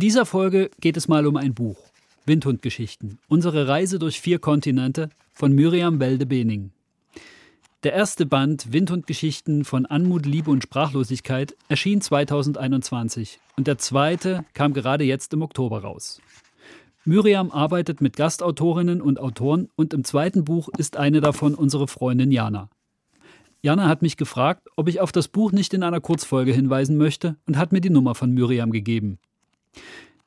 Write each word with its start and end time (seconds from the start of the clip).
In 0.00 0.06
dieser 0.08 0.24
Folge 0.24 0.70
geht 0.80 0.96
es 0.96 1.08
mal 1.08 1.26
um 1.26 1.36
ein 1.36 1.52
Buch. 1.52 1.76
Windhundgeschichten. 2.24 3.18
Unsere 3.28 3.68
Reise 3.68 3.98
durch 3.98 4.18
vier 4.18 4.38
Kontinente 4.38 5.10
von 5.34 5.52
Miriam 5.52 6.00
Welde-Bening. 6.00 6.70
Der 7.82 7.92
erste 7.92 8.24
Band 8.24 8.72
Windhundgeschichten 8.72 9.62
von 9.66 9.84
Anmut, 9.84 10.24
Liebe 10.24 10.50
und 10.50 10.62
Sprachlosigkeit 10.62 11.54
erschien 11.68 12.00
2021 12.00 13.40
und 13.58 13.66
der 13.66 13.76
zweite 13.76 14.46
kam 14.54 14.72
gerade 14.72 15.04
jetzt 15.04 15.34
im 15.34 15.42
Oktober 15.42 15.82
raus. 15.82 16.22
Miriam 17.04 17.50
arbeitet 17.50 18.00
mit 18.00 18.16
Gastautorinnen 18.16 19.02
und 19.02 19.20
Autoren 19.20 19.68
und 19.76 19.92
im 19.92 20.02
zweiten 20.04 20.44
Buch 20.44 20.70
ist 20.78 20.96
eine 20.96 21.20
davon 21.20 21.54
unsere 21.54 21.88
Freundin 21.88 22.32
Jana. 22.32 22.70
Jana 23.60 23.86
hat 23.86 24.00
mich 24.00 24.16
gefragt, 24.16 24.66
ob 24.76 24.88
ich 24.88 25.02
auf 25.02 25.12
das 25.12 25.28
Buch 25.28 25.52
nicht 25.52 25.74
in 25.74 25.82
einer 25.82 26.00
Kurzfolge 26.00 26.54
hinweisen 26.54 26.96
möchte 26.96 27.36
und 27.46 27.58
hat 27.58 27.70
mir 27.70 27.82
die 27.82 27.90
Nummer 27.90 28.14
von 28.14 28.32
Miriam 28.32 28.72
gegeben. 28.72 29.18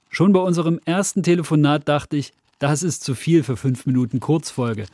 Schon 0.10 0.34
bei 0.34 0.40
unserem 0.40 0.80
ersten 0.86 1.24
Telefonat 1.24 1.88
dachte 1.88 2.18
ich, 2.18 2.34
das 2.60 2.84
ist 2.84 3.04
zu 3.04 3.16
viel 3.16 3.44
für 3.44 3.58
fünf 3.58 3.86
Minuten 3.86 4.20
Kurzfolge. 4.20 4.86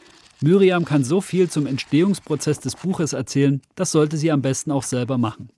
Miriam 0.41 0.86
kann 0.86 1.03
so 1.03 1.19
viel 1.19 1.50
zum 1.50 1.67
Entstehungsprozess 1.67 2.59
des 2.61 2.75
Buches 2.75 3.14
erzählen, 3.14 3.61
das 3.75 3.91
sollte 3.91 4.16
sie 4.16 4.31
am 4.31 4.41
besten 4.41 4.72
auch 4.72 4.83
selber 4.83 5.17
machen. 5.17 5.50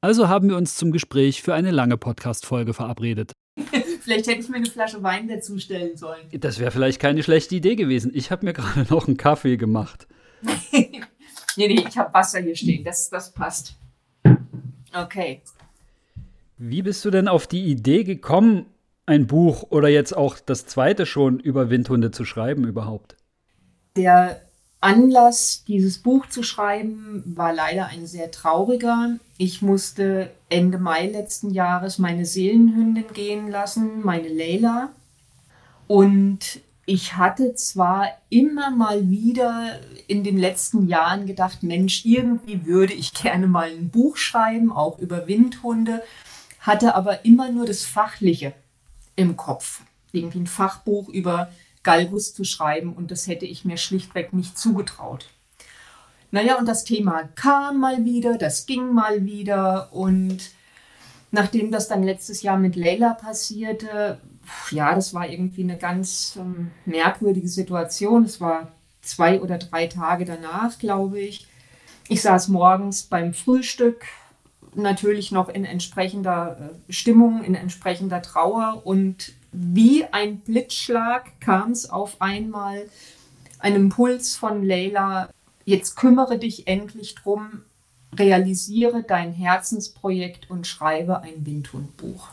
Also 0.00 0.28
haben 0.28 0.48
wir 0.48 0.56
uns 0.56 0.76
zum 0.76 0.92
Gespräch 0.92 1.42
für 1.42 1.54
eine 1.54 1.72
lange 1.72 1.96
Podcast-Folge 1.96 2.72
verabredet. 2.72 3.32
Vielleicht 4.00 4.28
hätte 4.28 4.40
ich 4.40 4.48
mir 4.48 4.56
eine 4.56 4.70
Flasche 4.70 5.02
Wein 5.02 5.26
dazustellen 5.26 5.96
sollen. 5.96 6.28
Das 6.32 6.60
wäre 6.60 6.70
vielleicht 6.70 7.00
keine 7.00 7.22
schlechte 7.22 7.56
Idee 7.56 7.74
gewesen. 7.74 8.12
Ich 8.14 8.30
habe 8.30 8.46
mir 8.46 8.52
gerade 8.54 8.86
noch 8.88 9.08
einen 9.08 9.16
Kaffee 9.16 9.56
gemacht. 9.56 10.06
nee, 10.72 11.02
nee, 11.56 11.84
ich 11.88 11.98
habe 11.98 12.14
Wasser 12.14 12.40
hier 12.40 12.54
stehen. 12.54 12.84
Das, 12.84 13.10
das 13.10 13.32
passt. 13.32 13.74
Okay. 14.94 15.42
Wie 16.58 16.82
bist 16.82 17.04
du 17.04 17.10
denn 17.10 17.28
auf 17.28 17.46
die 17.46 17.66
Idee 17.66 18.02
gekommen, 18.02 18.66
ein 19.06 19.28
Buch 19.28 19.66
oder 19.70 19.88
jetzt 19.88 20.16
auch 20.16 20.38
das 20.40 20.66
zweite 20.66 21.06
schon 21.06 21.38
über 21.38 21.70
Windhunde 21.70 22.10
zu 22.10 22.24
schreiben 22.24 22.64
überhaupt? 22.64 23.16
Der 23.96 24.42
Anlass, 24.80 25.64
dieses 25.66 25.98
Buch 25.98 26.26
zu 26.28 26.42
schreiben, 26.42 27.22
war 27.24 27.52
leider 27.52 27.86
ein 27.86 28.08
sehr 28.08 28.32
trauriger. 28.32 29.18
Ich 29.38 29.62
musste 29.62 30.30
Ende 30.48 30.78
Mai 30.78 31.06
letzten 31.06 31.50
Jahres 31.50 31.98
meine 31.98 32.26
Seelenhündin 32.26 33.12
gehen 33.12 33.48
lassen, 33.48 34.02
meine 34.02 34.28
Leila. 34.28 34.90
Und 35.86 36.60
ich 36.86 37.16
hatte 37.16 37.54
zwar 37.54 38.08
immer 38.30 38.70
mal 38.70 39.08
wieder 39.10 39.78
in 40.08 40.24
den 40.24 40.38
letzten 40.38 40.88
Jahren 40.88 41.26
gedacht, 41.26 41.62
Mensch, 41.62 42.04
irgendwie 42.04 42.66
würde 42.66 42.94
ich 42.94 43.14
gerne 43.14 43.46
mal 43.46 43.70
ein 43.70 43.90
Buch 43.90 44.16
schreiben, 44.16 44.72
auch 44.72 44.98
über 44.98 45.28
Windhunde 45.28 46.02
hatte 46.60 46.94
aber 46.94 47.24
immer 47.24 47.50
nur 47.50 47.66
das 47.66 47.84
Fachliche 47.84 48.52
im 49.16 49.36
Kopf. 49.36 49.82
Irgendwie 50.12 50.40
ein 50.40 50.46
Fachbuch 50.46 51.08
über 51.08 51.50
Galgus 51.82 52.34
zu 52.34 52.44
schreiben 52.44 52.92
und 52.92 53.10
das 53.10 53.26
hätte 53.26 53.46
ich 53.46 53.64
mir 53.64 53.76
schlichtweg 53.76 54.32
nicht 54.32 54.58
zugetraut. 54.58 55.26
Naja, 56.30 56.58
und 56.58 56.66
das 56.66 56.84
Thema 56.84 57.24
kam 57.34 57.80
mal 57.80 58.04
wieder, 58.04 58.36
das 58.36 58.66
ging 58.66 58.92
mal 58.92 59.24
wieder 59.24 59.92
und 59.92 60.50
nachdem 61.30 61.70
das 61.70 61.88
dann 61.88 62.02
letztes 62.02 62.42
Jahr 62.42 62.58
mit 62.58 62.76
Leila 62.76 63.14
passierte, 63.14 64.20
ja, 64.70 64.94
das 64.94 65.14
war 65.14 65.28
irgendwie 65.28 65.62
eine 65.62 65.78
ganz 65.78 66.36
ähm, 66.38 66.70
merkwürdige 66.84 67.48
Situation. 67.48 68.24
Es 68.24 68.40
war 68.40 68.72
zwei 69.02 69.40
oder 69.40 69.58
drei 69.58 69.86
Tage 69.86 70.24
danach, 70.24 70.78
glaube 70.78 71.20
ich. 71.20 71.46
Ich 72.08 72.22
saß 72.22 72.48
morgens 72.48 73.02
beim 73.02 73.34
Frühstück, 73.34 74.04
natürlich 74.74 75.32
noch 75.32 75.48
in 75.48 75.64
entsprechender 75.64 76.72
äh, 76.88 76.92
Stimmung, 76.92 77.44
in 77.44 77.54
entsprechender 77.54 78.22
Trauer 78.22 78.82
und 78.84 79.32
wie 79.52 80.04
ein 80.04 80.40
Blitzschlag 80.40 81.40
kam 81.40 81.72
es 81.72 81.88
auf 81.88 82.20
einmal, 82.20 82.88
ein 83.58 83.74
Impuls 83.74 84.36
von 84.36 84.64
Leila, 84.64 85.30
jetzt 85.64 85.96
kümmere 85.96 86.38
dich 86.38 86.68
endlich 86.68 87.14
drum, 87.14 87.62
realisiere 88.16 89.02
dein 89.02 89.32
Herzensprojekt 89.32 90.50
und 90.50 90.66
schreibe 90.66 91.22
ein 91.22 91.44
Windhundbuch. 91.44 92.28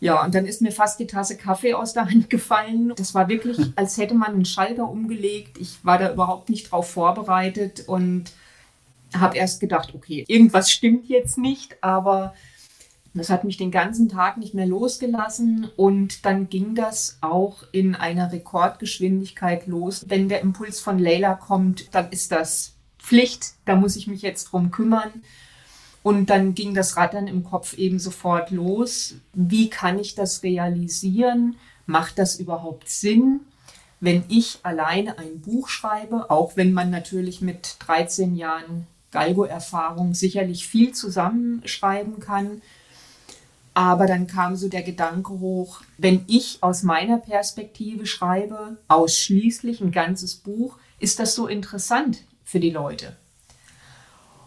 Ja, 0.00 0.22
und 0.22 0.34
dann 0.34 0.44
ist 0.44 0.60
mir 0.60 0.72
fast 0.72 1.00
die 1.00 1.06
Tasse 1.06 1.36
Kaffee 1.36 1.74
aus 1.74 1.94
der 1.94 2.04
Hand 2.10 2.28
gefallen. 2.28 2.92
Das 2.96 3.14
war 3.14 3.28
wirklich, 3.28 3.58
als 3.76 3.96
hätte 3.96 4.14
man 4.14 4.34
einen 4.34 4.44
Schalter 4.44 4.88
umgelegt. 4.88 5.58
Ich 5.58 5.84
war 5.84 5.98
da 5.98 6.12
überhaupt 6.12 6.50
nicht 6.50 6.70
drauf 6.70 6.90
vorbereitet 6.90 7.84
und 7.86 8.32
habe 9.14 9.36
erst 9.36 9.60
gedacht, 9.60 9.94
okay, 9.94 10.24
irgendwas 10.28 10.70
stimmt 10.70 11.08
jetzt 11.08 11.38
nicht, 11.38 11.76
aber 11.82 12.34
das 13.14 13.30
hat 13.30 13.44
mich 13.44 13.56
den 13.56 13.70
ganzen 13.70 14.08
Tag 14.08 14.38
nicht 14.38 14.54
mehr 14.54 14.66
losgelassen 14.66 15.70
und 15.76 16.24
dann 16.24 16.48
ging 16.48 16.74
das 16.74 17.18
auch 17.20 17.62
in 17.70 17.94
einer 17.94 18.32
Rekordgeschwindigkeit 18.32 19.68
los. 19.68 20.04
Wenn 20.08 20.28
der 20.28 20.40
Impuls 20.40 20.80
von 20.80 20.98
Leila 20.98 21.34
kommt, 21.34 21.94
dann 21.94 22.10
ist 22.10 22.32
das 22.32 22.74
Pflicht, 22.98 23.52
da 23.66 23.76
muss 23.76 23.94
ich 23.94 24.08
mich 24.08 24.22
jetzt 24.22 24.46
drum 24.46 24.72
kümmern. 24.72 25.10
Und 26.02 26.28
dann 26.28 26.54
ging 26.54 26.74
das 26.74 26.96
Rattern 26.96 27.28
im 27.28 27.44
Kopf 27.44 27.78
eben 27.78 27.98
sofort 27.98 28.50
los. 28.50 29.14
Wie 29.32 29.70
kann 29.70 29.98
ich 29.98 30.14
das 30.14 30.42
realisieren? 30.42 31.56
Macht 31.86 32.18
das 32.18 32.36
überhaupt 32.36 32.88
Sinn? 32.90 33.40
Wenn 34.00 34.24
ich 34.28 34.58
alleine 34.64 35.18
ein 35.18 35.40
Buch 35.40 35.68
schreibe, 35.68 36.30
auch 36.30 36.56
wenn 36.56 36.72
man 36.72 36.90
natürlich 36.90 37.40
mit 37.40 37.76
13 37.78 38.34
Jahren 38.34 38.86
Galgo-Erfahrung 39.14 40.12
sicherlich 40.12 40.66
viel 40.66 40.92
zusammenschreiben 40.92 42.20
kann. 42.20 42.60
Aber 43.72 44.06
dann 44.06 44.26
kam 44.26 44.56
so 44.56 44.68
der 44.68 44.82
Gedanke 44.82 45.32
hoch, 45.40 45.80
wenn 45.96 46.24
ich 46.26 46.58
aus 46.60 46.82
meiner 46.82 47.18
Perspektive 47.18 48.06
schreibe, 48.06 48.76
ausschließlich 48.88 49.80
ein 49.80 49.90
ganzes 49.90 50.34
Buch, 50.34 50.78
ist 50.98 51.18
das 51.18 51.34
so 51.34 51.46
interessant 51.46 52.22
für 52.44 52.60
die 52.60 52.70
Leute. 52.70 53.16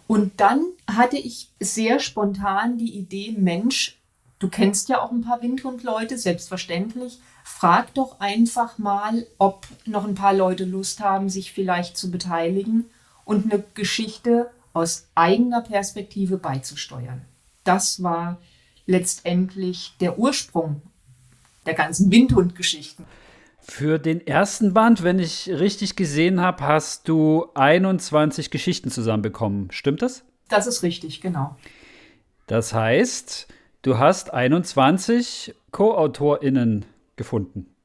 Und 0.05 0.39
dann 0.39 0.63
hatte 0.89 1.17
ich 1.17 1.49
sehr 1.59 1.99
spontan 1.99 2.77
die 2.77 2.97
Idee, 2.97 3.35
Mensch, 3.37 3.97
du 4.39 4.47
kennst 4.47 4.87
ja 4.87 5.01
auch 5.01 5.11
ein 5.11 5.21
paar 5.21 5.41
Windhundleute, 5.41 6.17
selbstverständlich, 6.17 7.19
frag 7.43 7.93
doch 7.93 8.19
einfach 8.19 8.77
mal, 8.77 9.27
ob 9.37 9.67
noch 9.85 10.05
ein 10.05 10.15
paar 10.15 10.33
Leute 10.33 10.63
Lust 10.63 11.01
haben, 11.01 11.29
sich 11.29 11.51
vielleicht 11.51 11.97
zu 11.97 12.11
beteiligen 12.11 12.85
und 13.25 13.51
eine 13.51 13.61
Geschichte 13.73 14.49
aus 14.73 15.09
eigener 15.15 15.61
Perspektive 15.61 16.37
beizusteuern. 16.37 17.25
Das 17.63 18.01
war 18.03 18.37
letztendlich 18.85 19.93
der 19.99 20.17
Ursprung 20.17 20.81
der 21.65 21.73
ganzen 21.73 22.11
Windhundgeschichten. 22.11 23.05
Für 23.59 23.99
den 23.99 24.25
ersten 24.25 24.73
Band, 24.73 25.03
wenn 25.03 25.19
ich 25.19 25.49
richtig 25.49 25.97
gesehen 25.97 26.39
habe, 26.39 26.63
hast 26.63 27.09
du 27.09 27.47
21 27.53 28.49
Geschichten 28.49 28.89
zusammenbekommen. 28.89 29.69
Stimmt 29.71 30.01
das? 30.01 30.23
Das 30.47 30.67
ist 30.67 30.83
richtig, 30.83 31.19
genau. 31.19 31.57
Das 32.47 32.73
heißt, 32.73 33.47
du 33.81 33.97
hast 33.97 34.33
21 34.33 35.53
Co-AutorInnen 35.71 36.85
gefunden. 37.17 37.75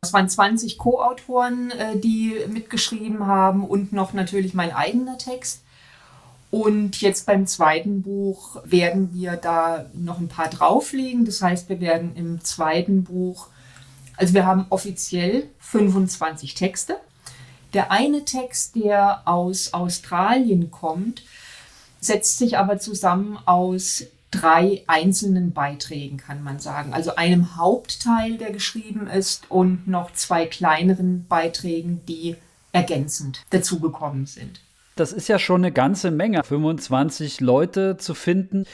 Es 0.00 0.12
waren 0.12 0.28
20 0.28 0.78
Co-Autoren, 0.78 1.70
äh, 1.70 1.96
die 1.98 2.34
mitgeschrieben 2.48 3.26
haben 3.26 3.64
und 3.64 3.92
noch 3.92 4.12
natürlich 4.12 4.54
mein 4.54 4.72
eigener 4.72 5.18
Text. 5.18 5.62
Und 6.50 7.00
jetzt 7.00 7.26
beim 7.26 7.46
zweiten 7.46 8.02
Buch 8.02 8.56
werden 8.64 9.10
wir 9.12 9.36
da 9.36 9.86
noch 9.92 10.18
ein 10.18 10.28
paar 10.28 10.48
drauflegen. 10.48 11.24
Das 11.24 11.42
heißt, 11.42 11.68
wir 11.68 11.80
werden 11.80 12.16
im 12.16 12.42
zweiten 12.42 13.04
Buch, 13.04 13.48
also 14.16 14.32
wir 14.34 14.46
haben 14.46 14.66
offiziell 14.70 15.48
25 15.60 16.54
Texte. 16.54 16.96
Der 17.74 17.92
eine 17.92 18.24
Text, 18.24 18.76
der 18.76 19.28
aus 19.28 19.74
Australien 19.74 20.70
kommt, 20.70 21.22
setzt 22.00 22.38
sich 22.38 22.56
aber 22.56 22.78
zusammen 22.78 23.38
aus 23.44 24.04
drei 24.30 24.84
einzelnen 24.86 25.52
Beiträgen, 25.52 26.16
kann 26.16 26.42
man 26.42 26.60
sagen. 26.60 26.94
Also 26.94 27.16
einem 27.16 27.56
Hauptteil, 27.56 28.38
der 28.38 28.52
geschrieben 28.52 29.06
ist, 29.06 29.50
und 29.50 29.86
noch 29.86 30.12
zwei 30.12 30.46
kleineren 30.46 31.26
Beiträgen, 31.26 32.00
die 32.06 32.36
ergänzend 32.72 33.44
dazugekommen 33.50 34.26
sind. 34.26 34.60
Das 34.98 35.12
ist 35.12 35.28
ja 35.28 35.38
schon 35.38 35.60
eine 35.60 35.70
ganze 35.70 36.10
Menge, 36.10 36.42
25 36.42 37.40
Leute 37.40 37.98
zu 37.98 38.14
finden, 38.14 38.64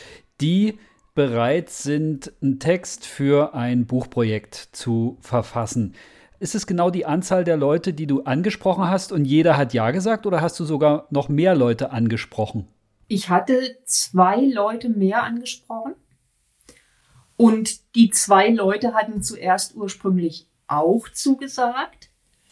die 0.40 0.78
bereit 1.14 1.68
sind, 1.68 2.32
einen 2.40 2.58
Text 2.58 3.04
für 3.04 3.52
ein 3.52 3.84
Buchprojekt 3.84 4.54
zu 4.72 5.18
verfassen. 5.20 5.94
Ist 6.40 6.54
es 6.54 6.66
genau 6.66 6.88
die 6.88 7.04
Anzahl 7.04 7.44
der 7.44 7.58
Leute, 7.58 7.92
die 7.92 8.06
du 8.06 8.22
angesprochen 8.22 8.88
hast 8.88 9.12
und 9.12 9.26
jeder 9.26 9.58
hat 9.58 9.74
Ja 9.74 9.90
gesagt 9.90 10.24
oder 10.24 10.40
hast 10.40 10.58
du 10.58 10.64
sogar 10.64 11.08
noch 11.10 11.28
mehr 11.28 11.54
Leute 11.54 11.90
angesprochen? 11.90 12.68
Ich 13.06 13.28
hatte 13.28 13.76
zwei 13.84 14.40
Leute 14.40 14.88
mehr 14.88 15.24
angesprochen 15.24 15.94
und 17.36 17.94
die 17.96 18.08
zwei 18.08 18.48
Leute 18.48 18.94
hatten 18.94 19.22
zuerst 19.22 19.76
ursprünglich 19.76 20.48
auch 20.68 21.06
zugesagt, 21.10 22.03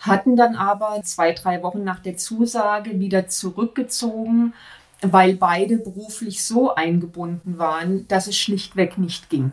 hatten 0.02 0.36
dann 0.36 0.56
aber 0.56 1.00
zwei, 1.04 1.32
drei 1.32 1.62
Wochen 1.62 1.84
nach 1.84 2.00
der 2.00 2.16
Zusage 2.16 2.98
wieder 2.98 3.28
zurückgezogen, 3.28 4.52
weil 5.00 5.34
beide 5.34 5.78
beruflich 5.78 6.44
so 6.44 6.74
eingebunden 6.74 7.58
waren, 7.58 8.06
dass 8.08 8.26
es 8.26 8.36
schlichtweg 8.36 8.98
nicht 8.98 9.30
ging. 9.30 9.52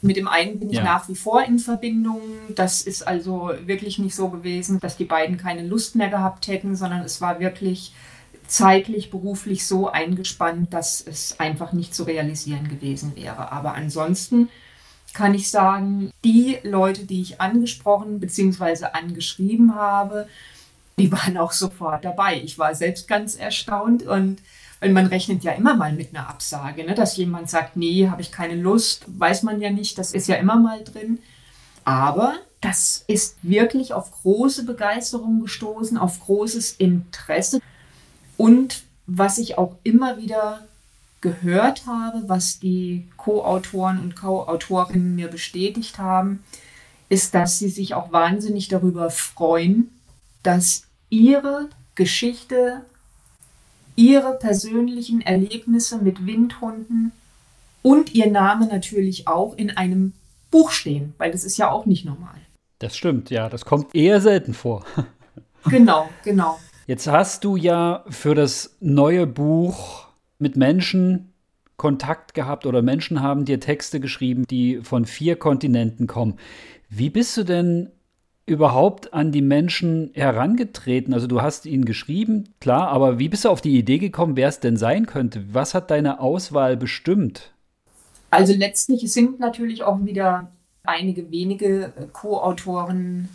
Mit 0.00 0.16
dem 0.16 0.28
einen 0.28 0.60
bin 0.60 0.70
ich 0.70 0.76
ja. 0.76 0.84
nach 0.84 1.08
wie 1.08 1.16
vor 1.16 1.42
in 1.42 1.58
Verbindung. 1.58 2.20
Das 2.54 2.82
ist 2.82 3.06
also 3.06 3.50
wirklich 3.64 3.98
nicht 3.98 4.14
so 4.14 4.28
gewesen, 4.28 4.78
dass 4.78 4.96
die 4.96 5.04
beiden 5.04 5.36
keine 5.36 5.66
Lust 5.66 5.96
mehr 5.96 6.08
gehabt 6.08 6.46
hätten, 6.46 6.76
sondern 6.76 7.00
es 7.02 7.20
war 7.20 7.40
wirklich 7.40 7.94
zeitlich, 8.46 9.10
beruflich 9.10 9.66
so 9.66 9.88
eingespannt, 9.88 10.72
dass 10.72 11.00
es 11.00 11.40
einfach 11.40 11.72
nicht 11.72 11.94
zu 11.94 12.04
realisieren 12.04 12.68
gewesen 12.68 13.16
wäre. 13.16 13.50
Aber 13.52 13.74
ansonsten 13.74 14.48
kann 15.14 15.34
ich 15.34 15.50
sagen, 15.50 16.10
die 16.24 16.58
Leute, 16.62 17.04
die 17.04 17.22
ich 17.22 17.40
angesprochen 17.40 18.20
bzw. 18.20 18.86
angeschrieben 18.92 19.74
habe, 19.74 20.28
die 20.98 21.10
waren 21.12 21.36
auch 21.38 21.52
sofort 21.52 22.04
dabei. 22.04 22.40
Ich 22.42 22.58
war 22.58 22.74
selbst 22.74 23.08
ganz 23.08 23.34
erstaunt 23.34 24.02
und 24.02 24.40
weil 24.80 24.92
man 24.92 25.06
rechnet 25.06 25.42
ja 25.42 25.52
immer 25.52 25.74
mal 25.74 25.92
mit 25.92 26.14
einer 26.14 26.28
Absage, 26.28 26.84
ne? 26.84 26.94
dass 26.94 27.16
jemand 27.16 27.50
sagt, 27.50 27.76
nee, 27.76 28.08
habe 28.08 28.22
ich 28.22 28.30
keine 28.30 28.54
Lust, 28.54 29.04
weiß 29.08 29.42
man 29.42 29.60
ja 29.60 29.70
nicht, 29.70 29.98
das 29.98 30.12
ist 30.12 30.28
ja 30.28 30.36
immer 30.36 30.56
mal 30.56 30.84
drin. 30.84 31.18
Aber 31.84 32.34
das 32.60 33.04
ist 33.06 33.38
wirklich 33.42 33.92
auf 33.92 34.10
große 34.22 34.64
Begeisterung 34.64 35.40
gestoßen, 35.40 35.98
auf 35.98 36.20
großes 36.20 36.72
Interesse. 36.72 37.60
Und 38.36 38.82
was 39.06 39.38
ich 39.38 39.58
auch 39.58 39.74
immer 39.82 40.18
wieder 40.18 40.66
gehört 41.20 41.86
habe, 41.86 42.28
was 42.28 42.58
die 42.60 43.08
Co-Autoren 43.16 44.00
und 44.00 44.16
Co-Autorinnen 44.16 45.14
mir 45.14 45.28
bestätigt 45.28 45.98
haben, 45.98 46.42
ist, 47.08 47.34
dass 47.34 47.58
sie 47.58 47.68
sich 47.68 47.94
auch 47.94 48.12
wahnsinnig 48.12 48.68
darüber 48.68 49.10
freuen, 49.10 49.90
dass 50.42 50.84
ihre 51.10 51.68
Geschichte, 51.94 52.82
ihre 53.96 54.34
persönlichen 54.34 55.20
Erlebnisse 55.20 55.98
mit 55.98 56.26
Windhunden 56.26 57.12
und 57.82 58.14
ihr 58.14 58.30
Name 58.30 58.66
natürlich 58.66 59.26
auch 59.26 59.56
in 59.56 59.70
einem 59.70 60.12
Buch 60.50 60.70
stehen, 60.70 61.14
weil 61.18 61.32
das 61.32 61.44
ist 61.44 61.56
ja 61.56 61.70
auch 61.70 61.86
nicht 61.86 62.04
normal. 62.04 62.36
Das 62.78 62.96
stimmt, 62.96 63.30
ja, 63.30 63.48
das 63.48 63.64
kommt 63.64 63.94
eher 63.94 64.20
selten 64.20 64.54
vor. 64.54 64.84
genau, 65.64 66.08
genau. 66.22 66.58
Jetzt 66.86 67.06
hast 67.06 67.44
du 67.44 67.56
ja 67.56 68.04
für 68.08 68.34
das 68.34 68.76
neue 68.80 69.26
Buch 69.26 70.07
mit 70.38 70.56
Menschen 70.56 71.32
Kontakt 71.76 72.34
gehabt 72.34 72.66
oder 72.66 72.82
Menschen 72.82 73.22
haben 73.22 73.44
dir 73.44 73.60
Texte 73.60 74.00
geschrieben, 74.00 74.44
die 74.48 74.80
von 74.82 75.04
vier 75.04 75.36
Kontinenten 75.36 76.06
kommen. 76.08 76.34
Wie 76.88 77.08
bist 77.08 77.36
du 77.36 77.44
denn 77.44 77.90
überhaupt 78.46 79.14
an 79.14 79.30
die 79.30 79.42
Menschen 79.42 80.10
herangetreten? 80.14 81.14
Also 81.14 81.28
du 81.28 81.40
hast 81.40 81.66
ihnen 81.66 81.84
geschrieben, 81.84 82.48
klar, 82.60 82.88
aber 82.88 83.18
wie 83.18 83.28
bist 83.28 83.44
du 83.44 83.50
auf 83.50 83.60
die 83.60 83.78
Idee 83.78 83.98
gekommen, 83.98 84.36
wer 84.36 84.48
es 84.48 84.58
denn 84.58 84.76
sein 84.76 85.06
könnte? 85.06 85.44
Was 85.52 85.74
hat 85.74 85.90
deine 85.90 86.18
Auswahl 86.20 86.76
bestimmt? 86.76 87.52
Also 88.30 88.54
letztlich 88.54 89.12
sind 89.12 89.38
natürlich 89.38 89.84
auch 89.84 90.04
wieder 90.04 90.50
einige 90.82 91.30
wenige 91.30 91.92
Co-Autoren 92.12 93.28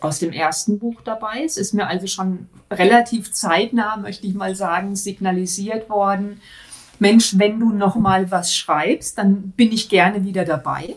aus 0.00 0.18
dem 0.18 0.32
ersten 0.32 0.78
Buch 0.78 1.00
dabei. 1.02 1.42
Es 1.44 1.56
ist 1.56 1.74
mir 1.74 1.86
also 1.86 2.06
schon 2.06 2.48
relativ 2.70 3.32
zeitnah, 3.32 3.96
möchte 3.96 4.26
ich 4.26 4.34
mal 4.34 4.54
sagen, 4.54 4.96
signalisiert 4.96 5.88
worden. 5.88 6.40
Mensch, 6.98 7.38
wenn 7.38 7.58
du 7.58 7.70
noch 7.70 7.96
mal 7.96 8.30
was 8.30 8.54
schreibst, 8.54 9.18
dann 9.18 9.52
bin 9.52 9.72
ich 9.72 9.88
gerne 9.88 10.24
wieder 10.24 10.44
dabei. 10.44 10.96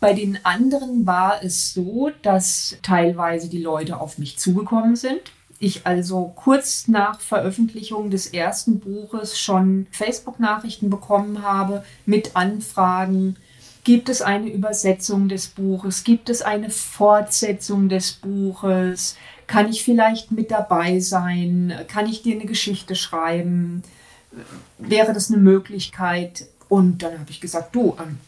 Bei 0.00 0.14
den 0.14 0.44
anderen 0.44 1.06
war 1.06 1.44
es 1.44 1.72
so, 1.72 2.10
dass 2.22 2.76
teilweise 2.82 3.48
die 3.48 3.62
Leute 3.62 4.00
auf 4.00 4.18
mich 4.18 4.38
zugekommen 4.38 4.96
sind. 4.96 5.20
Ich 5.60 5.86
also 5.86 6.32
kurz 6.34 6.88
nach 6.88 7.20
Veröffentlichung 7.20 8.10
des 8.10 8.26
ersten 8.26 8.80
Buches 8.80 9.38
schon 9.38 9.86
Facebook-Nachrichten 9.92 10.90
bekommen 10.90 11.42
habe 11.42 11.84
mit 12.04 12.34
Anfragen, 12.34 13.36
Gibt 13.84 14.08
es 14.08 14.22
eine 14.22 14.48
Übersetzung 14.48 15.28
des 15.28 15.48
Buches? 15.48 16.04
Gibt 16.04 16.28
es 16.28 16.40
eine 16.40 16.70
Fortsetzung 16.70 17.88
des 17.88 18.12
Buches? 18.12 19.16
Kann 19.48 19.68
ich 19.68 19.82
vielleicht 19.82 20.30
mit 20.30 20.52
dabei 20.52 21.00
sein? 21.00 21.74
Kann 21.88 22.06
ich 22.06 22.22
dir 22.22 22.36
eine 22.36 22.46
Geschichte 22.46 22.94
schreiben? 22.94 23.82
Wäre 24.78 25.12
das 25.12 25.30
eine 25.30 25.40
Möglichkeit? 25.40 26.46
Und 26.68 27.02
dann 27.02 27.18
habe 27.18 27.30
ich 27.30 27.40
gesagt, 27.40 27.74
du, 27.74 27.96
ähm, 28.00 28.18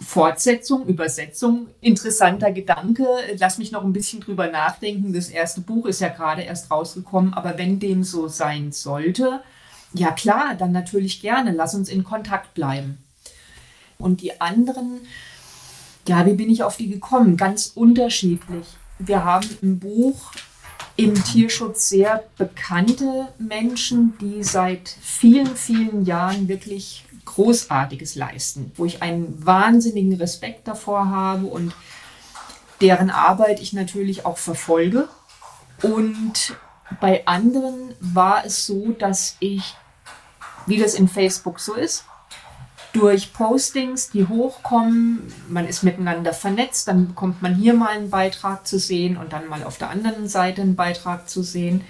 Fortsetzung, 0.00 0.86
Übersetzung, 0.86 1.68
interessanter 1.80 2.50
Gedanke. 2.50 3.06
Lass 3.38 3.58
mich 3.58 3.70
noch 3.70 3.84
ein 3.84 3.92
bisschen 3.92 4.20
drüber 4.20 4.48
nachdenken. 4.48 5.12
Das 5.12 5.28
erste 5.28 5.60
Buch 5.60 5.86
ist 5.86 6.00
ja 6.00 6.08
gerade 6.08 6.42
erst 6.42 6.70
rausgekommen, 6.70 7.32
aber 7.32 7.58
wenn 7.58 7.78
dem 7.78 8.02
so 8.02 8.26
sein 8.26 8.72
sollte, 8.72 9.40
ja 9.92 10.10
klar, 10.10 10.56
dann 10.58 10.72
natürlich 10.72 11.20
gerne. 11.20 11.52
Lass 11.52 11.76
uns 11.76 11.88
in 11.88 12.02
Kontakt 12.02 12.54
bleiben. 12.54 13.03
Und 13.98 14.20
die 14.20 14.40
anderen, 14.40 15.00
ja, 16.06 16.26
wie 16.26 16.34
bin 16.34 16.50
ich 16.50 16.62
auf 16.62 16.76
die 16.76 16.88
gekommen? 16.88 17.36
Ganz 17.36 17.72
unterschiedlich. 17.74 18.66
Wir 18.98 19.24
haben 19.24 19.48
im 19.62 19.78
Buch 19.78 20.32
im 20.96 21.14
Tierschutz 21.24 21.88
sehr 21.88 22.24
bekannte 22.36 23.28
Menschen, 23.38 24.16
die 24.20 24.44
seit 24.44 24.88
vielen, 25.00 25.56
vielen 25.56 26.04
Jahren 26.04 26.48
wirklich 26.48 27.04
Großartiges 27.24 28.14
leisten, 28.14 28.70
wo 28.76 28.84
ich 28.84 29.02
einen 29.02 29.44
wahnsinnigen 29.44 30.14
Respekt 30.14 30.68
davor 30.68 31.08
habe 31.08 31.46
und 31.46 31.74
deren 32.80 33.10
Arbeit 33.10 33.60
ich 33.60 33.72
natürlich 33.72 34.24
auch 34.24 34.38
verfolge. 34.38 35.08
Und 35.82 36.54
bei 37.00 37.26
anderen 37.26 37.94
war 38.00 38.44
es 38.44 38.66
so, 38.66 38.92
dass 38.92 39.36
ich, 39.40 39.74
wie 40.66 40.78
das 40.78 40.94
in 40.94 41.08
Facebook 41.08 41.58
so 41.58 41.74
ist, 41.74 42.04
durch 42.94 43.32
Postings, 43.32 44.10
die 44.10 44.26
hochkommen. 44.26 45.20
Man 45.48 45.66
ist 45.66 45.82
miteinander 45.82 46.32
vernetzt, 46.32 46.88
dann 46.88 47.08
bekommt 47.08 47.42
man 47.42 47.54
hier 47.54 47.74
mal 47.74 47.88
einen 47.88 48.08
Beitrag 48.08 48.66
zu 48.66 48.78
sehen 48.78 49.16
und 49.16 49.32
dann 49.32 49.48
mal 49.48 49.64
auf 49.64 49.76
der 49.76 49.90
anderen 49.90 50.28
Seite 50.28 50.62
einen 50.62 50.76
Beitrag 50.76 51.28
zu 51.28 51.42
sehen. 51.42 51.82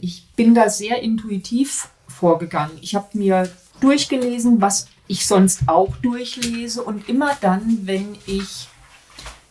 Ich 0.00 0.26
bin 0.36 0.54
da 0.54 0.68
sehr 0.68 1.02
intuitiv 1.02 1.88
vorgegangen. 2.06 2.76
Ich 2.82 2.94
habe 2.94 3.08
mir 3.14 3.50
durchgelesen, 3.80 4.60
was 4.60 4.88
ich 5.08 5.26
sonst 5.26 5.62
auch 5.66 5.96
durchlese 5.96 6.82
und 6.82 7.08
immer 7.08 7.36
dann, 7.40 7.80
wenn 7.86 8.16
ich 8.26 8.68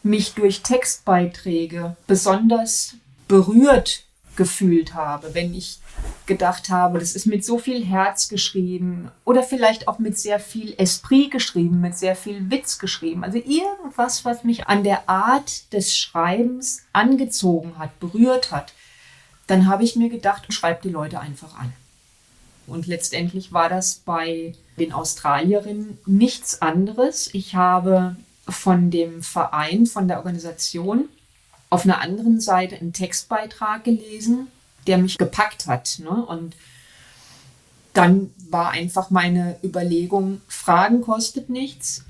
mich 0.04 0.34
durch 0.34 0.62
Textbeiträge 0.62 1.96
besonders 2.06 2.96
berührt 3.28 4.06
gefühlt 4.42 4.96
habe, 4.96 5.36
wenn 5.36 5.54
ich 5.54 5.78
gedacht 6.26 6.72
habe, 6.72 6.98
das 6.98 7.14
ist 7.14 7.28
mit 7.28 7.46
so 7.46 7.60
viel 7.60 7.86
Herz 7.86 8.28
geschrieben 8.28 9.12
oder 9.24 9.44
vielleicht 9.44 9.88
auch 9.88 10.00
mit 10.00 10.18
sehr 10.18 10.40
viel 10.40 10.74
Esprit 10.80 11.30
geschrieben, 11.30 11.80
mit 11.80 11.96
sehr 11.96 12.16
viel 12.16 12.50
Witz 12.50 12.80
geschrieben. 12.80 13.24
Also 13.24 13.38
irgendwas, 13.38 14.26
was 14.26 14.44
mich 14.44 14.66
an 14.66 14.84
der 14.84 15.08
Art 15.08 15.72
des 15.74 15.96
Schreibens 15.96 16.82
angezogen 16.92 17.78
hat, 17.78 18.00
berührt 18.00 18.50
hat. 18.50 18.74
Dann 19.46 19.68
habe 19.68 19.84
ich 19.84 19.96
mir 19.96 20.10
gedacht, 20.10 20.52
schreib 20.52 20.82
die 20.82 20.90
Leute 20.90 21.20
einfach 21.20 21.60
an. 21.60 21.72
Und 22.66 22.88
letztendlich 22.88 23.54
war 23.54 23.70
das 23.70 23.98
bei 24.04 24.56
den 24.80 24.92
Australierinnen 24.92 26.00
nichts 26.08 26.64
anderes. 26.64 27.30
Ich 27.34 27.54
habe 27.54 28.16
von 28.50 28.90
dem 28.90 29.22
Verein, 29.22 29.86
von 29.86 30.08
der 30.08 30.18
Organisation 30.18 31.10
auf 31.72 31.86
einer 31.86 32.02
anderen 32.02 32.40
Seite 32.40 32.76
einen 32.76 32.94
Textbeitrag 32.94 33.84
gelesen, 33.86 34.48
der 34.86 35.00
mich 35.00 35.18
gepackt 35.18 35.66
hat. 35.66 36.00
Ne? 36.04 36.26
Und 36.26 36.54
dann 37.94 38.30
war 38.50 38.72
einfach 38.72 39.10
meine 39.10 39.58
Überlegung, 39.64 40.42
Fragen 40.48 41.02
kostet 41.02 41.50
nichts. 41.50 42.04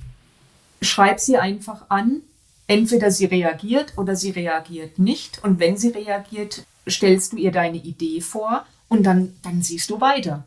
Schreib 0.82 1.20
sie 1.20 1.38
einfach 1.38 1.86
an. 1.90 2.22
Entweder 2.68 3.12
sie 3.12 3.26
reagiert 3.26 3.94
oder 3.98 4.16
sie 4.16 4.32
reagiert 4.32 4.98
nicht. 4.98 5.44
Und 5.44 5.60
wenn 5.60 5.78
sie 5.78 5.90
reagiert, 5.90 6.66
stellst 6.90 7.34
du 7.34 7.38
ihr 7.38 7.52
deine 7.52 7.78
Idee 7.78 8.22
vor 8.22 8.66
und 8.90 9.04
dann, 9.04 9.34
dann 9.44 9.62
siehst 9.62 9.90
du 9.90 10.02
weiter. 10.02 10.44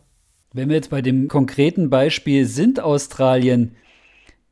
Wenn 0.52 0.68
wir 0.68 0.76
jetzt 0.76 0.90
bei 0.90 1.02
dem 1.02 1.28
konkreten 1.28 1.88
Beispiel 1.90 2.47
sind 2.47 2.80
Australien, 2.80 3.76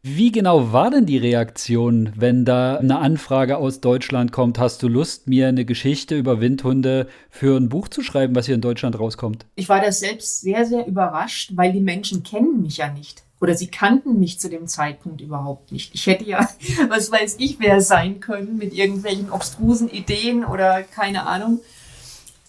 Wie 0.05 0.33
genau 0.33 0.73
war 0.73 0.91
denn 0.91 1.07
die 1.07 1.17
Reaktion, 1.17 2.13
wenn 2.17 2.45
da 2.45 2.75
eine 2.75 2.99
Anfrage 2.99 3.57
aus 3.59 3.81
Deutschland 3.81 4.33
kommt? 4.33 4.59
Hast 4.59 4.83
du 4.83 4.89
Lust, 4.89 5.29
mir 5.29 5.47
eine 5.47 5.65
Geschichte 5.65 6.19
über 6.19 6.41
Windhunde 6.41 7.07
für 7.31 7.57
ein 7.57 7.69
Buch 7.69 7.87
zu 7.87 8.03
schreiben, 8.03 8.35
was 8.35 8.47
hier 8.47 8.57
in 8.57 8.61
Deutschland 8.61 8.99
rauskommt? 8.99 9.47
Ich 9.55 9.69
war 9.69 9.81
da 9.81 9.93
selbst 9.93 10.41
sehr, 10.41 10.67
sehr 10.67 10.89
überrascht, 10.89 11.53
weil 11.55 11.73
die 11.73 11.81
Menschen 11.81 12.25
kennen 12.25 12.63
mich 12.63 12.79
ja 12.79 12.91
nicht. 12.91 13.23
Oder 13.41 13.55
sie 13.55 13.69
kannten 13.69 14.19
mich 14.19 14.41
zu 14.41 14.51
dem 14.51 14.67
Zeitpunkt 14.67 15.21
überhaupt 15.21 15.71
nicht. 15.71 15.95
Ich 15.95 16.05
hätte 16.09 16.25
ja, 16.25 16.49
was 16.89 17.13
weiß 17.13 17.37
ich, 17.39 17.61
wer 17.61 17.81
sein 17.81 18.19
können 18.19 18.59
mit 18.59 18.75
irgendwelchen 18.75 19.31
obstrusen 19.31 19.89
Ideen 19.89 20.45
oder 20.45 20.83
keine 20.83 21.27
Ahnung. 21.27 21.61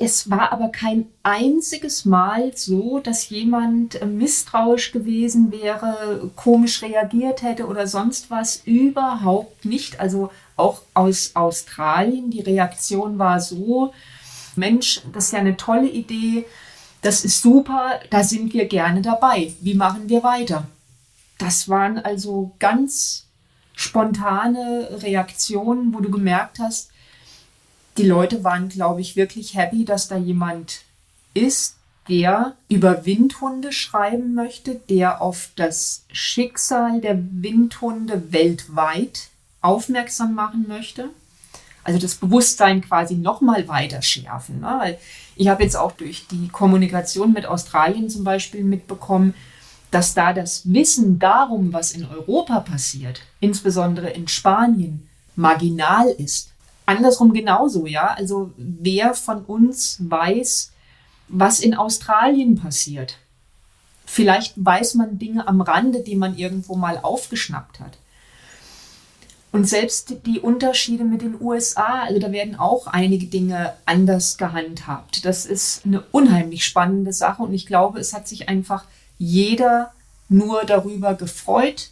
Es 0.04 0.30
war 0.30 0.52
aber 0.52 0.68
kein 0.68 1.06
einziges 1.24 2.04
Mal 2.04 2.52
so, 2.58 3.00
dass 3.00 3.30
jemand 3.30 4.02
äh, 4.02 4.06
misstrauisch 4.06 4.92
gewesen 4.92 5.50
wäre, 5.52 6.30
komisch 6.36 6.82
reagiert 6.82 7.42
hätte 7.42 7.68
oder 7.68 7.88
sonst 7.88 8.30
was. 8.30 8.58
Überhaupt 8.66 9.64
nicht. 9.64 10.02
Also 10.02 10.30
auch 10.58 10.82
aus 10.94 11.32
Australien, 11.36 12.32
die 12.32 12.42
Reaktion 12.42 13.18
war 13.18 13.40
so, 13.40 13.94
Mensch, 14.58 15.02
das 15.14 15.28
ist 15.28 15.32
ja 15.32 15.40
eine 15.40 15.56
tolle 15.56 15.88
Idee, 15.88 16.46
das 17.02 17.24
ist 17.24 17.42
super, 17.42 18.00
da 18.10 18.26
sind 18.26 18.54
wir 18.54 18.66
gerne 18.66 19.02
dabei. 19.02 19.54
Wie 19.62 19.74
machen 19.74 20.10
wir 20.10 20.22
weiter? 20.22 20.68
Das 21.38 21.70
waren 21.70 21.98
also 21.98 22.52
ganz 22.60 23.28
spontane 23.74 24.90
Reaktionen, 25.02 25.94
wo 25.94 26.02
du 26.02 26.12
gemerkt 26.12 26.60
hast, 26.60 26.92
die 27.98 28.08
Leute 28.08 28.44
waren, 28.44 28.70
glaube 28.70 29.02
ich, 29.02 29.16
wirklich 29.16 29.56
happy, 29.56 29.86
dass 29.86 30.08
da 30.08 30.18
jemand 30.18 30.82
ist, 31.34 31.76
der 32.10 32.56
über 32.68 33.06
Windhunde 33.06 33.72
schreiben 33.72 34.34
möchte, 34.34 34.76
der 34.76 35.22
auf 35.22 35.50
das 35.56 36.06
Schicksal 36.12 37.00
der 37.02 37.18
Windhunde 37.18 38.34
weltweit 38.34 39.30
aufmerksam 39.62 40.34
machen 40.36 40.66
möchte. 40.68 41.10
Also 41.84 42.00
das 42.00 42.16
Bewusstsein 42.16 42.82
quasi 42.82 43.16
nochmal 43.16 43.68
weiter 43.68 44.02
schärfen. 44.02 44.62
Ne? 44.62 44.76
Weil 44.80 44.98
ich 45.36 45.48
habe 45.48 45.64
jetzt 45.64 45.76
auch 45.76 45.92
durch 45.94 46.28
die 46.28 46.48
Kommunikation 46.50 47.34
mit 47.34 47.46
Australien 47.46 48.10
zum 48.10 48.24
Beispiel 48.24 48.64
mitbekommen, 48.64 49.34
dass 49.92 50.14
da 50.14 50.34
das 50.34 50.62
Wissen 50.74 51.20
darum, 51.20 51.72
was 51.72 51.92
in 51.92 52.06
Europa 52.06 52.62
passiert, 52.62 53.22
insbesondere 53.40 54.10
in 54.10 54.28
Spanien, 54.28 55.08
marginal 55.36 56.08
ist 56.10 56.53
andersrum 56.86 57.34
genauso, 57.34 57.86
ja. 57.86 58.14
Also 58.14 58.52
wer 58.58 59.14
von 59.14 59.44
uns 59.46 59.98
weiß, 60.00 60.72
was 61.28 61.60
in 61.60 61.74
Australien 61.76 62.56
passiert? 62.56 63.18
Vielleicht 64.06 64.54
weiß 64.56 64.96
man 64.96 65.18
Dinge 65.18 65.48
am 65.48 65.62
Rande, 65.62 66.02
die 66.02 66.16
man 66.16 66.38
irgendwo 66.38 66.76
mal 66.76 67.00
aufgeschnappt 67.02 67.80
hat. 67.80 67.98
Und 69.52 69.70
selbst 69.70 70.16
die 70.26 70.40
Unterschiede 70.40 71.04
mit 71.04 71.22
den 71.22 71.40
USA, 71.40 72.06
also 72.06 72.20
da 72.20 72.32
werden 72.32 72.56
auch 72.56 72.88
einige 72.88 73.28
Dinge 73.28 73.74
anders 73.86 74.38
gehandhabt. 74.38 75.26
Das 75.26 75.46
ist 75.46 75.86
eine 75.86 76.02
unheimlich 76.12 76.66
spannende 76.66 77.14
Sache 77.14 77.44
und 77.44 77.54
ich 77.54 77.68
glaube, 77.68 78.00
es 78.00 78.14
hat 78.14 78.28
sich 78.28 78.50
einfach 78.50 78.86
jeder 79.20 79.94
nur 80.28 80.64
darüber 80.64 81.14
gefreut, 81.14 81.90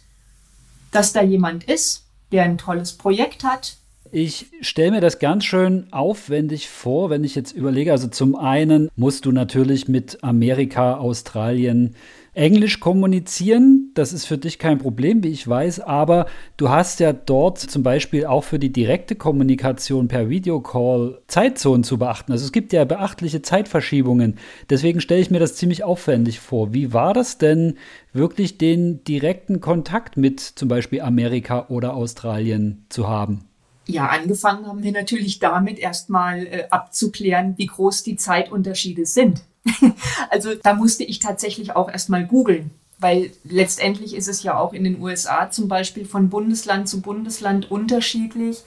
dass 0.90 1.12
da 1.12 1.22
jemand 1.22 1.62
ist, 1.64 2.02
der 2.32 2.42
ein 2.42 2.58
tolles 2.58 2.94
Projekt 2.94 3.44
hat, 3.44 3.76
ich 4.12 4.50
stelle 4.60 4.90
mir 4.90 5.00
das 5.00 5.18
ganz 5.18 5.46
schön 5.46 5.86
aufwendig 5.90 6.68
vor, 6.68 7.08
wenn 7.08 7.24
ich 7.24 7.34
jetzt 7.34 7.52
überlege. 7.52 7.92
Also 7.92 8.08
zum 8.08 8.36
einen 8.36 8.90
musst 8.94 9.24
du 9.24 9.32
natürlich 9.32 9.88
mit 9.88 10.22
Amerika, 10.22 10.98
Australien, 10.98 11.96
Englisch 12.34 12.78
kommunizieren. 12.78 13.90
Das 13.94 14.12
ist 14.12 14.26
für 14.26 14.36
dich 14.36 14.58
kein 14.58 14.78
Problem, 14.78 15.24
wie 15.24 15.28
ich 15.28 15.48
weiß, 15.48 15.80
aber 15.80 16.26
du 16.58 16.68
hast 16.68 17.00
ja 17.00 17.14
dort 17.14 17.58
zum 17.58 17.82
Beispiel 17.82 18.26
auch 18.26 18.44
für 18.44 18.58
die 18.58 18.72
direkte 18.72 19.16
Kommunikation 19.16 20.08
per 20.08 20.28
Videocall 20.28 21.22
Zeitzonen 21.26 21.82
zu 21.82 21.96
beachten. 21.96 22.32
Also 22.32 22.44
es 22.44 22.52
gibt 22.52 22.74
ja 22.74 22.84
beachtliche 22.84 23.40
Zeitverschiebungen. 23.40 24.36
Deswegen 24.68 25.00
stelle 25.00 25.22
ich 25.22 25.30
mir 25.30 25.40
das 25.40 25.56
ziemlich 25.56 25.84
aufwendig 25.84 26.38
vor. 26.38 26.74
Wie 26.74 26.92
war 26.92 27.14
das 27.14 27.38
denn, 27.38 27.78
wirklich 28.12 28.58
den 28.58 29.04
direkten 29.04 29.60
Kontakt 29.60 30.18
mit 30.18 30.40
zum 30.40 30.68
Beispiel 30.68 31.00
Amerika 31.00 31.68
oder 31.70 31.94
Australien 31.94 32.84
zu 32.90 33.08
haben? 33.08 33.46
Ja, 33.86 34.06
angefangen 34.08 34.66
haben 34.66 34.82
wir 34.82 34.92
natürlich 34.92 35.38
damit 35.38 35.78
erstmal 35.78 36.46
äh, 36.46 36.66
abzuklären, 36.70 37.54
wie 37.56 37.66
groß 37.66 38.02
die 38.02 38.16
Zeitunterschiede 38.16 39.06
sind. 39.06 39.42
also 40.30 40.54
da 40.54 40.74
musste 40.74 41.04
ich 41.04 41.18
tatsächlich 41.18 41.74
auch 41.74 41.90
erstmal 41.90 42.26
googeln, 42.26 42.70
weil 42.98 43.32
letztendlich 43.44 44.14
ist 44.14 44.28
es 44.28 44.42
ja 44.42 44.56
auch 44.56 44.72
in 44.72 44.84
den 44.84 45.00
USA 45.00 45.50
zum 45.50 45.68
Beispiel 45.68 46.04
von 46.04 46.30
Bundesland 46.30 46.88
zu 46.88 47.00
Bundesland 47.00 47.70
unterschiedlich. 47.70 48.58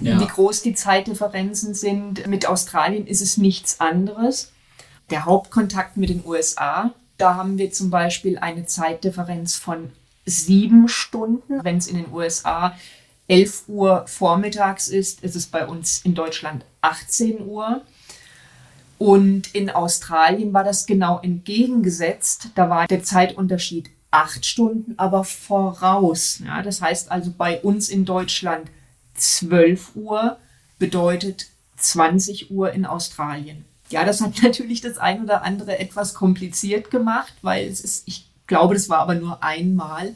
Ja. 0.00 0.20
Wie 0.20 0.26
groß 0.26 0.62
die 0.62 0.74
Zeitdifferenzen 0.74 1.74
sind. 1.74 2.26
Mit 2.26 2.46
Australien 2.46 3.06
ist 3.06 3.22
es 3.22 3.36
nichts 3.36 3.80
anderes. 3.80 4.52
Der 5.10 5.24
Hauptkontakt 5.24 5.96
mit 5.96 6.08
den 6.08 6.24
USA, 6.24 6.92
da 7.16 7.34
haben 7.34 7.58
wir 7.58 7.70
zum 7.70 7.90
Beispiel 7.90 8.38
eine 8.38 8.66
Zeitdifferenz 8.66 9.56
von 9.56 9.90
sieben 10.26 10.88
Stunden. 10.88 11.62
Wenn 11.62 11.76
es 11.76 11.86
in 11.86 11.96
den 11.96 12.12
USA 12.12 12.74
11 13.28 13.64
Uhr 13.68 14.06
vormittags 14.06 14.88
ist, 14.88 15.22
ist 15.22 15.36
es 15.36 15.46
bei 15.46 15.66
uns 15.66 16.00
in 16.04 16.14
Deutschland 16.14 16.64
18 16.82 17.46
Uhr. 17.46 17.82
Und 18.98 19.54
in 19.54 19.70
Australien 19.70 20.52
war 20.52 20.64
das 20.64 20.86
genau 20.86 21.20
entgegengesetzt. 21.20 22.48
Da 22.54 22.70
war 22.70 22.86
der 22.86 23.02
Zeitunterschied 23.02 23.90
acht 24.10 24.46
Stunden, 24.46 24.94
aber 24.96 25.24
voraus. 25.24 26.40
Ja, 26.44 26.62
das 26.62 26.80
heißt 26.80 27.10
also 27.10 27.32
bei 27.36 27.60
uns 27.60 27.88
in 27.88 28.04
Deutschland 28.04 28.70
12 29.14 29.96
Uhr 29.96 30.38
bedeutet 30.78 31.46
20 31.76 32.50
Uhr 32.50 32.72
in 32.72 32.86
Australien. 32.86 33.64
Ja, 33.90 34.04
das 34.04 34.20
hat 34.20 34.34
natürlich 34.42 34.80
das 34.80 34.98
ein 34.98 35.24
oder 35.24 35.42
andere 35.42 35.78
etwas 35.78 36.14
kompliziert 36.14 36.90
gemacht, 36.90 37.34
weil 37.42 37.66
es 37.66 37.80
ist, 37.80 38.06
ich 38.06 38.26
glaube, 38.46 38.74
das 38.74 38.88
war 38.88 39.00
aber 39.00 39.14
nur 39.14 39.42
einmal 39.42 40.14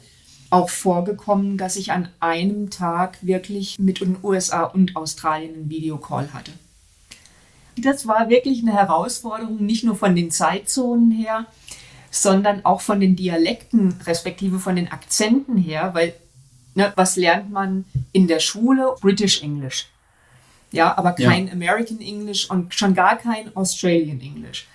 auch 0.49 0.69
vorgekommen, 0.69 1.57
dass 1.57 1.75
ich 1.75 1.91
an 1.91 2.09
einem 2.19 2.69
Tag 2.69 3.17
wirklich 3.21 3.77
mit 3.79 4.01
den 4.01 4.17
USA 4.23 4.63
und 4.63 4.95
Australien 4.95 5.53
einen 5.53 5.69
Videocall 5.69 6.33
hatte. 6.33 6.51
Das 7.77 8.07
war 8.07 8.29
wirklich 8.29 8.61
eine 8.61 8.73
Herausforderung, 8.73 9.65
nicht 9.65 9.83
nur 9.83 9.95
von 9.95 10.15
den 10.15 10.31
Zeitzonen 10.31 11.11
her, 11.11 11.45
sondern 12.11 12.65
auch 12.65 12.81
von 12.81 12.99
den 12.99 13.15
Dialekten, 13.15 13.95
respektive 14.05 14.59
von 14.59 14.75
den 14.75 14.91
Akzenten 14.91 15.57
her, 15.57 15.93
weil 15.93 16.13
ne, 16.75 16.91
was 16.95 17.15
lernt 17.15 17.51
man 17.51 17.85
in 18.11 18.27
der 18.27 18.39
Schule? 18.39 18.95
British 19.01 19.43
English. 19.43 19.87
Ja, 20.71 20.97
aber 20.97 21.13
kein 21.13 21.47
ja. 21.47 21.53
American 21.53 21.99
English 21.99 22.49
und 22.49 22.73
schon 22.73 22.93
gar 22.93 23.17
kein 23.17 23.55
Australian 23.55 24.19
English. 24.21 24.67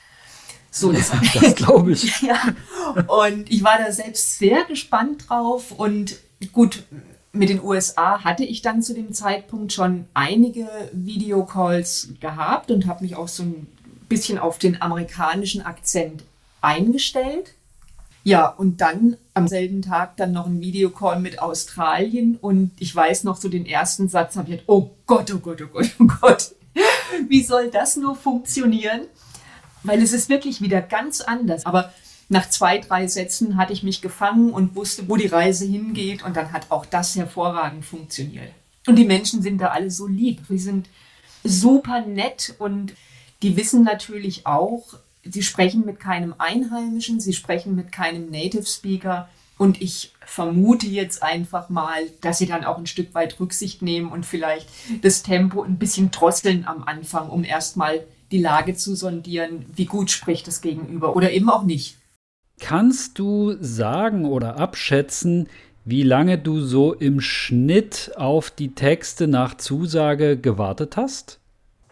So, 0.75 0.91
das, 0.91 1.11
ja, 1.11 1.21
das 1.41 1.55
glaube 1.55 1.93
ich. 1.93 2.21
ja. 2.23 2.37
Und 3.07 3.49
ich 3.49 3.63
war 3.63 3.79
da 3.79 3.93
selbst 3.93 4.39
sehr 4.39 4.65
gespannt 4.65 5.27
drauf. 5.29 5.71
Und 5.71 6.17
gut, 6.53 6.83
mit 7.33 7.49
den 7.49 7.63
USA 7.63 8.25
hatte 8.25 8.45
ich 8.45 8.61
dann 8.61 8.83
zu 8.83 8.93
dem 8.93 9.13
Zeitpunkt 9.13 9.73
schon 9.73 10.07
einige 10.15 10.69
Videocalls 10.93 12.09
gehabt 12.21 12.73
und 12.73 12.89
habe 12.89 13.05
mich 13.05 13.15
auch 13.15 13.29
so 13.29 13.45
ein 13.45 13.69
bisschen 14.09 14.37
auf 14.37 14.59
den 14.59 14.83
amerikanischen 14.83 15.63
Akzent 15.63 16.25
eingestellt. 16.61 17.55
Ja, 18.25 18.49
und 18.49 18.81
dann 18.81 19.17
am 19.33 19.47
selben 19.47 19.81
Tag 19.81 20.17
dann 20.17 20.33
noch 20.33 20.47
ein 20.47 20.61
Videocall 20.61 21.21
mit 21.21 21.41
Australien 21.41 22.37
und 22.41 22.73
ich 22.81 22.95
weiß 22.95 23.23
noch 23.25 23.37
so 23.37 23.49
den 23.49 23.67
ersten 23.67 24.09
Satz 24.09 24.35
habe 24.35 24.49
ich 24.49 24.57
gedacht, 24.57 24.69
oh 24.69 24.91
Gott, 25.07 25.33
oh 25.33 25.39
Gott, 25.39 25.63
oh 25.63 25.69
Gott, 25.73 25.91
oh 26.01 26.07
Gott, 26.21 26.55
wie 27.29 27.45
soll 27.45 27.71
das 27.71 27.97
nur 27.97 28.17
funktionieren? 28.17 29.03
Weil 29.85 30.03
es 30.03 30.13
ist 30.13 30.29
wirklich 30.29 30.61
wieder 30.61 30.83
ganz 30.83 31.21
anders. 31.21 31.65
Aber 31.67 31.93
nach 32.29 32.49
zwei, 32.49 32.79
drei 32.79 33.07
Sätzen 33.07 33.57
hatte 33.57 33.73
ich 33.73 33.83
mich 33.83 34.03
gefangen 34.03 34.51
und 34.51 34.75
wusste, 34.75 35.09
wo 35.09 35.17
die 35.17 35.27
Reise 35.27 35.65
hingeht. 35.65 36.25
Und 36.25 36.37
dann 36.37 36.53
hat 36.53 36.71
auch 36.71 36.87
das 36.87 37.15
hervorragend 37.15 37.85
funktioniert. 37.85 38.51
Und 38.87 38.97
die 38.97 39.05
Menschen 39.05 39.43
sind 39.43 39.59
da 39.59 39.69
alle 39.69 39.91
so 39.91 40.07
lieb. 40.07 40.41
Sie 40.49 40.59
sind 40.59 40.89
super 41.45 42.01
nett 42.01 42.55
und 42.59 42.95
die 43.43 43.57
wissen 43.57 43.85
natürlich 43.85 44.47
auch, 44.47 44.95
sie 45.23 45.43
sprechen 45.43 45.85
mit 45.85 46.01
keinem 46.01 46.35
Einheimischen, 46.39 47.21
sie 47.21 47.35
sprechen 47.35 47.75
mit 47.75 47.93
keinem 47.93 48.31
Native 48.31 48.67
Speaker. 48.67 49.29
Und 49.57 49.81
ich 49.81 50.13
vermute 50.25 50.87
jetzt 50.87 51.23
einfach 51.23 51.69
mal, 51.69 52.11
dass 52.21 52.39
sie 52.39 52.47
dann 52.47 52.65
auch 52.65 52.79
ein 52.79 52.87
Stück 52.87 53.15
weit 53.15 53.39
Rücksicht 53.39 53.83
nehmen 53.83 54.11
und 54.11 54.27
vielleicht 54.27 54.69
das 55.03 55.23
Tempo 55.23 55.63
ein 55.63 55.79
bisschen 55.79 56.11
drosseln 56.11 56.67
am 56.67 56.83
Anfang, 56.83 57.29
um 57.29 57.45
erstmal 57.45 58.05
die 58.35 58.43
Lage 58.43 58.75
zu 58.75 58.97
sondieren, 58.97 59.65
wie 59.73 59.85
gut 59.87 60.11
spricht 60.11 60.49
das 60.49 60.61
Gegenüber 60.61 61.15
oder 61.15 61.31
eben 61.31 61.49
auch 61.49 61.63
nicht. 61.63 61.99
Kannst 62.59 63.21
du 63.21 63.57
sagen 63.61 64.25
oder 64.25 64.59
abschätzen, 64.59 65.49
wie 65.85 66.03
lange 66.03 66.37
du 66.37 66.61
so 66.61 66.95
im 66.95 67.21
Schnitt 67.21 68.11
auf 68.17 68.51
die 68.51 68.75
Texte 68.75 69.29
nach 69.29 69.57
Zusage 69.57 70.37
gewartet 70.37 70.97
hast? 70.97 71.39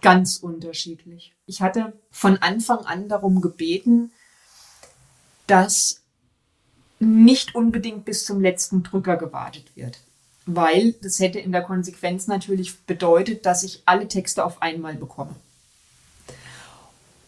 Ganz 0.00 0.38
unterschiedlich. 0.38 1.32
Ich 1.46 1.62
hatte 1.62 1.92
von 2.10 2.38
Anfang 2.38 2.78
an 2.78 3.08
darum 3.08 3.40
gebeten, 3.40 4.10
dass 5.46 6.02
nicht 6.98 7.54
unbedingt 7.54 8.04
bis 8.04 8.24
zum 8.24 8.40
letzten 8.40 8.82
Drücker 8.82 9.16
gewartet 9.16 9.76
wird. 9.76 10.00
Weil 10.46 10.94
das 11.02 11.20
hätte 11.20 11.38
in 11.38 11.52
der 11.52 11.62
Konsequenz 11.62 12.26
natürlich 12.26 12.80
bedeutet, 12.80 13.46
dass 13.46 13.62
ich 13.62 13.84
alle 13.86 14.08
Texte 14.08 14.44
auf 14.44 14.60
einmal 14.60 14.96
bekomme. 14.96 15.36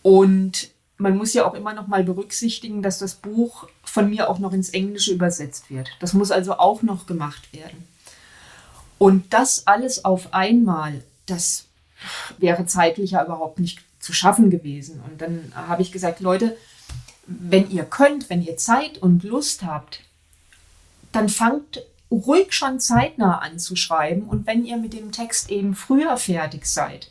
Und 0.05 0.69
man 0.99 1.17
muss 1.17 1.33
ja 1.33 1.47
auch 1.47 1.55
immer 1.55 1.73
noch 1.73 1.87
mal 1.87 2.05
berücksichtigen, 2.05 2.83
dass 2.83 2.99
das 2.99 3.15
Buch 3.15 3.67
von 3.83 4.11
mir 4.11 4.29
auch 4.29 4.39
noch 4.39 4.53
ins 4.53 4.69
Englische 4.69 5.15
übersetzt 5.15 5.71
wird. 5.71 5.89
Das 5.99 6.13
muss 6.13 6.31
also 6.31 6.59
auch 6.59 6.83
noch 6.83 7.07
gemacht 7.07 7.55
werden. 7.55 7.89
Und 8.99 9.33
das 9.33 9.67
alles 9.67 10.05
auf 10.05 10.35
einmal, 10.35 11.03
das 11.25 11.65
wäre 12.37 12.67
zeitlich 12.67 13.13
ja 13.13 13.25
überhaupt 13.25 13.59
nicht 13.59 13.81
zu 13.99 14.13
schaffen 14.13 14.51
gewesen. 14.51 15.01
Und 15.09 15.23
dann 15.23 15.51
habe 15.55 15.81
ich 15.81 15.91
gesagt, 15.91 16.21
Leute, 16.21 16.55
wenn 17.27 17.71
ihr 17.71 17.85
könnt, 17.85 18.29
wenn 18.29 18.43
ihr 18.43 18.59
Zeit 18.59 18.99
und 18.99 19.25
Lust 19.25 19.63
habt, 19.63 20.01
dann 21.13 21.31
fangt 21.31 21.83
ruhig 22.11 22.53
schon 22.53 22.79
zeitnah 22.79 23.39
an 23.39 23.59
zu 23.59 23.75
schreiben. 23.75 24.25
Und 24.25 24.47
wenn 24.47 24.67
ihr 24.67 24.77
mit 24.77 24.93
dem 24.93 25.13
Text 25.13 25.51
eben 25.51 25.75
früher 25.75 26.19
fertig 26.19 26.67
seid, 26.67 27.11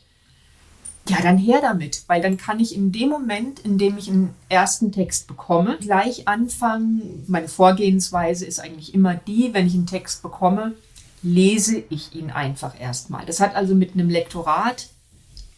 ja, 1.09 1.21
dann 1.21 1.37
her 1.37 1.59
damit, 1.61 2.03
weil 2.07 2.21
dann 2.21 2.37
kann 2.37 2.59
ich 2.59 2.75
in 2.75 2.91
dem 2.91 3.09
Moment, 3.09 3.59
in 3.59 3.77
dem 3.77 3.97
ich 3.97 4.09
einen 4.09 4.33
ersten 4.47 4.91
Text 4.91 5.27
bekomme, 5.27 5.77
gleich 5.81 6.27
anfangen. 6.27 7.25
Meine 7.27 7.49
Vorgehensweise 7.49 8.45
ist 8.45 8.59
eigentlich 8.59 8.93
immer 8.93 9.15
die, 9.15 9.53
wenn 9.53 9.67
ich 9.67 9.73
einen 9.73 9.85
Text 9.87 10.21
bekomme, 10.21 10.73
lese 11.21 11.83
ich 11.89 12.15
ihn 12.15 12.31
einfach 12.31 12.79
erstmal. 12.79 13.25
Das 13.25 13.41
hat 13.41 13.55
also 13.55 13.75
mit 13.75 13.93
einem 13.93 14.09
Lektorat 14.09 14.87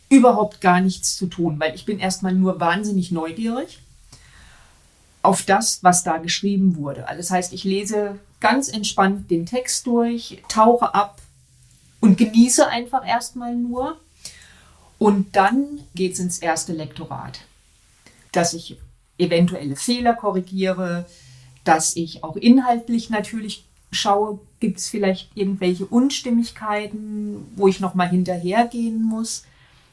überhaupt 0.10 0.62
gar 0.62 0.82
nichts 0.82 1.16
zu 1.16 1.28
tun, 1.28 1.60
weil 1.60 1.76
ich 1.76 1.86
bin 1.86 2.00
erstmal 2.00 2.34
nur 2.34 2.60
wahnsinnig 2.60 3.12
neugierig 3.12 3.80
auf 5.22 5.44
das, 5.44 5.84
was 5.84 6.04
da 6.04 6.18
geschrieben 6.18 6.76
wurde. 6.76 7.08
Also 7.08 7.18
das 7.18 7.32
heißt, 7.32 7.54
ich 7.54 7.64
lese 7.64 8.20
ganz 8.40 8.68
entspannt 8.68 9.30
den 9.32 9.46
Text 9.46 9.88
durch, 9.88 10.44
tauche 10.48 10.94
ab 10.94 11.22
und 12.00 12.18
genieße 12.18 12.68
einfach 12.68 13.06
erstmal 13.06 13.56
nur. 13.56 14.00
Und 14.98 15.36
dann 15.36 15.80
geht 15.94 16.14
es 16.14 16.20
ins 16.20 16.40
erste 16.40 16.74
Lektorat, 16.74 17.42
dass 18.32 18.54
ich 18.54 18.78
eventuelle 19.18 19.76
Fehler 19.76 20.14
korrigiere, 20.14 21.06
dass 21.64 21.96
ich 21.96 22.24
auch 22.24 22.36
inhaltlich 22.36 23.10
natürlich 23.10 23.66
schaue, 23.92 24.40
gibt 24.60 24.80
es 24.80 24.90
vielleicht 24.90 25.30
irgendwelche 25.36 25.86
Unstimmigkeiten, 25.86 27.46
wo 27.56 27.68
ich 27.68 27.80
nochmal 27.80 28.10
hinterhergehen 28.10 29.02
muss. 29.02 29.44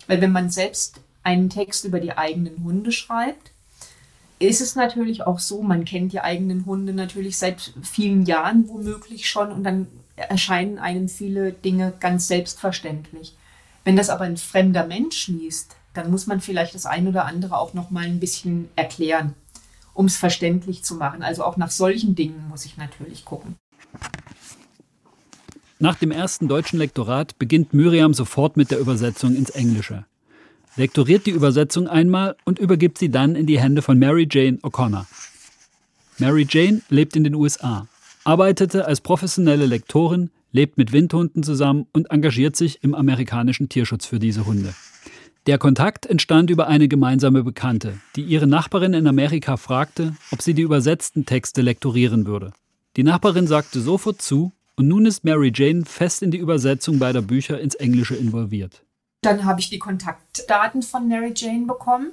Weil 0.06 0.20
wenn 0.20 0.32
man 0.32 0.50
selbst 0.50 1.00
einen 1.22 1.50
Text 1.50 1.84
über 1.84 2.00
die 2.00 2.16
eigenen 2.16 2.64
Hunde 2.64 2.92
schreibt, 2.92 3.52
ist 4.38 4.60
es 4.60 4.74
natürlich 4.74 5.24
auch 5.24 5.38
so, 5.38 5.62
man 5.62 5.84
kennt 5.84 6.12
die 6.12 6.20
eigenen 6.20 6.66
Hunde 6.66 6.92
natürlich 6.92 7.38
seit 7.38 7.72
vielen 7.82 8.26
Jahren 8.26 8.68
womöglich 8.68 9.28
schon 9.28 9.52
und 9.52 9.62
dann 9.62 9.86
erscheinen 10.16 10.78
einem 10.78 11.08
viele 11.08 11.52
Dinge 11.52 11.92
ganz 12.00 12.26
selbstverständlich. 12.26 13.34
Wenn 13.84 13.96
das 13.96 14.10
aber 14.10 14.24
ein 14.24 14.36
fremder 14.36 14.86
Mensch 14.86 15.28
liest, 15.28 15.76
dann 15.94 16.10
muss 16.10 16.26
man 16.26 16.40
vielleicht 16.40 16.74
das 16.74 16.86
ein 16.86 17.06
oder 17.08 17.26
andere 17.26 17.58
auch 17.58 17.74
noch 17.74 17.90
mal 17.90 18.04
ein 18.04 18.20
bisschen 18.20 18.68
erklären, 18.76 19.34
um 19.94 20.06
es 20.06 20.16
verständlich 20.16 20.84
zu 20.84 20.94
machen. 20.94 21.22
Also 21.22 21.44
auch 21.44 21.56
nach 21.56 21.70
solchen 21.70 22.14
Dingen 22.14 22.48
muss 22.48 22.64
ich 22.64 22.76
natürlich 22.76 23.24
gucken. 23.24 23.56
Nach 25.78 25.96
dem 25.96 26.12
ersten 26.12 26.46
deutschen 26.46 26.78
Lektorat 26.78 27.38
beginnt 27.38 27.74
Miriam 27.74 28.14
sofort 28.14 28.56
mit 28.56 28.70
der 28.70 28.78
Übersetzung 28.78 29.34
ins 29.34 29.50
Englische. 29.50 30.04
Lektoriert 30.76 31.26
die 31.26 31.32
Übersetzung 31.32 31.88
einmal 31.88 32.36
und 32.44 32.58
übergibt 32.58 32.98
sie 32.98 33.10
dann 33.10 33.34
in 33.34 33.46
die 33.46 33.60
Hände 33.60 33.82
von 33.82 33.98
Mary 33.98 34.26
Jane 34.30 34.58
O'Connor. 34.58 35.06
Mary 36.18 36.46
Jane 36.48 36.82
lebt 36.88 37.16
in 37.16 37.24
den 37.24 37.34
USA, 37.34 37.88
arbeitete 38.24 38.86
als 38.86 39.00
professionelle 39.00 39.66
Lektorin, 39.66 40.30
lebt 40.52 40.78
mit 40.78 40.92
Windhunden 40.92 41.42
zusammen 41.42 41.86
und 41.92 42.10
engagiert 42.10 42.56
sich 42.56 42.82
im 42.84 42.94
amerikanischen 42.94 43.68
Tierschutz 43.68 44.06
für 44.06 44.18
diese 44.18 44.46
Hunde. 44.46 44.74
Der 45.46 45.58
Kontakt 45.58 46.06
entstand 46.06 46.50
über 46.50 46.68
eine 46.68 46.86
gemeinsame 46.86 47.42
Bekannte, 47.42 47.98
die 48.14 48.22
ihre 48.22 48.46
Nachbarin 48.46 48.94
in 48.94 49.08
Amerika 49.08 49.56
fragte, 49.56 50.14
ob 50.30 50.40
sie 50.40 50.54
die 50.54 50.62
übersetzten 50.62 51.26
Texte 51.26 51.62
lektorieren 51.62 52.26
würde. 52.26 52.52
Die 52.96 53.02
Nachbarin 53.02 53.48
sagte 53.48 53.80
sofort 53.80 54.22
zu 54.22 54.52
und 54.76 54.86
nun 54.86 55.04
ist 55.04 55.24
Mary 55.24 55.50
Jane 55.52 55.84
fest 55.84 56.22
in 56.22 56.30
die 56.30 56.38
Übersetzung 56.38 57.00
beider 57.00 57.22
Bücher 57.22 57.58
ins 57.60 57.74
Englische 57.74 58.14
involviert. 58.14 58.84
Dann 59.22 59.44
habe 59.44 59.60
ich 59.60 59.70
die 59.70 59.78
Kontaktdaten 59.78 60.82
von 60.82 61.08
Mary 61.08 61.32
Jane 61.34 61.66
bekommen, 61.66 62.12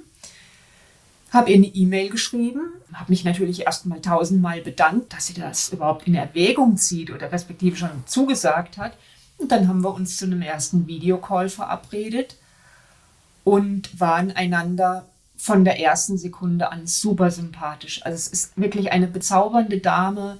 habe 1.30 1.50
ihr 1.50 1.56
eine 1.56 1.66
E-Mail 1.66 2.10
geschrieben, 2.10 2.72
habe 2.92 3.12
mich 3.12 3.24
natürlich 3.24 3.62
erstmal 3.62 4.00
tausendmal 4.00 4.60
bedankt, 4.60 5.12
dass 5.12 5.28
sie 5.28 5.34
das 5.34 5.70
überhaupt 5.70 6.06
in 6.06 6.14
Erwägung 6.14 6.76
zieht 6.76 7.10
oder 7.10 7.30
respektive 7.30 7.76
schon 7.76 7.90
zugesagt 8.06 8.78
hat. 8.78 8.96
Und 9.38 9.52
dann 9.52 9.68
haben 9.68 9.82
wir 9.82 9.94
uns 9.94 10.16
zu 10.16 10.26
einem 10.26 10.42
ersten 10.42 10.86
Videocall 10.86 11.48
verabredet 11.48 12.36
und 13.44 13.98
waren 13.98 14.32
einander 14.32 15.06
von 15.36 15.64
der 15.64 15.80
ersten 15.80 16.18
Sekunde 16.18 16.70
an 16.70 16.86
super 16.86 17.30
sympathisch. 17.30 18.04
Also 18.04 18.16
es 18.16 18.28
ist 18.28 18.58
wirklich 18.58 18.92
eine 18.92 19.06
bezaubernde 19.06 19.78
Dame, 19.78 20.38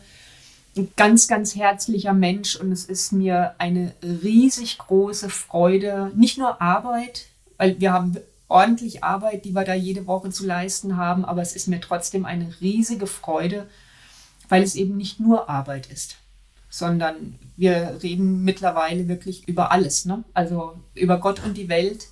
ein 0.76 0.90
ganz, 0.96 1.26
ganz 1.26 1.56
herzlicher 1.56 2.12
Mensch 2.12 2.56
und 2.56 2.70
es 2.70 2.84
ist 2.84 3.12
mir 3.12 3.54
eine 3.58 3.94
riesig 4.02 4.78
große 4.78 5.30
Freude, 5.30 6.12
nicht 6.14 6.36
nur 6.36 6.60
Arbeit, 6.60 7.26
weil 7.56 7.80
wir 7.80 7.92
haben 7.92 8.16
ordentlich 8.50 9.04
Arbeit, 9.04 9.44
die 9.44 9.54
wir 9.54 9.64
da 9.64 9.74
jede 9.74 10.06
Woche 10.06 10.30
zu 10.30 10.44
leisten 10.44 10.96
haben, 10.96 11.24
aber 11.24 11.40
es 11.40 11.54
ist 11.54 11.68
mir 11.68 11.80
trotzdem 11.80 12.24
eine 12.24 12.52
riesige 12.60 13.06
Freude, 13.06 13.68
weil 14.48 14.62
es 14.62 14.74
eben 14.74 14.96
nicht 14.96 15.20
nur 15.20 15.48
Arbeit 15.48 15.86
ist, 15.86 16.16
sondern 16.68 17.38
wir 17.56 18.00
reden 18.02 18.42
mittlerweile 18.42 19.08
wirklich 19.08 19.46
über 19.48 19.70
alles, 19.70 20.04
ne? 20.04 20.24
also 20.34 20.74
über 20.94 21.18
Gott 21.18 21.42
und 21.44 21.56
die 21.56 21.68
Welt. 21.68 22.08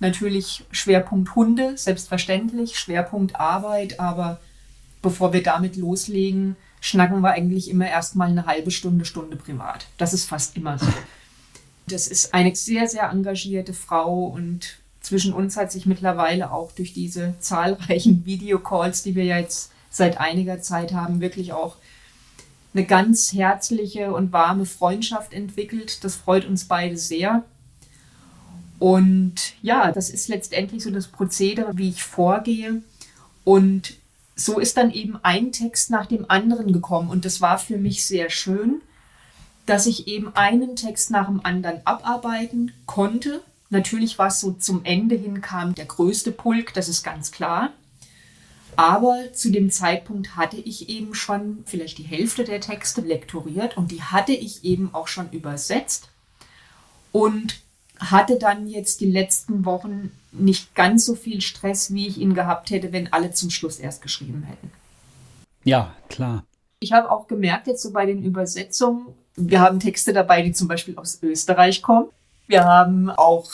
Natürlich 0.00 0.64
Schwerpunkt 0.72 1.36
Hunde, 1.36 1.76
selbstverständlich, 1.76 2.78
Schwerpunkt 2.78 3.36
Arbeit, 3.36 4.00
aber 4.00 4.40
bevor 5.00 5.32
wir 5.32 5.42
damit 5.42 5.76
loslegen, 5.76 6.56
schnacken 6.80 7.20
wir 7.20 7.32
eigentlich 7.32 7.70
immer 7.70 7.88
erstmal 7.88 8.30
eine 8.30 8.46
halbe 8.46 8.70
Stunde, 8.70 9.04
Stunde 9.04 9.36
privat. 9.36 9.86
Das 9.98 10.12
ist 10.12 10.24
fast 10.24 10.56
immer 10.56 10.78
so. 10.78 10.86
Das 11.86 12.08
ist 12.08 12.32
eine 12.32 12.54
sehr, 12.56 12.88
sehr 12.88 13.10
engagierte 13.10 13.74
Frau 13.74 14.26
und 14.26 14.81
zwischen 15.02 15.32
uns 15.32 15.56
hat 15.56 15.72
sich 15.72 15.86
mittlerweile 15.86 16.52
auch 16.52 16.72
durch 16.72 16.94
diese 16.94 17.34
zahlreichen 17.40 18.24
Videocalls, 18.24 19.02
die 19.02 19.14
wir 19.14 19.24
jetzt 19.24 19.72
seit 19.90 20.18
einiger 20.18 20.60
Zeit 20.60 20.92
haben, 20.92 21.20
wirklich 21.20 21.52
auch 21.52 21.76
eine 22.74 22.86
ganz 22.86 23.32
herzliche 23.32 24.14
und 24.14 24.32
warme 24.32 24.64
Freundschaft 24.64 25.34
entwickelt. 25.34 26.02
Das 26.04 26.16
freut 26.16 26.46
uns 26.46 26.64
beide 26.64 26.96
sehr. 26.96 27.44
Und 28.78 29.54
ja, 29.62 29.92
das 29.92 30.10
ist 30.10 30.28
letztendlich 30.28 30.82
so 30.82 30.90
das 30.90 31.08
Prozedere, 31.08 31.76
wie 31.76 31.90
ich 31.90 32.02
vorgehe. 32.02 32.82
Und 33.44 33.94
so 34.34 34.58
ist 34.58 34.76
dann 34.76 34.90
eben 34.90 35.18
ein 35.22 35.52
Text 35.52 35.90
nach 35.90 36.06
dem 36.06 36.28
anderen 36.28 36.72
gekommen. 36.72 37.10
Und 37.10 37.24
das 37.24 37.40
war 37.40 37.58
für 37.58 37.76
mich 37.76 38.04
sehr 38.06 38.30
schön, 38.30 38.80
dass 39.66 39.86
ich 39.86 40.08
eben 40.08 40.34
einen 40.34 40.74
Text 40.74 41.10
nach 41.10 41.26
dem 41.26 41.44
anderen 41.44 41.86
abarbeiten 41.86 42.72
konnte. 42.86 43.42
Natürlich 43.72 44.18
war 44.18 44.26
es 44.26 44.38
so 44.38 44.52
zum 44.52 44.84
Ende 44.84 45.14
hin 45.14 45.40
kam 45.40 45.74
der 45.74 45.86
größte 45.86 46.30
Pulk, 46.30 46.74
das 46.74 46.90
ist 46.90 47.02
ganz 47.02 47.32
klar. 47.32 47.72
Aber 48.76 49.32
zu 49.32 49.50
dem 49.50 49.70
Zeitpunkt 49.70 50.36
hatte 50.36 50.58
ich 50.58 50.90
eben 50.90 51.14
schon 51.14 51.62
vielleicht 51.64 51.96
die 51.96 52.02
Hälfte 52.02 52.44
der 52.44 52.60
Texte 52.60 53.00
lektoriert 53.00 53.78
und 53.78 53.90
die 53.90 54.02
hatte 54.02 54.32
ich 54.32 54.62
eben 54.62 54.90
auch 54.92 55.08
schon 55.08 55.30
übersetzt 55.30 56.10
und 57.12 57.62
hatte 57.98 58.38
dann 58.38 58.68
jetzt 58.68 59.00
die 59.00 59.10
letzten 59.10 59.64
Wochen 59.64 60.12
nicht 60.32 60.74
ganz 60.74 61.06
so 61.06 61.14
viel 61.14 61.40
Stress, 61.40 61.94
wie 61.94 62.06
ich 62.06 62.18
ihn 62.18 62.34
gehabt 62.34 62.68
hätte, 62.68 62.92
wenn 62.92 63.10
alle 63.10 63.32
zum 63.32 63.48
Schluss 63.48 63.78
erst 63.78 64.02
geschrieben 64.02 64.42
hätten. 64.42 64.70
Ja, 65.64 65.96
klar. 66.10 66.44
Ich 66.80 66.92
habe 66.92 67.10
auch 67.10 67.26
gemerkt, 67.26 67.68
jetzt 67.68 67.80
so 67.80 67.90
bei 67.90 68.04
den 68.04 68.22
Übersetzungen, 68.22 69.06
wir 69.34 69.60
haben 69.60 69.80
Texte 69.80 70.12
dabei, 70.12 70.42
die 70.42 70.52
zum 70.52 70.68
Beispiel 70.68 70.98
aus 70.98 71.22
Österreich 71.22 71.80
kommen. 71.80 72.10
Wir 72.46 72.64
haben 72.64 73.10
auch 73.10 73.50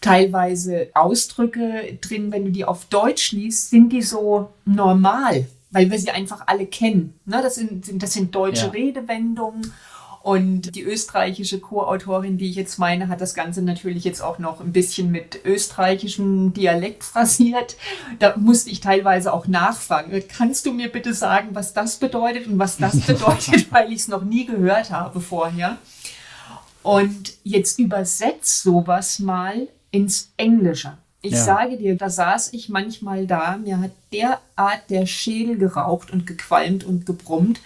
teilweise 0.00 0.88
Ausdrücke 0.94 1.98
drin, 2.00 2.30
wenn 2.32 2.44
du 2.44 2.50
die 2.50 2.64
auf 2.64 2.84
Deutsch 2.86 3.32
liest, 3.32 3.70
sind 3.70 3.90
die 3.90 4.02
so 4.02 4.50
normal, 4.64 5.46
weil 5.70 5.90
wir 5.90 5.98
sie 5.98 6.10
einfach 6.10 6.42
alle 6.46 6.66
kennen. 6.66 7.18
Ne, 7.24 7.40
das, 7.42 7.56
sind, 7.56 8.02
das 8.02 8.12
sind 8.12 8.34
deutsche 8.34 8.66
ja. 8.66 8.70
Redewendungen 8.70 9.72
und 10.22 10.74
die 10.74 10.82
österreichische 10.82 11.58
Co-Autorin, 11.58 12.38
die 12.38 12.50
ich 12.50 12.56
jetzt 12.56 12.78
meine, 12.78 13.08
hat 13.08 13.20
das 13.20 13.34
Ganze 13.34 13.62
natürlich 13.62 14.04
jetzt 14.04 14.20
auch 14.20 14.38
noch 14.38 14.60
ein 14.60 14.72
bisschen 14.72 15.10
mit 15.10 15.40
österreichischem 15.44 16.52
Dialekt 16.52 17.04
phrasiert. 17.04 17.76
Da 18.18 18.36
musste 18.36 18.70
ich 18.70 18.80
teilweise 18.80 19.32
auch 19.32 19.46
nachfragen. 19.46 20.22
Kannst 20.28 20.66
du 20.66 20.72
mir 20.72 20.90
bitte 20.90 21.14
sagen, 21.14 21.50
was 21.52 21.72
das 21.72 21.96
bedeutet 21.96 22.46
und 22.46 22.58
was 22.58 22.76
das 22.76 23.00
bedeutet, 23.06 23.72
weil 23.72 23.90
ich 23.92 24.00
es 24.00 24.08
noch 24.08 24.22
nie 24.22 24.44
gehört 24.44 24.90
habe 24.90 25.20
vorher. 25.20 25.78
Und 26.82 27.34
jetzt 27.44 27.78
übersetzt 27.78 28.62
sowas 28.62 29.18
mal 29.18 29.68
ins 29.90 30.30
Englische. 30.36 30.96
Ich 31.20 31.32
ja. 31.32 31.44
sage 31.44 31.76
dir, 31.76 31.96
da 31.96 32.10
saß 32.10 32.52
ich 32.52 32.68
manchmal 32.68 33.26
da, 33.26 33.56
mir 33.56 33.80
hat 33.80 33.90
derart 34.12 34.88
der 34.88 35.06
Schädel 35.06 35.58
geraucht 35.58 36.12
und 36.12 36.26
gequalmt 36.26 36.84
und 36.84 37.06
gebrummt, 37.06 37.60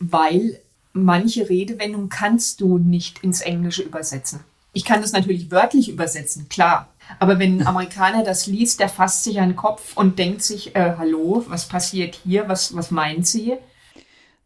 weil 0.00 0.58
manche 0.92 1.48
Redewendungen 1.48 2.08
kannst 2.08 2.60
du 2.60 2.78
nicht 2.78 3.22
ins 3.22 3.40
Englische 3.42 3.82
übersetzen. 3.82 4.40
Ich 4.72 4.84
kann 4.84 5.02
das 5.02 5.12
natürlich 5.12 5.50
wörtlich 5.50 5.88
übersetzen, 5.88 6.48
klar. 6.48 6.88
Aber 7.20 7.38
wenn 7.38 7.60
ein 7.60 7.66
Amerikaner 7.68 8.24
das 8.24 8.46
liest, 8.46 8.80
der 8.80 8.88
fasst 8.88 9.24
sich 9.24 9.40
an 9.40 9.50
den 9.50 9.56
Kopf 9.56 9.96
und 9.96 10.18
denkt 10.18 10.42
sich, 10.42 10.74
äh, 10.74 10.94
hallo, 10.98 11.44
was 11.48 11.68
passiert 11.68 12.18
hier, 12.24 12.48
was, 12.48 12.74
was 12.74 12.90
meint 12.90 13.26
sie? 13.26 13.56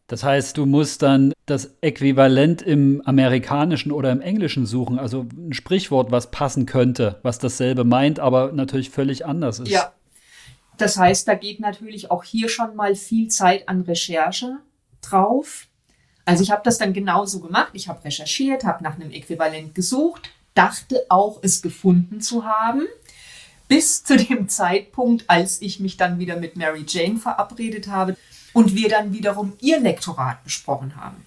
Das 0.07 0.23
heißt, 0.23 0.57
du 0.57 0.65
musst 0.65 1.01
dann 1.01 1.33
das 1.45 1.75
Äquivalent 1.81 2.61
im 2.61 3.01
Amerikanischen 3.05 3.91
oder 3.91 4.11
im 4.11 4.21
Englischen 4.21 4.65
suchen, 4.65 4.99
also 4.99 5.25
ein 5.35 5.53
Sprichwort, 5.53 6.11
was 6.11 6.29
passen 6.29 6.65
könnte, 6.65 7.19
was 7.23 7.39
dasselbe 7.39 7.83
meint, 7.83 8.19
aber 8.19 8.51
natürlich 8.51 8.89
völlig 8.89 9.25
anders 9.25 9.59
ist. 9.59 9.69
Ja. 9.69 9.93
Das 10.77 10.97
heißt, 10.97 11.27
da 11.27 11.35
geht 11.35 11.59
natürlich 11.59 12.11
auch 12.11 12.23
hier 12.23 12.49
schon 12.49 12.75
mal 12.75 12.95
viel 12.95 13.29
Zeit 13.29 13.69
an 13.69 13.81
Recherche 13.81 14.57
drauf. 15.01 15.67
Also 16.25 16.43
ich 16.43 16.51
habe 16.51 16.61
das 16.65 16.77
dann 16.77 16.93
genauso 16.93 17.39
gemacht. 17.39 17.69
Ich 17.73 17.87
habe 17.87 18.03
recherchiert, 18.03 18.63
habe 18.63 18.83
nach 18.83 18.95
einem 18.95 19.11
Äquivalent 19.11 19.75
gesucht, 19.75 20.31
dachte 20.53 21.05
auch, 21.09 21.39
es 21.41 21.61
gefunden 21.61 22.21
zu 22.21 22.45
haben, 22.45 22.81
bis 23.67 24.03
zu 24.03 24.17
dem 24.17 24.47
Zeitpunkt, 24.49 25.29
als 25.29 25.61
ich 25.61 25.79
mich 25.79 25.95
dann 25.95 26.19
wieder 26.19 26.37
mit 26.37 26.57
Mary 26.57 26.85
Jane 26.87 27.17
verabredet 27.17 27.87
habe 27.87 28.17
und 28.53 28.75
wir 28.75 28.89
dann 28.89 29.13
wiederum 29.13 29.53
ihr 29.59 29.79
Lektorat 29.79 30.43
besprochen 30.43 30.95
haben. 30.95 31.25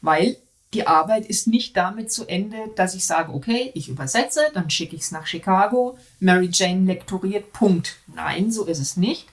Weil 0.00 0.36
die 0.72 0.86
Arbeit 0.86 1.26
ist 1.26 1.48
nicht 1.48 1.76
damit 1.76 2.12
zu 2.12 2.26
Ende, 2.26 2.56
dass 2.76 2.94
ich 2.94 3.04
sage, 3.04 3.32
okay, 3.32 3.72
ich 3.74 3.88
übersetze, 3.88 4.40
dann 4.54 4.70
schicke 4.70 4.94
ich 4.94 5.02
es 5.02 5.10
nach 5.10 5.26
Chicago, 5.26 5.98
Mary 6.20 6.48
Jane 6.52 6.86
lektoriert, 6.86 7.52
Punkt. 7.52 7.96
Nein, 8.06 8.52
so 8.52 8.64
ist 8.64 8.78
es 8.78 8.96
nicht. 8.96 9.26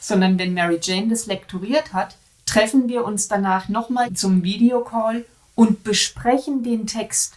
Sondern 0.00 0.38
wenn 0.38 0.52
Mary 0.52 0.78
Jane 0.82 1.08
das 1.08 1.26
lektoriert 1.26 1.94
hat, 1.94 2.16
treffen 2.44 2.88
wir 2.88 3.04
uns 3.04 3.26
danach 3.26 3.68
nochmal 3.68 4.12
zum 4.12 4.42
Videocall 4.42 5.24
und 5.54 5.82
besprechen 5.82 6.62
den 6.62 6.86
Text 6.86 7.34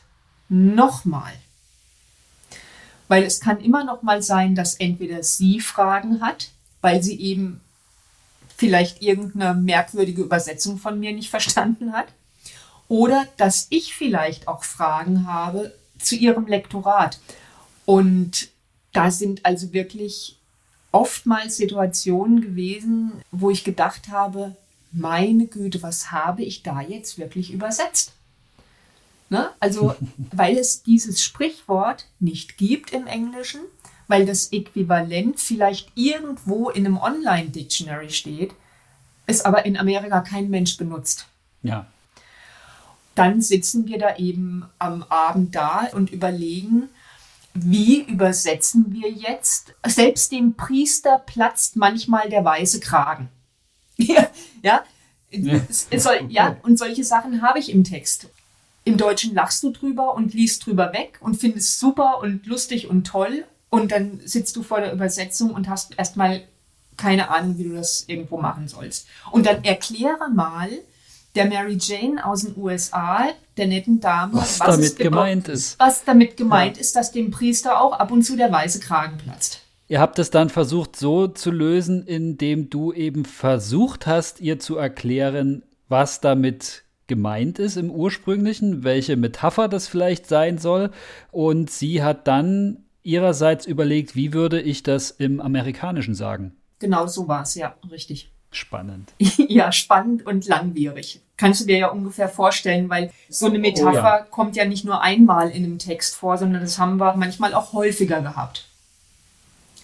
nochmal. 0.49 1.33
Weil 3.07 3.23
es 3.23 3.39
kann 3.39 3.59
immer 3.61 3.85
noch 3.85 4.03
mal 4.03 4.21
sein, 4.21 4.53
dass 4.53 4.75
entweder 4.75 5.23
sie 5.23 5.61
Fragen 5.61 6.21
hat, 6.21 6.49
weil 6.81 7.01
sie 7.01 7.19
eben 7.19 7.61
vielleicht 8.59 9.01
irgendeine 9.01 9.57
merkwürdige 9.57 10.21
Übersetzung 10.21 10.77
von 10.77 10.99
mir 10.99 11.13
nicht 11.13 11.29
verstanden 11.29 11.93
hat, 11.93 12.07
oder 12.89 13.25
dass 13.37 13.67
ich 13.69 13.93
vielleicht 13.93 14.49
auch 14.49 14.65
Fragen 14.65 15.25
habe 15.25 15.73
zu 15.97 16.15
ihrem 16.15 16.45
Lektorat. 16.45 17.19
Und 17.85 18.49
da 18.91 19.11
sind 19.11 19.45
also 19.45 19.71
wirklich 19.71 20.37
oftmals 20.91 21.55
Situationen 21.55 22.41
gewesen, 22.41 23.13
wo 23.31 23.49
ich 23.49 23.63
gedacht 23.63 24.09
habe, 24.09 24.57
meine 24.91 25.45
Güte, 25.45 25.81
was 25.81 26.11
habe 26.11 26.43
ich 26.43 26.61
da 26.61 26.81
jetzt 26.81 27.17
wirklich 27.17 27.53
übersetzt? 27.53 28.11
Ne? 29.29 29.51
Also, 29.61 29.95
weil 30.33 30.57
es 30.57 30.83
dieses 30.83 31.23
Sprichwort 31.23 32.07
nicht 32.19 32.57
gibt 32.57 32.91
im 32.91 33.07
Englischen, 33.07 33.61
weil 34.09 34.25
das 34.25 34.51
Äquivalent 34.51 35.39
vielleicht 35.39 35.91
irgendwo 35.95 36.69
in 36.69 36.85
einem 36.85 36.97
Online-Dictionary 36.97 38.09
steht, 38.09 38.51
es 39.27 39.45
aber 39.45 39.65
in 39.65 39.77
Amerika 39.77 40.21
kein 40.21 40.49
Mensch 40.49 40.75
benutzt. 40.77 41.27
Ja. 41.61 41.85
Dann 43.13 43.41
sitzen 43.41 43.87
wir 43.87 43.99
da 43.99 44.17
eben 44.17 44.65
am 44.79 45.03
Abend 45.03 45.53
da 45.53 45.87
und 45.93 46.09
überlegen, 46.09 46.89
wie 47.53 48.01
übersetzen 48.01 48.87
wir 48.89 49.11
jetzt? 49.11 49.75
Selbst 49.85 50.31
dem 50.31 50.55
Priester 50.55 51.19
platzt 51.19 51.75
manchmal 51.75 52.29
der 52.29 52.43
weiße 52.43 52.79
Kragen. 52.79 53.29
ja, 53.97 54.27
ja. 54.63 54.83
Es 55.29 55.87
soll, 56.03 56.25
ja, 56.29 56.57
und 56.63 56.79
solche 56.79 57.03
Sachen 57.03 57.43
habe 57.43 57.59
ich 57.59 57.71
im 57.71 57.83
Text. 57.83 58.29
Im 58.85 58.97
Deutschen 58.97 59.35
lachst 59.35 59.61
du 59.61 59.69
drüber 59.71 60.15
und 60.15 60.33
liest 60.33 60.65
drüber 60.65 60.93
weg 60.93 61.19
und 61.21 61.35
findest 61.35 61.79
super 61.79 62.19
und 62.21 62.47
lustig 62.47 62.89
und 62.89 63.05
toll. 63.05 63.45
Und 63.69 63.91
dann 63.91 64.19
sitzt 64.25 64.55
du 64.55 64.63
vor 64.63 64.81
der 64.81 64.93
Übersetzung 64.93 65.51
und 65.51 65.69
hast 65.69 65.97
erstmal 65.97 66.41
keine 66.97 67.29
Ahnung, 67.29 67.57
wie 67.57 67.63
du 67.63 67.75
das 67.75 68.03
irgendwo 68.07 68.37
machen 68.37 68.67
sollst. 68.67 69.07
Und 69.31 69.45
dann 69.45 69.63
erkläre 69.63 70.29
mal 70.33 70.69
der 71.35 71.45
Mary 71.45 71.77
Jane 71.79 72.25
aus 72.25 72.41
den 72.41 72.57
USA, 72.57 73.29
der 73.57 73.67
netten 73.67 73.99
Dame, 73.99 74.33
was, 74.33 74.59
was 74.59 74.67
damit 74.67 74.97
gemeint 74.97 75.47
ist. 75.47 75.79
Was 75.79 76.03
damit 76.03 76.37
gemeint 76.37 76.77
ja. 76.77 76.81
ist, 76.81 76.95
dass 76.95 77.11
dem 77.11 77.31
Priester 77.31 77.79
auch 77.79 77.93
ab 77.93 78.11
und 78.11 78.23
zu 78.23 78.35
der 78.35 78.51
weiße 78.51 78.79
Kragen 78.79 79.17
platzt. 79.17 79.61
Ihr 79.87 79.99
habt 79.99 80.19
es 80.19 80.29
dann 80.29 80.49
versucht 80.49 80.95
so 80.95 81.27
zu 81.27 81.49
lösen, 81.49 82.05
indem 82.05 82.69
du 82.69 82.93
eben 82.93 83.25
versucht 83.25 84.05
hast, 84.05 84.39
ihr 84.39 84.59
zu 84.59 84.77
erklären, 84.77 85.63
was 85.87 86.21
damit 86.21 86.83
gemeint 87.07 87.57
ist 87.57 87.75
im 87.75 87.89
ursprünglichen, 87.89 88.83
welche 88.83 89.15
Metapher 89.15 89.67
das 89.67 89.87
vielleicht 89.87 90.27
sein 90.27 90.59
soll. 90.59 90.91
Und 91.31 91.71
sie 91.71 92.03
hat 92.03 92.27
dann 92.27 92.85
ihrerseits 93.09 93.65
überlegt, 93.65 94.15
wie 94.15 94.33
würde 94.33 94.61
ich 94.61 94.83
das 94.83 95.11
im 95.11 95.41
Amerikanischen 95.41 96.13
sagen. 96.13 96.55
Genau 96.79 97.07
so 97.07 97.27
war 97.27 97.41
es, 97.41 97.55
ja, 97.55 97.75
richtig. 97.89 98.31
Spannend. 98.51 99.13
ja, 99.19 99.71
spannend 99.71 100.25
und 100.25 100.47
langwierig. 100.47 101.21
Kannst 101.37 101.61
du 101.61 101.65
dir 101.65 101.77
ja 101.77 101.87
ungefähr 101.87 102.29
vorstellen, 102.29 102.89
weil 102.89 103.11
so 103.29 103.47
eine 103.47 103.59
Metapher 103.59 103.91
oh, 103.91 104.23
ja. 104.23 104.27
kommt 104.29 104.55
ja 104.55 104.65
nicht 104.65 104.85
nur 104.85 105.01
einmal 105.01 105.49
in 105.49 105.63
einem 105.63 105.79
Text 105.79 106.15
vor, 106.15 106.37
sondern 106.37 106.61
das 106.61 106.79
haben 106.79 106.97
wir 106.97 107.15
manchmal 107.15 107.53
auch 107.53 107.73
häufiger 107.73 108.21
gehabt. 108.21 108.67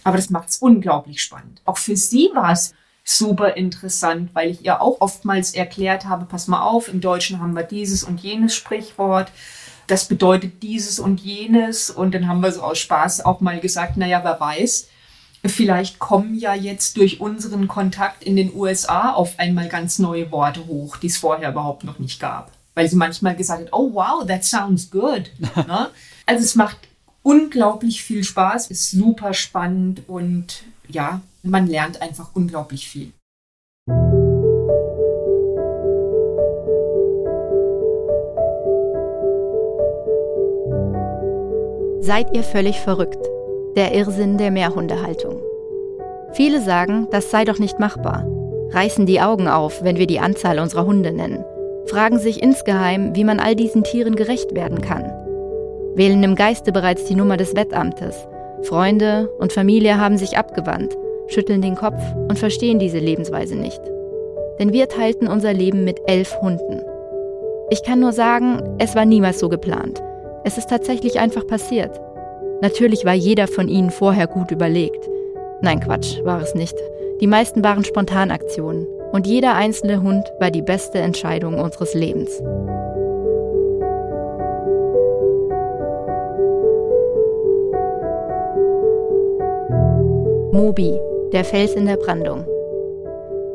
Aber 0.04 0.16
das 0.16 0.30
macht 0.30 0.50
es 0.50 0.58
unglaublich 0.58 1.22
spannend. 1.22 1.60
Auch 1.64 1.78
für 1.78 1.96
sie 1.96 2.30
war 2.34 2.52
es 2.52 2.74
super 3.04 3.56
interessant, 3.56 4.30
weil 4.34 4.50
ich 4.50 4.64
ihr 4.64 4.80
auch 4.80 5.00
oftmals 5.00 5.54
erklärt 5.54 6.06
habe, 6.06 6.26
pass 6.26 6.48
mal 6.48 6.62
auf, 6.62 6.88
im 6.88 7.00
Deutschen 7.00 7.40
haben 7.40 7.54
wir 7.54 7.62
dieses 7.62 8.02
und 8.04 8.20
jenes 8.20 8.54
Sprichwort. 8.54 9.30
Das 9.86 10.06
bedeutet 10.06 10.62
dieses 10.62 10.98
und 10.98 11.20
jenes. 11.20 11.90
Und 11.90 12.14
dann 12.14 12.28
haben 12.28 12.42
wir 12.42 12.52
so 12.52 12.62
aus 12.62 12.78
Spaß 12.78 13.24
auch 13.24 13.40
mal 13.40 13.60
gesagt, 13.60 13.96
naja, 13.96 14.20
wer 14.24 14.38
weiß, 14.40 14.88
vielleicht 15.44 15.98
kommen 15.98 16.38
ja 16.38 16.54
jetzt 16.54 16.96
durch 16.96 17.20
unseren 17.20 17.68
Kontakt 17.68 18.24
in 18.24 18.36
den 18.36 18.54
USA 18.54 19.12
auf 19.12 19.38
einmal 19.38 19.68
ganz 19.68 19.98
neue 19.98 20.30
Worte 20.32 20.66
hoch, 20.66 20.96
die 20.96 21.06
es 21.06 21.18
vorher 21.18 21.50
überhaupt 21.50 21.84
noch 21.84 21.98
nicht 21.98 22.20
gab. 22.20 22.50
Weil 22.74 22.88
sie 22.88 22.96
manchmal 22.96 23.36
gesagt 23.36 23.62
hat, 23.62 23.72
oh 23.72 23.90
wow, 23.94 24.26
that 24.26 24.44
sounds 24.44 24.90
good. 24.90 25.30
ne? 25.56 25.88
Also 26.26 26.44
es 26.44 26.54
macht 26.54 26.76
unglaublich 27.22 28.02
viel 28.02 28.24
Spaß, 28.24 28.68
ist 28.68 28.90
super 28.90 29.34
spannend 29.34 30.02
und 30.08 30.62
ja, 30.88 31.20
man 31.42 31.66
lernt 31.66 32.02
einfach 32.02 32.30
unglaublich 32.34 32.88
viel. 32.88 33.12
Seid 42.06 42.34
ihr 42.34 42.42
völlig 42.42 42.80
verrückt? 42.80 43.22
Der 43.76 43.94
Irrsinn 43.94 44.38
der 44.38 44.50
Mehrhundehaltung. 44.50 45.42
Viele 46.32 46.60
sagen, 46.60 47.08
das 47.10 47.30
sei 47.30 47.44
doch 47.44 47.58
nicht 47.58 47.78
machbar, 47.78 48.26
reißen 48.70 49.06
die 49.06 49.20
Augen 49.20 49.48
auf, 49.48 49.82
wenn 49.84 49.96
wir 49.96 50.06
die 50.06 50.20
Anzahl 50.20 50.58
unserer 50.58 50.86
Hunde 50.86 51.12
nennen, 51.12 51.44
fragen 51.86 52.18
sich 52.18 52.42
insgeheim, 52.42 53.14
wie 53.14 53.24
man 53.24 53.40
all 53.40 53.54
diesen 53.54 53.84
Tieren 53.84 54.16
gerecht 54.16 54.54
werden 54.54 54.80
kann 54.80 55.12
wählen 55.96 56.22
im 56.22 56.34
Geiste 56.34 56.72
bereits 56.72 57.04
die 57.06 57.14
Nummer 57.14 57.36
des 57.36 57.56
Wettamtes. 57.56 58.28
Freunde 58.62 59.30
und 59.38 59.52
Familie 59.52 59.98
haben 59.98 60.18
sich 60.18 60.36
abgewandt, 60.36 60.96
schütteln 61.26 61.62
den 61.62 61.74
Kopf 61.74 62.00
und 62.28 62.38
verstehen 62.38 62.78
diese 62.78 62.98
Lebensweise 62.98 63.56
nicht. 63.56 63.80
Denn 64.58 64.72
wir 64.72 64.88
teilten 64.88 65.26
unser 65.26 65.52
Leben 65.52 65.84
mit 65.84 66.00
elf 66.06 66.40
Hunden. 66.40 66.82
Ich 67.70 67.82
kann 67.82 68.00
nur 68.00 68.12
sagen, 68.12 68.76
es 68.78 68.94
war 68.94 69.04
niemals 69.04 69.38
so 69.38 69.48
geplant. 69.48 70.02
Es 70.46 70.58
ist 70.58 70.70
tatsächlich 70.70 71.18
einfach 71.18 71.44
passiert. 71.44 72.00
Natürlich 72.60 73.04
war 73.04 73.14
jeder 73.14 73.48
von 73.48 73.66
ihnen 73.66 73.90
vorher 73.90 74.28
gut 74.28 74.52
überlegt. 74.52 75.10
Nein, 75.60 75.80
Quatsch, 75.80 76.22
war 76.22 76.40
es 76.40 76.54
nicht. 76.54 76.76
Die 77.20 77.26
meisten 77.26 77.64
waren 77.64 77.82
Spontanaktionen. 77.82 78.86
Und 79.10 79.26
jeder 79.26 79.56
einzelne 79.56 80.04
Hund 80.04 80.24
war 80.38 80.52
die 80.52 80.62
beste 80.62 80.98
Entscheidung 80.98 81.58
unseres 81.58 81.94
Lebens. 81.94 82.40
Mobi, 90.52 90.96
der 91.32 91.44
Fels 91.44 91.74
in 91.74 91.86
der 91.86 91.96
Brandung. 91.96 92.46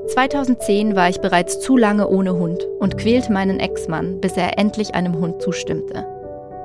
2010 0.08 0.98
war 0.98 1.08
ich 1.08 1.22
bereits 1.22 1.62
zu 1.62 1.78
lange 1.78 2.10
ohne 2.10 2.38
Hund 2.38 2.68
und 2.80 2.98
quälte 2.98 3.32
meinen 3.32 3.62
Ex-Mann, 3.62 4.20
bis 4.20 4.36
er 4.36 4.60
endlich 4.60 4.94
einem 4.94 5.18
Hund 5.22 5.42
zustimmte. 5.42 6.06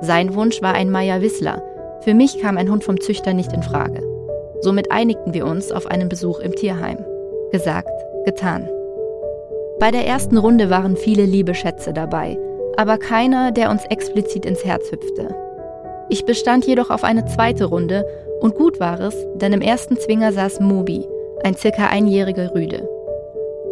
Sein 0.01 0.35
Wunsch 0.35 0.61
war 0.61 0.73
ein 0.73 0.91
Maya 0.91 1.21
Wissler. 1.21 1.61
Für 2.01 2.13
mich 2.13 2.39
kam 2.39 2.57
ein 2.57 2.69
Hund 2.69 2.83
vom 2.83 3.01
Züchter 3.01 3.33
nicht 3.33 3.51
in 3.51 3.63
Frage. 3.63 4.01
Somit 4.61 4.91
einigten 4.91 5.33
wir 5.33 5.45
uns 5.45 5.71
auf 5.71 5.87
einen 5.87 6.07
Besuch 6.07 6.39
im 6.39 6.53
Tierheim. 6.53 7.03
Gesagt, 7.51 7.89
getan. 8.25 8.69
Bei 9.79 9.89
der 9.91 10.05
ersten 10.05 10.37
Runde 10.37 10.69
waren 10.69 10.97
viele 10.97 11.25
liebe 11.25 11.55
Schätze 11.55 11.93
dabei, 11.93 12.37
aber 12.77 12.97
keiner, 12.97 13.51
der 13.51 13.71
uns 13.71 13.85
explizit 13.85 14.45
ins 14.45 14.63
Herz 14.63 14.91
hüpfte. 14.91 15.35
Ich 16.09 16.25
bestand 16.25 16.65
jedoch 16.65 16.89
auf 16.89 17.03
eine 17.03 17.25
zweite 17.25 17.65
Runde 17.65 18.05
und 18.39 18.55
gut 18.55 18.79
war 18.79 18.99
es, 18.99 19.15
denn 19.35 19.53
im 19.53 19.61
ersten 19.61 19.97
Zwinger 19.97 20.31
saß 20.31 20.59
Mobi, 20.59 21.07
ein 21.43 21.55
circa 21.55 21.87
einjähriger 21.87 22.53
Rüde. 22.53 22.87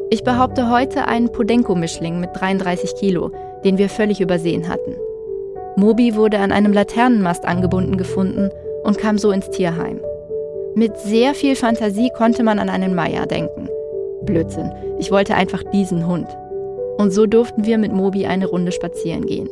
Ich 0.09 0.23
behaupte 0.23 0.69
heute 0.69 1.07
einen 1.07 1.31
Podenko-Mischling 1.31 2.19
mit 2.19 2.29
33 2.33 2.95
Kilo, 2.95 3.31
den 3.63 3.77
wir 3.77 3.89
völlig 3.89 4.21
übersehen 4.21 4.69
hatten. 4.69 4.95
Mobi 5.77 6.15
wurde 6.15 6.39
an 6.39 6.51
einem 6.51 6.71
Laternenmast 6.71 7.45
angebunden 7.45 7.97
gefunden 7.97 8.49
und 8.83 8.97
kam 8.97 9.17
so 9.17 9.31
ins 9.31 9.49
Tierheim. 9.49 9.99
Mit 10.73 10.97
sehr 10.97 11.33
viel 11.33 11.55
Fantasie 11.55 12.09
konnte 12.15 12.43
man 12.43 12.59
an 12.59 12.69
einen 12.69 12.95
Meier 12.95 13.25
denken. 13.25 13.69
Blödsinn, 14.23 14.71
ich 14.99 15.11
wollte 15.11 15.35
einfach 15.35 15.63
diesen 15.73 16.07
Hund. 16.07 16.27
Und 16.97 17.11
so 17.11 17.25
durften 17.25 17.65
wir 17.65 17.77
mit 17.77 17.91
Mobi 17.91 18.25
eine 18.25 18.47
Runde 18.47 18.71
spazieren 18.71 19.25
gehen. 19.25 19.49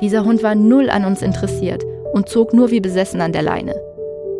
Dieser 0.00 0.24
Hund 0.24 0.42
war 0.42 0.54
null 0.54 0.88
an 0.88 1.04
uns 1.04 1.20
interessiert 1.20 1.84
und 2.12 2.28
zog 2.28 2.54
nur 2.54 2.70
wie 2.70 2.80
besessen 2.80 3.20
an 3.20 3.32
der 3.32 3.42
Leine. 3.42 3.74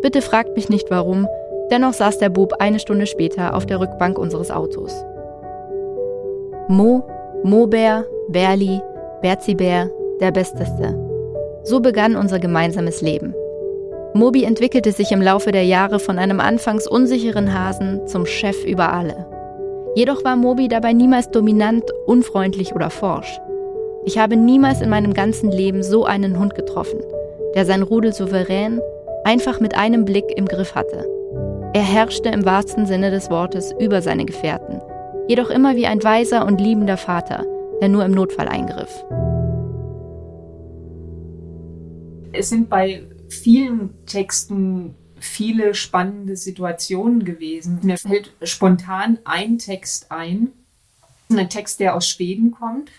Bitte 0.01 0.21
fragt 0.21 0.55
mich 0.55 0.69
nicht 0.69 0.89
warum, 0.91 1.27
dennoch 1.69 1.93
saß 1.93 2.19
der 2.19 2.29
Bub 2.29 2.53
eine 2.59 2.79
Stunde 2.79 3.05
später 3.05 3.53
auf 3.55 3.65
der 3.65 3.79
Rückbank 3.79 4.17
unseres 4.17 4.49
Autos. 4.49 4.93
Mo, 6.69 7.03
Mobär, 7.43 8.05
Berli, 8.29 8.81
Berzibär, 9.21 9.89
der 10.21 10.31
Besteste. 10.31 10.95
So 11.63 11.79
begann 11.79 12.15
unser 12.15 12.39
gemeinsames 12.39 13.01
Leben. 13.01 13.33
Mobi 14.13 14.43
entwickelte 14.43 14.91
sich 14.91 15.11
im 15.11 15.21
Laufe 15.21 15.51
der 15.51 15.63
Jahre 15.63 15.99
von 15.99 16.19
einem 16.19 16.39
anfangs 16.39 16.87
unsicheren 16.87 17.53
Hasen 17.53 18.07
zum 18.07 18.25
Chef 18.25 18.65
über 18.65 18.91
alle. 18.91 19.27
Jedoch 19.95 20.23
war 20.23 20.35
Mobi 20.35 20.67
dabei 20.67 20.93
niemals 20.93 21.31
dominant, 21.31 21.83
unfreundlich 22.05 22.73
oder 22.75 22.89
forsch. 22.89 23.39
Ich 24.05 24.17
habe 24.17 24.35
niemals 24.35 24.81
in 24.81 24.89
meinem 24.89 25.13
ganzen 25.13 25.51
Leben 25.51 25.83
so 25.83 26.05
einen 26.05 26.39
Hund 26.39 26.55
getroffen, 26.55 26.99
der 27.55 27.65
sein 27.65 27.83
Rudel 27.83 28.13
souverän, 28.13 28.81
einfach 29.23 29.59
mit 29.59 29.77
einem 29.77 30.05
Blick 30.05 30.25
im 30.35 30.45
Griff 30.45 30.75
hatte. 30.75 31.07
Er 31.73 31.83
herrschte 31.83 32.29
im 32.29 32.43
wahrsten 32.43 32.85
Sinne 32.85 33.11
des 33.11 33.29
Wortes 33.29 33.73
über 33.79 34.01
seine 34.01 34.25
Gefährten, 34.25 34.81
jedoch 35.27 35.49
immer 35.49 35.75
wie 35.75 35.87
ein 35.87 36.03
weiser 36.03 36.45
und 36.45 36.59
liebender 36.59 36.97
Vater, 36.97 37.45
der 37.81 37.89
nur 37.89 38.03
im 38.03 38.11
Notfall 38.11 38.47
eingriff. 38.47 39.05
Es 42.33 42.49
sind 42.49 42.69
bei 42.69 43.03
vielen 43.29 44.05
Texten 44.05 44.95
viele 45.19 45.75
spannende 45.75 46.35
Situationen 46.35 47.25
gewesen. 47.25 47.79
Mir 47.83 47.97
fällt 47.97 48.33
spontan 48.43 49.19
ein 49.23 49.59
Text 49.59 50.11
ein, 50.11 50.49
ein 51.29 51.49
Text, 51.49 51.79
der 51.79 51.95
aus 51.95 52.07
Schweden 52.07 52.51
kommt. 52.51 52.89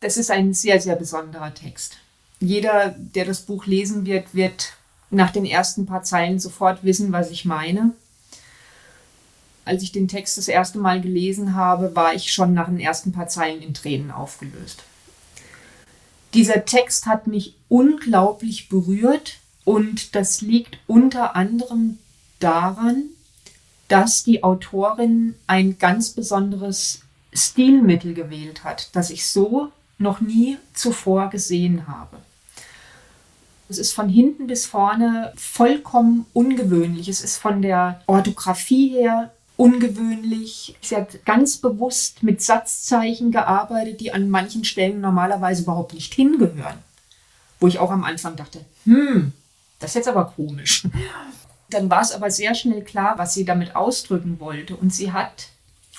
Das 0.00 0.16
ist 0.16 0.30
ein 0.30 0.54
sehr, 0.54 0.80
sehr 0.80 0.96
besonderer 0.96 1.54
Text. 1.54 1.98
Jeder, 2.40 2.96
der 2.98 3.24
das 3.24 3.42
Buch 3.42 3.66
lesen 3.66 4.04
wird, 4.06 4.34
wird 4.34 4.72
nach 5.10 5.30
den 5.30 5.44
ersten 5.44 5.86
paar 5.86 6.02
Zeilen 6.02 6.40
sofort 6.40 6.82
wissen, 6.82 7.12
was 7.12 7.30
ich 7.30 7.44
meine. 7.44 7.92
Als 9.64 9.82
ich 9.82 9.92
den 9.92 10.08
Text 10.08 10.38
das 10.38 10.48
erste 10.48 10.78
Mal 10.78 11.00
gelesen 11.00 11.54
habe, 11.54 11.94
war 11.94 12.14
ich 12.14 12.32
schon 12.32 12.52
nach 12.52 12.66
den 12.66 12.80
ersten 12.80 13.12
paar 13.12 13.28
Zeilen 13.28 13.62
in 13.62 13.74
Tränen 13.74 14.10
aufgelöst. 14.10 14.82
Dieser 16.34 16.64
Text 16.64 17.06
hat 17.06 17.26
mich 17.26 17.56
unglaublich 17.68 18.68
berührt 18.68 19.38
und 19.64 20.14
das 20.14 20.40
liegt 20.40 20.78
unter 20.86 21.36
anderem 21.36 21.98
daran, 22.40 23.04
dass 23.88 24.24
die 24.24 24.42
Autorin 24.42 25.34
ein 25.46 25.78
ganz 25.78 26.10
besonderes 26.10 27.02
Stilmittel 27.34 28.14
gewählt 28.14 28.64
hat, 28.64 28.88
das 28.94 29.10
ich 29.10 29.28
so 29.28 29.70
noch 29.98 30.20
nie 30.20 30.56
zuvor 30.74 31.28
gesehen 31.28 31.86
habe. 31.86 32.16
Es 33.68 33.78
ist 33.78 33.92
von 33.92 34.08
hinten 34.08 34.46
bis 34.46 34.66
vorne 34.66 35.32
vollkommen 35.36 36.26
ungewöhnlich. 36.32 37.08
Es 37.08 37.22
ist 37.22 37.38
von 37.38 37.62
der 37.62 38.02
Orthographie 38.06 38.88
her 38.90 39.30
ungewöhnlich. 39.56 40.76
Sie 40.80 40.96
hat 40.96 41.24
ganz 41.24 41.58
bewusst 41.58 42.22
mit 42.22 42.42
Satzzeichen 42.42 43.30
gearbeitet, 43.30 44.00
die 44.00 44.12
an 44.12 44.30
manchen 44.30 44.64
Stellen 44.64 45.00
normalerweise 45.00 45.62
überhaupt 45.62 45.94
nicht 45.94 46.14
hingehören. 46.14 46.78
Wo 47.60 47.68
ich 47.68 47.78
auch 47.78 47.90
am 47.90 48.04
Anfang 48.04 48.36
dachte, 48.36 48.64
hm, 48.84 49.32
das 49.78 49.90
ist 49.90 49.96
jetzt 49.96 50.08
aber 50.08 50.26
komisch. 50.26 50.86
Dann 51.70 51.90
war 51.90 52.02
es 52.02 52.12
aber 52.12 52.30
sehr 52.30 52.54
schnell 52.54 52.82
klar, 52.82 53.18
was 53.18 53.34
sie 53.34 53.44
damit 53.44 53.76
ausdrücken 53.76 54.40
wollte. 54.40 54.76
Und 54.76 54.92
sie 54.92 55.12
hat, 55.12 55.48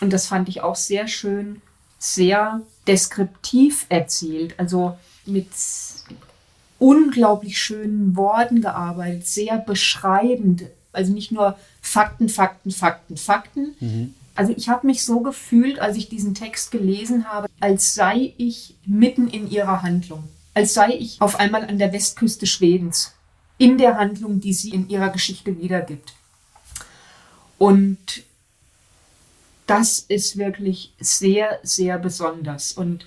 und 0.02 0.14
das 0.14 0.28
fand 0.28 0.50
ich 0.50 0.62
auch 0.62 0.76
sehr 0.76 1.08
schön, 1.08 1.62
sehr 2.00 2.62
deskriptiv 2.86 3.86
erzählt. 3.90 4.60
Also 4.60 4.98
mit 5.26 5.48
unglaublich 6.80 7.58
schönen 7.58 8.16
Worten 8.16 8.62
gearbeitet, 8.62 9.26
sehr 9.26 9.58
beschreibend. 9.58 10.64
Also 10.92 11.14
nicht 11.14 11.32
nur 11.32 11.58
Fakten, 11.84 12.30
Fakten, 12.30 12.72
Fakten, 12.72 13.18
Fakten. 13.18 13.76
Mhm. 13.80 14.16
Also 14.36 14.54
ich 14.56 14.70
habe 14.70 14.88
mich 14.88 15.04
so 15.04 15.20
gefühlt, 15.20 15.80
als 15.80 15.98
ich 15.98 16.10
diesen 16.10 16.34
Text 16.34 16.72
gelesen 16.72 17.30
habe, 17.30 17.48
als 17.60 17.94
sei 17.94 18.34
ich 18.38 18.76
mitten 18.86 19.28
in 19.28 19.52
ihrer 19.52 19.84
Handlung. 19.84 20.24
Als 20.56 20.74
sei 20.74 20.96
ich 20.98 21.22
auf 21.22 21.36
einmal 21.40 21.66
an 21.66 21.78
der 21.78 21.94
Westküste 21.94 22.48
Schwedens 22.48 23.14
in 23.58 23.78
der 23.78 23.98
Handlung, 23.98 24.40
die 24.40 24.54
sie 24.54 24.70
in 24.70 24.90
ihrer 24.90 25.10
Geschichte 25.10 25.60
wiedergibt. 25.62 26.14
Und 27.60 28.24
das 29.68 30.00
ist 30.00 30.38
wirklich 30.38 30.94
sehr, 31.00 31.60
sehr 31.64 32.00
besonders. 32.00 32.72
Und 32.72 33.06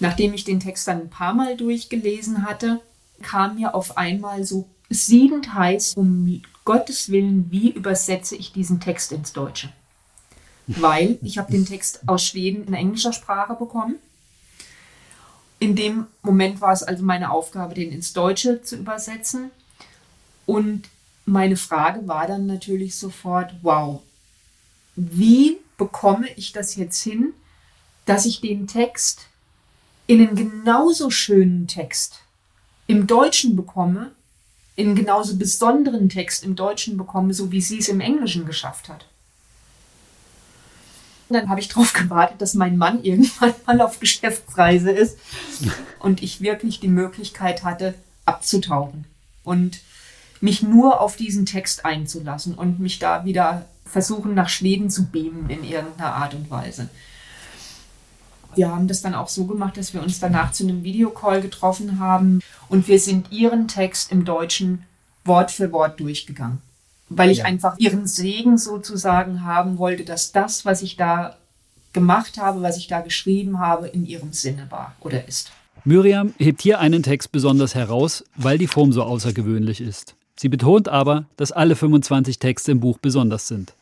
nachdem 0.00 0.34
ich 0.34 0.44
den 0.44 0.60
Text 0.60 0.88
dann 0.88 1.02
ein 1.02 1.10
paar 1.10 1.34
Mal 1.34 1.56
durchgelesen 1.56 2.44
hatte, 2.44 2.80
kam 3.22 3.56
mir 3.56 3.74
auf 3.74 3.96
einmal 3.96 4.44
so 4.44 4.68
siedend 4.88 5.54
heiß, 5.54 5.94
um 5.96 6.42
Gottes 6.66 7.10
Willen, 7.10 7.50
wie 7.50 7.70
übersetze 7.70 8.36
ich 8.36 8.52
diesen 8.52 8.80
Text 8.80 9.12
ins 9.12 9.32
Deutsche? 9.32 9.72
Weil 10.66 11.18
ich 11.22 11.38
habe 11.38 11.50
den 11.50 11.64
Text 11.64 12.00
aus 12.06 12.24
Schweden 12.24 12.64
in 12.66 12.74
englischer 12.74 13.14
Sprache 13.14 13.54
bekommen. 13.54 13.94
In 15.60 15.76
dem 15.76 16.08
Moment 16.22 16.60
war 16.60 16.72
es 16.72 16.82
also 16.82 17.04
meine 17.04 17.30
Aufgabe, 17.30 17.74
den 17.74 17.92
ins 17.92 18.12
Deutsche 18.12 18.62
zu 18.62 18.76
übersetzen. 18.76 19.50
Und 20.44 20.88
meine 21.24 21.56
Frage 21.56 22.06
war 22.08 22.26
dann 22.26 22.46
natürlich 22.46 22.96
sofort, 22.96 23.54
wow, 23.62 24.02
wie 24.96 25.58
bekomme 25.78 26.28
ich 26.34 26.52
das 26.52 26.74
jetzt 26.74 27.00
hin, 27.00 27.32
dass 28.06 28.26
ich 28.26 28.40
den 28.40 28.66
Text 28.66 29.28
in 30.08 30.20
einen 30.20 30.36
genauso 30.36 31.10
schönen 31.10 31.68
Text 31.68 32.20
im 32.88 33.06
Deutschen 33.06 33.54
bekomme, 33.54 34.12
in 34.76 34.94
genauso 34.94 35.36
besonderen 35.36 36.08
Text 36.08 36.44
im 36.44 36.54
Deutschen 36.54 36.96
bekomme, 36.96 37.34
so 37.34 37.50
wie 37.50 37.62
sie 37.62 37.78
es 37.78 37.88
im 37.88 38.00
Englischen 38.00 38.46
geschafft 38.46 38.88
hat. 38.88 39.06
Und 41.28 41.34
dann 41.34 41.48
habe 41.48 41.58
ich 41.58 41.68
darauf 41.68 41.92
gewartet, 41.92 42.40
dass 42.40 42.54
mein 42.54 42.76
Mann 42.76 43.02
irgendwann 43.02 43.54
mal 43.66 43.80
auf 43.80 43.98
Geschäftsreise 43.98 44.90
ist 44.90 45.18
und 45.98 46.22
ich 46.22 46.40
wirklich 46.40 46.78
die 46.78 46.88
Möglichkeit 46.88 47.64
hatte, 47.64 47.94
abzutauchen. 48.26 49.06
Und 49.42 49.80
mich 50.40 50.62
nur 50.62 51.00
auf 51.00 51.16
diesen 51.16 51.46
Text 51.46 51.84
einzulassen 51.84 52.54
und 52.54 52.78
mich 52.78 52.98
da 52.98 53.24
wieder 53.24 53.66
versuchen, 53.86 54.34
nach 54.34 54.48
Schweden 54.48 54.90
zu 54.90 55.06
beamen 55.06 55.48
in 55.48 55.64
irgendeiner 55.64 56.14
Art 56.14 56.34
und 56.34 56.50
Weise. 56.50 56.88
Wir 58.56 58.70
haben 58.70 58.88
das 58.88 59.02
dann 59.02 59.14
auch 59.14 59.28
so 59.28 59.44
gemacht, 59.44 59.76
dass 59.76 59.94
wir 59.94 60.02
uns 60.02 60.18
danach 60.18 60.52
zu 60.52 60.64
einem 60.64 60.82
Videocall 60.82 61.42
getroffen 61.42 61.98
haben 61.98 62.40
und 62.68 62.88
wir 62.88 62.98
sind 62.98 63.30
ihren 63.30 63.68
Text 63.68 64.10
im 64.10 64.24
Deutschen 64.24 64.82
Wort 65.24 65.50
für 65.50 65.70
Wort 65.72 66.00
durchgegangen. 66.00 66.62
Weil 67.08 67.30
ich 67.30 67.38
ja. 67.38 67.44
einfach 67.44 67.78
ihren 67.78 68.06
Segen 68.06 68.58
sozusagen 68.58 69.44
haben 69.44 69.78
wollte, 69.78 70.04
dass 70.04 70.32
das, 70.32 70.64
was 70.64 70.82
ich 70.82 70.96
da 70.96 71.36
gemacht 71.92 72.38
habe, 72.38 72.62
was 72.62 72.78
ich 72.78 72.88
da 72.88 73.00
geschrieben 73.00 73.60
habe, 73.60 73.88
in 73.88 74.06
ihrem 74.06 74.32
Sinne 74.32 74.66
war 74.70 74.96
oder 75.00 75.26
ist. 75.28 75.52
Miriam 75.84 76.34
hebt 76.38 76.62
hier 76.62 76.80
einen 76.80 77.02
Text 77.02 77.30
besonders 77.30 77.74
heraus, 77.74 78.24
weil 78.34 78.58
die 78.58 78.66
Form 78.66 78.92
so 78.92 79.02
außergewöhnlich 79.04 79.80
ist. 79.80 80.16
Sie 80.34 80.48
betont 80.48 80.88
aber, 80.88 81.26
dass 81.36 81.52
alle 81.52 81.76
25 81.76 82.38
Texte 82.38 82.72
im 82.72 82.80
Buch 82.80 82.98
besonders 82.98 83.46
sind. 83.48 83.74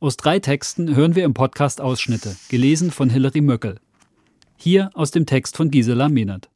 Aus 0.00 0.16
drei 0.16 0.38
Texten 0.38 0.94
hören 0.94 1.16
wir 1.16 1.24
im 1.24 1.34
Podcast 1.34 1.80
Ausschnitte, 1.80 2.36
gelesen 2.48 2.92
von 2.92 3.10
Hilary 3.10 3.40
Möckel. 3.40 3.80
Hier 4.60 4.90
aus 4.94 5.12
dem 5.12 5.24
Text 5.24 5.56
von 5.56 5.70
Gisela 5.70 6.08
Mehnert. 6.08 6.50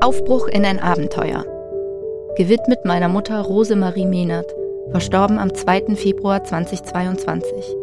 Aufbruch 0.00 0.48
in 0.48 0.64
ein 0.64 0.80
Abenteuer. 0.80 1.46
Gewidmet 2.36 2.84
meiner 2.84 3.08
Mutter 3.08 3.40
Rosemarie 3.40 4.04
Mehnert, 4.04 4.52
verstorben 4.90 5.38
am 5.38 5.54
2. 5.54 5.94
Februar 5.94 6.42
2022, 6.42 7.76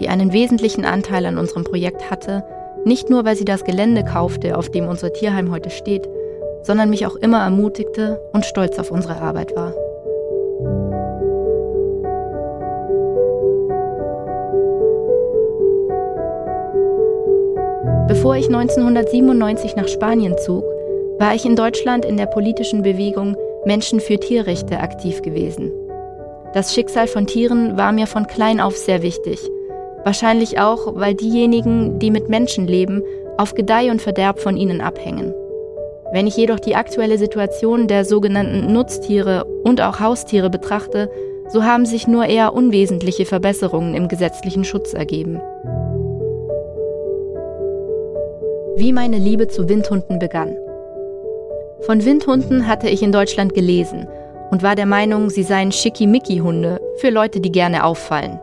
die 0.00 0.08
einen 0.08 0.32
wesentlichen 0.32 0.86
Anteil 0.86 1.26
an 1.26 1.36
unserem 1.36 1.64
Projekt 1.64 2.10
hatte, 2.10 2.42
nicht 2.86 3.10
nur 3.10 3.26
weil 3.26 3.36
sie 3.36 3.44
das 3.44 3.64
Gelände 3.64 4.02
kaufte, 4.02 4.56
auf 4.56 4.70
dem 4.70 4.88
unser 4.88 5.12
Tierheim 5.12 5.50
heute 5.50 5.68
steht, 5.68 6.08
sondern 6.62 6.88
mich 6.88 7.04
auch 7.04 7.16
immer 7.16 7.42
ermutigte 7.42 8.18
und 8.32 8.46
stolz 8.46 8.78
auf 8.78 8.90
unsere 8.90 9.20
Arbeit 9.20 9.54
war. 9.54 9.74
Bevor 18.18 18.34
ich 18.34 18.46
1997 18.46 19.76
nach 19.76 19.86
Spanien 19.86 20.36
zog, 20.38 20.64
war 21.20 21.36
ich 21.36 21.44
in 21.44 21.54
Deutschland 21.54 22.04
in 22.04 22.16
der 22.16 22.26
politischen 22.26 22.82
Bewegung 22.82 23.36
Menschen 23.64 24.00
für 24.00 24.18
Tierrechte 24.18 24.80
aktiv 24.80 25.22
gewesen. 25.22 25.70
Das 26.52 26.74
Schicksal 26.74 27.06
von 27.06 27.28
Tieren 27.28 27.76
war 27.76 27.92
mir 27.92 28.08
von 28.08 28.26
klein 28.26 28.60
auf 28.60 28.76
sehr 28.76 29.02
wichtig. 29.02 29.38
Wahrscheinlich 30.02 30.58
auch, 30.58 30.96
weil 30.96 31.14
diejenigen, 31.14 32.00
die 32.00 32.10
mit 32.10 32.28
Menschen 32.28 32.66
leben, 32.66 33.04
auf 33.36 33.54
Gedeih 33.54 33.92
und 33.92 34.02
Verderb 34.02 34.40
von 34.40 34.56
ihnen 34.56 34.80
abhängen. 34.80 35.32
Wenn 36.10 36.26
ich 36.26 36.36
jedoch 36.36 36.58
die 36.58 36.74
aktuelle 36.74 37.18
Situation 37.18 37.86
der 37.86 38.04
sogenannten 38.04 38.72
Nutztiere 38.72 39.44
und 39.62 39.80
auch 39.80 40.00
Haustiere 40.00 40.50
betrachte, 40.50 41.08
so 41.50 41.62
haben 41.62 41.86
sich 41.86 42.08
nur 42.08 42.26
eher 42.26 42.52
unwesentliche 42.52 43.26
Verbesserungen 43.26 43.94
im 43.94 44.08
gesetzlichen 44.08 44.64
Schutz 44.64 44.92
ergeben. 44.92 45.40
Wie 48.78 48.92
meine 48.92 49.18
Liebe 49.18 49.48
zu 49.48 49.68
Windhunden 49.68 50.20
begann. 50.20 50.56
Von 51.80 52.04
Windhunden 52.04 52.68
hatte 52.68 52.88
ich 52.88 53.02
in 53.02 53.10
Deutschland 53.10 53.52
gelesen 53.52 54.06
und 54.52 54.62
war 54.62 54.76
der 54.76 54.86
Meinung, 54.86 55.30
sie 55.30 55.42
seien 55.42 55.72
Schickimicki-Hunde 55.72 56.80
für 56.98 57.10
Leute, 57.10 57.40
die 57.40 57.50
gerne 57.50 57.82
auffallen. 57.82 58.38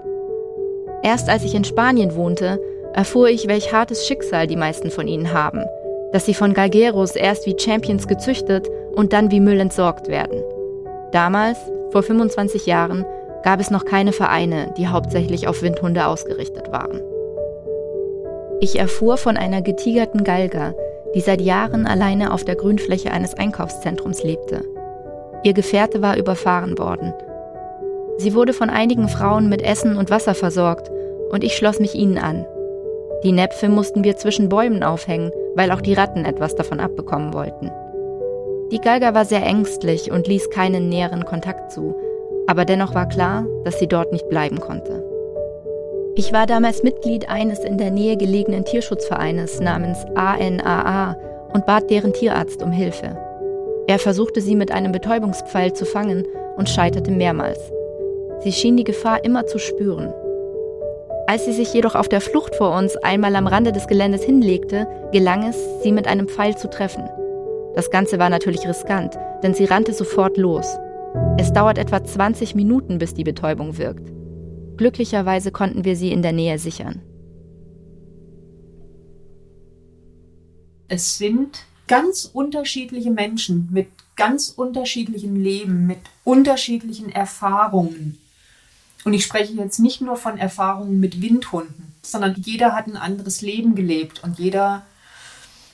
Erst 1.03 1.29
als 1.29 1.45
ich 1.45 1.55
in 1.55 1.63
Spanien 1.63 2.17
wohnte, 2.17 2.59
erfuhr 2.93 3.29
ich, 3.29 3.47
welch 3.47 3.71
hartes 3.71 4.05
Schicksal 4.05 4.45
die 4.45 4.57
meisten 4.57 4.91
von 4.91 5.07
ihnen 5.07 5.31
haben, 5.31 5.63
dass 6.11 6.25
sie 6.25 6.33
von 6.33 6.53
Galgeros 6.53 7.15
erst 7.15 7.45
wie 7.45 7.55
Champions 7.57 8.05
gezüchtet 8.05 8.67
und 8.93 9.13
dann 9.13 9.31
wie 9.31 9.39
Müll 9.39 9.61
entsorgt 9.61 10.09
werden. 10.09 10.43
Damals, 11.13 11.59
vor 11.91 12.03
25 12.03 12.65
Jahren, 12.65 13.05
gab 13.43 13.61
es 13.61 13.71
noch 13.71 13.85
keine 13.85 14.11
Vereine, 14.11 14.73
die 14.77 14.89
hauptsächlich 14.89 15.47
auf 15.47 15.61
Windhunde 15.61 16.05
ausgerichtet 16.05 16.73
waren. 16.73 16.99
Ich 18.61 18.79
erfuhr 18.79 19.17
von 19.17 19.37
einer 19.37 19.61
getigerten 19.61 20.23
Galga, 20.23 20.73
die 21.13 21.19
seit 21.21 21.41
Jahren 21.41 21.85
alleine 21.85 22.33
auf 22.33 22.43
der 22.43 22.55
Grünfläche 22.55 23.11
eines 23.11 23.33
Einkaufszentrums 23.33 24.23
lebte. 24.23 24.63
Ihr 25.43 25.53
Gefährte 25.53 26.01
war 26.01 26.17
überfahren 26.17 26.77
worden. 26.77 27.13
Sie 28.17 28.33
wurde 28.33 28.53
von 28.53 28.69
einigen 28.69 29.09
Frauen 29.09 29.49
mit 29.49 29.61
Essen 29.61 29.97
und 29.97 30.09
Wasser 30.09 30.35
versorgt 30.35 30.89
und 31.31 31.43
ich 31.43 31.55
schloss 31.55 31.79
mich 31.79 31.95
ihnen 31.95 32.17
an. 32.17 32.45
Die 33.23 33.31
Näpfe 33.31 33.69
mussten 33.69 34.03
wir 34.03 34.15
zwischen 34.17 34.49
Bäumen 34.49 34.83
aufhängen, 34.83 35.31
weil 35.55 35.71
auch 35.71 35.81
die 35.81 35.93
Ratten 35.93 36.25
etwas 36.25 36.55
davon 36.55 36.79
abbekommen 36.79 37.33
wollten. 37.33 37.71
Die 38.71 38.79
Galga 38.79 39.13
war 39.13 39.25
sehr 39.25 39.43
ängstlich 39.43 40.11
und 40.11 40.27
ließ 40.27 40.49
keinen 40.49 40.89
näheren 40.89 41.25
Kontakt 41.25 41.71
zu, 41.71 41.95
aber 42.47 42.65
dennoch 42.65 42.95
war 42.95 43.07
klar, 43.07 43.45
dass 43.63 43.79
sie 43.79 43.87
dort 43.87 44.11
nicht 44.11 44.27
bleiben 44.29 44.59
konnte. 44.59 45.04
Ich 46.17 46.31
war 46.31 46.45
damals 46.45 46.81
Mitglied 46.81 47.27
eines 47.27 47.59
in 47.59 47.77
der 47.77 47.91
Nähe 47.91 48.15
gelegenen 48.15 48.63
Tierschutzvereines 48.63 49.59
namens 49.59 49.97
ANAA 50.15 51.17
und 51.53 51.65
bat 51.65 51.89
deren 51.89 52.13
Tierarzt 52.13 52.63
um 52.63 52.71
Hilfe. 52.71 53.17
Er 53.87 53.99
versuchte 53.99 54.39
sie 54.39 54.55
mit 54.55 54.71
einem 54.71 54.93
Betäubungspfeil 54.93 55.73
zu 55.73 55.85
fangen 55.85 56.25
und 56.55 56.69
scheiterte 56.69 57.11
mehrmals. 57.11 57.59
Sie 58.39 58.53
schien 58.53 58.77
die 58.77 58.85
Gefahr 58.85 59.25
immer 59.25 59.45
zu 59.45 59.59
spüren. 59.59 60.13
Als 61.27 61.43
sie 61.43 61.51
sich 61.51 61.73
jedoch 61.73 61.95
auf 61.95 62.07
der 62.07 62.21
Flucht 62.21 62.55
vor 62.55 62.77
uns 62.77 62.95
einmal 62.95 63.35
am 63.35 63.47
Rande 63.47 63.73
des 63.73 63.87
Geländes 63.87 64.23
hinlegte, 64.23 64.87
gelang 65.11 65.45
es, 65.49 65.57
sie 65.83 65.91
mit 65.91 66.07
einem 66.07 66.29
Pfeil 66.29 66.55
zu 66.55 66.69
treffen. 66.69 67.09
Das 67.75 67.89
Ganze 67.89 68.19
war 68.19 68.29
natürlich 68.29 68.65
riskant, 68.65 69.19
denn 69.43 69.53
sie 69.53 69.65
rannte 69.65 69.91
sofort 69.91 70.37
los. 70.37 70.77
Es 71.37 71.51
dauert 71.51 71.77
etwa 71.77 72.01
20 72.01 72.55
Minuten, 72.55 72.99
bis 72.99 73.13
die 73.13 73.25
Betäubung 73.25 73.77
wirkt. 73.77 74.14
Glücklicherweise 74.77 75.51
konnten 75.51 75.85
wir 75.85 75.95
sie 75.95 76.11
in 76.11 76.21
der 76.21 76.33
Nähe 76.33 76.59
sichern. 76.59 77.01
Es 80.87 81.17
sind 81.17 81.63
ganz 81.87 82.29
unterschiedliche 82.31 83.11
Menschen 83.11 83.69
mit 83.71 83.87
ganz 84.15 84.49
unterschiedlichem 84.49 85.35
Leben, 85.35 85.87
mit 85.87 85.99
unterschiedlichen 86.23 87.09
Erfahrungen. 87.09 88.17
Und 89.03 89.13
ich 89.13 89.23
spreche 89.23 89.53
jetzt 89.53 89.79
nicht 89.79 90.01
nur 90.01 90.15
von 90.15 90.37
Erfahrungen 90.37 90.99
mit 90.99 91.21
Windhunden, 91.21 91.93
sondern 92.01 92.35
jeder 92.43 92.73
hat 92.73 92.87
ein 92.87 92.97
anderes 92.97 93.41
Leben 93.41 93.75
gelebt 93.75 94.23
und 94.23 94.39
jeder 94.39 94.85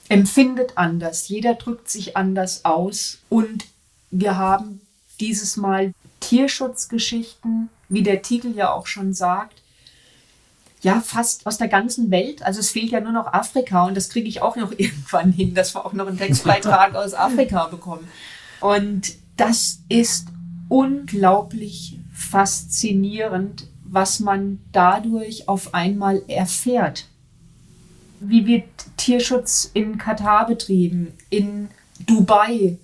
empfindet 0.10 0.78
anders, 0.78 1.30
jeder 1.30 1.54
drückt 1.54 1.90
sich 1.90 2.18
anders 2.18 2.66
aus. 2.66 3.20
Und 3.30 3.66
wir 4.10 4.38
haben 4.38 4.82
dieses 5.22 5.56
Mal 5.56 5.94
Tierschutzgeschichten, 6.20 7.70
wie 7.92 8.04
der 8.04 8.22
Titel 8.22 8.54
ja 8.56 8.72
auch 8.72 8.88
schon 8.88 9.14
sagt, 9.14 9.62
ja, 10.82 11.00
fast 11.00 11.46
aus 11.46 11.58
der 11.60 11.68
ganzen 11.68 12.10
Welt. 12.10 12.42
Also 12.42 12.60
es 12.60 12.72
fehlt 12.72 12.90
ja 12.90 13.02
nur 13.02 13.12
noch 13.12 13.28
Afrika 13.32 13.86
und 13.86 13.96
das 13.96 14.10
kriege 14.10 14.28
ich 14.28 14.42
auch 14.42 14.56
noch 14.56 14.72
irgendwann 14.78 15.32
hin, 15.32 15.54
dass 15.54 15.76
wir 15.76 15.86
auch 15.86 15.94
noch 15.94 16.08
einen 16.08 16.18
Textbeitrag 16.18 16.96
aus 16.96 17.14
Afrika 17.14 17.68
bekommen. 17.68 18.08
Und 18.62 19.14
das 19.38 19.82
ist 19.90 20.28
unglaublich 20.70 22.00
faszinierend, 22.14 23.68
was 23.84 24.20
man 24.20 24.60
dadurch 24.72 25.50
auf 25.50 25.74
einmal 25.74 26.24
erfährt. 26.28 27.08
Wie 28.22 28.46
wird 28.46 28.64
Tierschutz 28.98 29.70
in 29.74 29.98
Katar 29.98 30.48
betrieben, 30.48 31.14
in 31.30 31.70
Dubai, 32.06 32.78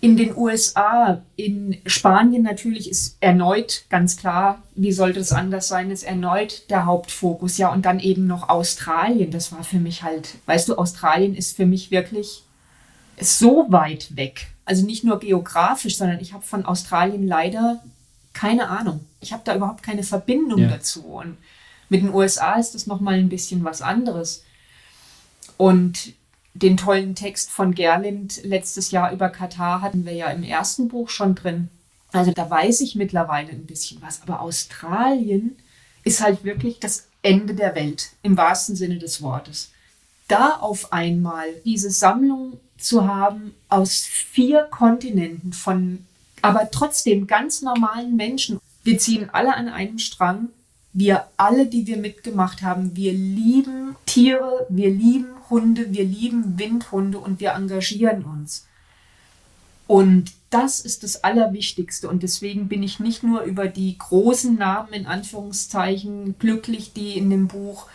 in 0.00 0.16
den 0.16 0.34
USA, 0.36 1.22
in 1.36 1.76
Spanien 1.84 2.42
natürlich 2.42 2.88
ist 2.88 3.18
erneut 3.20 3.84
ganz 3.90 4.16
klar, 4.16 4.62
wie 4.74 4.92
sollte 4.92 5.20
es 5.20 5.30
anders 5.30 5.68
sein, 5.68 5.90
ist 5.90 6.04
erneut 6.04 6.70
der 6.70 6.86
Hauptfokus. 6.86 7.58
Ja, 7.58 7.70
und 7.70 7.84
dann 7.84 8.00
eben 8.00 8.26
noch 8.26 8.48
Australien. 8.48 9.30
Das 9.30 9.52
war 9.52 9.62
für 9.62 9.78
mich 9.78 10.02
halt, 10.02 10.36
weißt 10.46 10.68
du, 10.68 10.76
Australien 10.76 11.34
ist 11.34 11.54
für 11.54 11.66
mich 11.66 11.90
wirklich 11.90 12.44
so 13.20 13.66
weit 13.68 14.16
weg. 14.16 14.48
Also 14.64 14.86
nicht 14.86 15.04
nur 15.04 15.18
geografisch, 15.18 15.98
sondern 15.98 16.20
ich 16.20 16.32
habe 16.32 16.44
von 16.44 16.64
Australien 16.64 17.26
leider 17.26 17.82
keine 18.32 18.68
Ahnung. 18.68 19.04
Ich 19.20 19.32
habe 19.32 19.42
da 19.44 19.54
überhaupt 19.54 19.82
keine 19.82 20.02
Verbindung 20.02 20.60
ja. 20.60 20.68
dazu. 20.68 21.02
Und 21.04 21.36
mit 21.90 22.02
den 22.02 22.14
USA 22.14 22.54
ist 22.54 22.74
das 22.74 22.86
nochmal 22.86 23.14
ein 23.14 23.28
bisschen 23.28 23.64
was 23.64 23.82
anderes. 23.82 24.44
Und 25.58 26.14
den 26.62 26.76
tollen 26.76 27.14
Text 27.14 27.50
von 27.50 27.74
Gerlind 27.74 28.42
letztes 28.44 28.90
Jahr 28.90 29.12
über 29.12 29.28
Katar 29.28 29.80
hatten 29.80 30.04
wir 30.04 30.12
ja 30.12 30.28
im 30.28 30.42
ersten 30.42 30.88
Buch 30.88 31.08
schon 31.08 31.34
drin. 31.34 31.68
Also 32.12 32.32
da 32.32 32.50
weiß 32.50 32.80
ich 32.80 32.94
mittlerweile 32.94 33.50
ein 33.50 33.66
bisschen 33.66 34.02
was. 34.02 34.22
Aber 34.22 34.40
Australien 34.40 35.56
ist 36.04 36.20
halt 36.20 36.44
wirklich 36.44 36.80
das 36.80 37.06
Ende 37.22 37.54
der 37.54 37.74
Welt 37.74 38.10
im 38.22 38.36
wahrsten 38.36 38.76
Sinne 38.76 38.98
des 38.98 39.22
Wortes. 39.22 39.70
Da 40.28 40.56
auf 40.56 40.92
einmal 40.92 41.46
diese 41.64 41.90
Sammlung 41.90 42.58
zu 42.78 43.06
haben 43.06 43.54
aus 43.68 44.00
vier 44.00 44.64
Kontinenten 44.64 45.52
von 45.52 46.04
aber 46.42 46.70
trotzdem 46.70 47.26
ganz 47.26 47.60
normalen 47.62 48.16
Menschen. 48.16 48.60
Wir 48.82 48.98
ziehen 48.98 49.28
alle 49.30 49.54
an 49.54 49.68
einem 49.68 49.98
Strang. 49.98 50.48
Wir 50.92 51.24
alle, 51.36 51.66
die 51.66 51.86
wir 51.86 51.98
mitgemacht 51.98 52.62
haben, 52.62 52.96
wir 52.96 53.12
lieben 53.12 53.94
Tiere, 54.06 54.66
wir 54.68 54.90
lieben 54.90 55.28
Hunde, 55.50 55.92
wir 55.92 56.04
lieben 56.04 56.58
Windhunde 56.58 57.18
und 57.18 57.40
wir 57.40 57.52
engagieren 57.52 58.24
uns. 58.24 58.66
Und 59.86 60.32
das 60.50 60.78
ist 60.78 61.02
das 61.02 61.24
Allerwichtigste. 61.24 62.08
Und 62.08 62.22
deswegen 62.22 62.68
bin 62.68 62.82
ich 62.82 63.00
nicht 63.00 63.24
nur 63.24 63.42
über 63.42 63.66
die 63.66 63.98
großen 63.98 64.54
Namen 64.56 64.92
in 64.92 65.06
Anführungszeichen 65.06 66.38
glücklich, 66.38 66.92
die 66.92 67.18
in 67.18 67.28
dem 67.28 67.48
Buch 67.48 67.86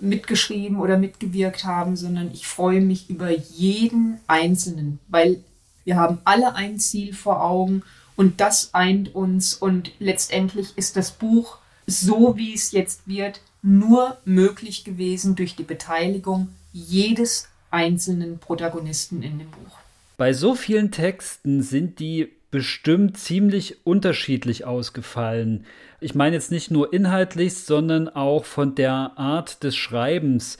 mitgeschrieben 0.00 0.78
oder 0.78 0.96
mitgewirkt 0.96 1.64
haben, 1.64 1.96
sondern 1.96 2.30
ich 2.32 2.46
freue 2.46 2.80
mich 2.80 3.08
über 3.08 3.30
jeden 3.30 4.18
Einzelnen, 4.26 4.98
weil 5.08 5.44
wir 5.84 5.96
haben 5.96 6.18
alle 6.24 6.54
ein 6.54 6.78
Ziel 6.78 7.14
vor 7.14 7.42
Augen 7.42 7.82
und 8.16 8.40
das 8.40 8.72
eint 8.72 9.14
uns. 9.14 9.54
Und 9.54 9.92
letztendlich 9.98 10.72
ist 10.76 10.96
das 10.96 11.12
Buch, 11.12 11.58
so 11.86 12.36
wie 12.36 12.54
es 12.54 12.72
jetzt 12.72 13.06
wird, 13.06 13.40
nur 13.62 14.18
möglich 14.24 14.84
gewesen 14.84 15.36
durch 15.36 15.54
die 15.54 15.62
Beteiligung 15.62 16.48
jedes 16.72 17.48
einzelnen 17.70 18.38
Protagonisten 18.38 19.22
in 19.22 19.38
dem 19.38 19.50
Buch. 19.50 19.78
Bei 20.16 20.32
so 20.32 20.54
vielen 20.54 20.90
Texten 20.90 21.62
sind 21.62 21.98
die 21.98 22.30
bestimmt 22.50 23.16
ziemlich 23.16 23.86
unterschiedlich 23.86 24.64
ausgefallen. 24.64 25.64
Ich 26.00 26.14
meine 26.14 26.36
jetzt 26.36 26.52
nicht 26.52 26.70
nur 26.70 26.92
inhaltlich, 26.92 27.54
sondern 27.54 28.08
auch 28.08 28.44
von 28.44 28.74
der 28.74 29.12
Art 29.16 29.64
des 29.64 29.74
Schreibens. 29.74 30.58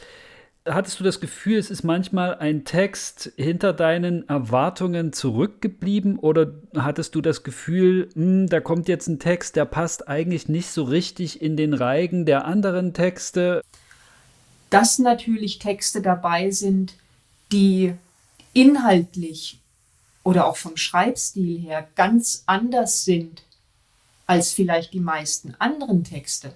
Hattest 0.64 1.01
du 1.01 1.05
das 1.05 1.20
Gefühl, 1.20 1.59
es 1.59 1.70
ist 1.70 1.82
manchmal 1.82 2.36
ein 2.36 2.64
Text 2.64 3.32
hinter 3.36 3.72
deinen 3.72 4.28
Erwartungen 4.28 5.12
zurückgeblieben 5.12 6.18
oder 6.18 6.55
hattest 6.76 7.14
du 7.14 7.20
das 7.20 7.43
Gefühl, 7.43 8.09
mh, 8.14 8.24
hm, 8.24 8.47
da 8.49 8.61
kommt 8.61 8.89
jetzt 8.89 9.09
ein 9.09 9.18
Text, 9.18 9.57
der 9.57 9.64
passt 9.64 10.09
eigentlich 10.09 10.49
nicht 10.49 10.68
so 10.68 10.84
richtig 10.84 11.43
in 11.43 11.57
den 11.57 11.74
Reigen 11.74 12.24
der 12.24 12.47
anderen 12.47 12.95
Texte? 12.95 13.62
Dass 14.73 14.99
natürlich 14.99 15.59
Texte 15.59 16.01
dabei 16.01 16.51
sind, 16.51 16.95
die 17.53 17.93
inhaltlich 18.55 19.61
oder 20.25 20.47
auch 20.47 20.57
vom 20.57 20.79
Schreibstil 20.79 21.61
her 21.61 21.87
ganz 21.95 22.45
anders 22.47 23.05
sind 23.05 23.43
als 24.27 24.53
vielleicht 24.53 24.95
die 24.95 25.01
meisten 25.01 25.55
anderen 25.59 26.05
Texte. 26.05 26.55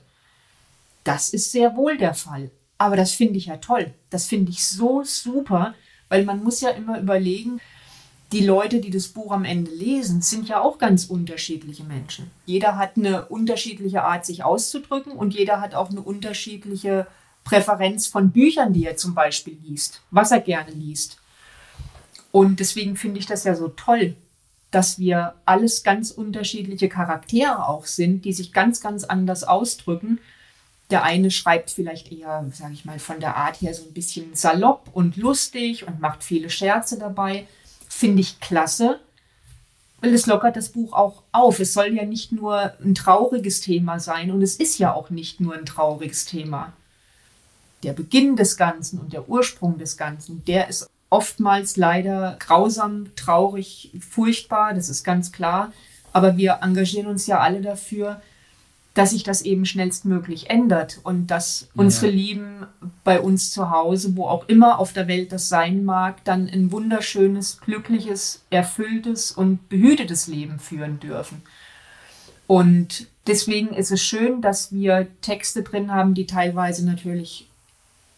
Das 1.04 1.28
ist 1.28 1.52
sehr 1.52 1.76
wohl 1.76 1.98
der 1.98 2.14
Fall. 2.14 2.50
Aber 2.78 2.96
das 2.96 3.12
finde 3.12 3.36
ich 3.36 3.46
ja 3.46 3.58
toll. 3.58 3.92
Das 4.08 4.26
finde 4.26 4.50
ich 4.50 4.66
so 4.66 5.02
super, 5.04 5.74
Weil 6.08 6.24
man 6.24 6.42
muss 6.42 6.60
ja 6.60 6.70
immer 6.70 7.00
überlegen, 7.00 7.60
die 8.32 8.46
Leute, 8.46 8.80
die 8.80 8.90
das 8.90 9.08
Buch 9.08 9.32
am 9.32 9.44
Ende 9.44 9.72
lesen, 9.72 10.22
sind 10.22 10.48
ja 10.48 10.60
auch 10.60 10.78
ganz 10.78 11.04
unterschiedliche 11.06 11.82
Menschen. 11.82 12.30
Jeder 12.46 12.78
hat 12.78 12.96
eine 12.96 13.26
unterschiedliche 13.26 14.04
Art, 14.04 14.24
sich 14.24 14.44
auszudrücken 14.44 15.12
und 15.12 15.34
jeder 15.34 15.60
hat 15.60 15.74
auch 15.74 15.90
eine 15.90 16.00
unterschiedliche 16.00 17.08
Präferenz 17.46 18.06
von 18.06 18.30
Büchern, 18.30 18.72
die 18.72 18.84
er 18.84 18.96
zum 18.96 19.14
Beispiel 19.14 19.58
liest, 19.62 20.02
was 20.10 20.30
er 20.30 20.40
gerne 20.40 20.72
liest. 20.72 21.18
Und 22.32 22.60
deswegen 22.60 22.96
finde 22.96 23.20
ich 23.20 23.26
das 23.26 23.44
ja 23.44 23.54
so 23.54 23.68
toll, 23.68 24.16
dass 24.70 24.98
wir 24.98 25.34
alles 25.46 25.82
ganz 25.82 26.10
unterschiedliche 26.10 26.88
Charaktere 26.88 27.66
auch 27.66 27.86
sind, 27.86 28.24
die 28.24 28.34
sich 28.34 28.52
ganz, 28.52 28.80
ganz 28.80 29.04
anders 29.04 29.44
ausdrücken. 29.44 30.18
Der 30.90 31.02
eine 31.02 31.30
schreibt 31.30 31.70
vielleicht 31.70 32.12
eher, 32.12 32.44
sage 32.52 32.74
ich 32.74 32.84
mal, 32.84 32.98
von 32.98 33.20
der 33.20 33.36
Art 33.36 33.62
her 33.62 33.72
so 33.72 33.84
ein 33.84 33.94
bisschen 33.94 34.34
salopp 34.34 34.90
und 34.92 35.16
lustig 35.16 35.86
und 35.86 36.00
macht 36.00 36.22
viele 36.22 36.50
Scherze 36.50 36.98
dabei 36.98 37.46
finde 37.96 38.20
ich 38.20 38.40
klasse, 38.40 39.00
weil 40.00 40.12
es 40.12 40.26
lockert 40.26 40.56
das 40.56 40.68
Buch 40.68 40.92
auch 40.92 41.22
auf. 41.32 41.58
Es 41.58 41.72
soll 41.72 41.94
ja 41.94 42.04
nicht 42.04 42.30
nur 42.30 42.74
ein 42.80 42.94
trauriges 42.94 43.60
Thema 43.60 43.98
sein 43.98 44.30
und 44.30 44.42
es 44.42 44.56
ist 44.56 44.78
ja 44.78 44.92
auch 44.92 45.10
nicht 45.10 45.40
nur 45.40 45.54
ein 45.54 45.66
trauriges 45.66 46.26
Thema. 46.26 46.72
Der 47.82 47.92
Beginn 47.92 48.36
des 48.36 48.56
Ganzen 48.56 48.98
und 48.98 49.12
der 49.12 49.28
Ursprung 49.28 49.78
des 49.78 49.96
Ganzen, 49.96 50.44
der 50.46 50.68
ist 50.68 50.88
oftmals 51.10 51.76
leider 51.76 52.36
grausam, 52.38 53.08
traurig, 53.16 53.92
furchtbar, 54.00 54.74
das 54.74 54.88
ist 54.88 55.04
ganz 55.04 55.32
klar. 55.32 55.72
Aber 56.12 56.36
wir 56.36 56.60
engagieren 56.62 57.06
uns 57.06 57.26
ja 57.26 57.40
alle 57.40 57.60
dafür, 57.60 58.20
dass 58.96 59.10
sich 59.10 59.22
das 59.22 59.42
eben 59.42 59.66
schnellstmöglich 59.66 60.48
ändert 60.48 61.00
und 61.02 61.26
dass 61.26 61.68
unsere 61.74 62.10
Lieben 62.10 62.66
bei 63.04 63.20
uns 63.20 63.52
zu 63.52 63.70
Hause, 63.70 64.16
wo 64.16 64.24
auch 64.24 64.48
immer 64.48 64.78
auf 64.78 64.94
der 64.94 65.06
Welt 65.06 65.32
das 65.32 65.50
sein 65.50 65.84
mag, 65.84 66.24
dann 66.24 66.48
ein 66.48 66.72
wunderschönes, 66.72 67.60
glückliches, 67.60 68.42
erfülltes 68.48 69.32
und 69.32 69.68
behütetes 69.68 70.28
Leben 70.28 70.58
führen 70.58 70.98
dürfen. 70.98 71.42
Und 72.46 73.06
deswegen 73.26 73.68
ist 73.74 73.90
es 73.90 74.02
schön, 74.02 74.40
dass 74.40 74.72
wir 74.72 75.08
Texte 75.20 75.62
drin 75.62 75.92
haben, 75.92 76.14
die 76.14 76.26
teilweise 76.26 76.86
natürlich 76.86 77.50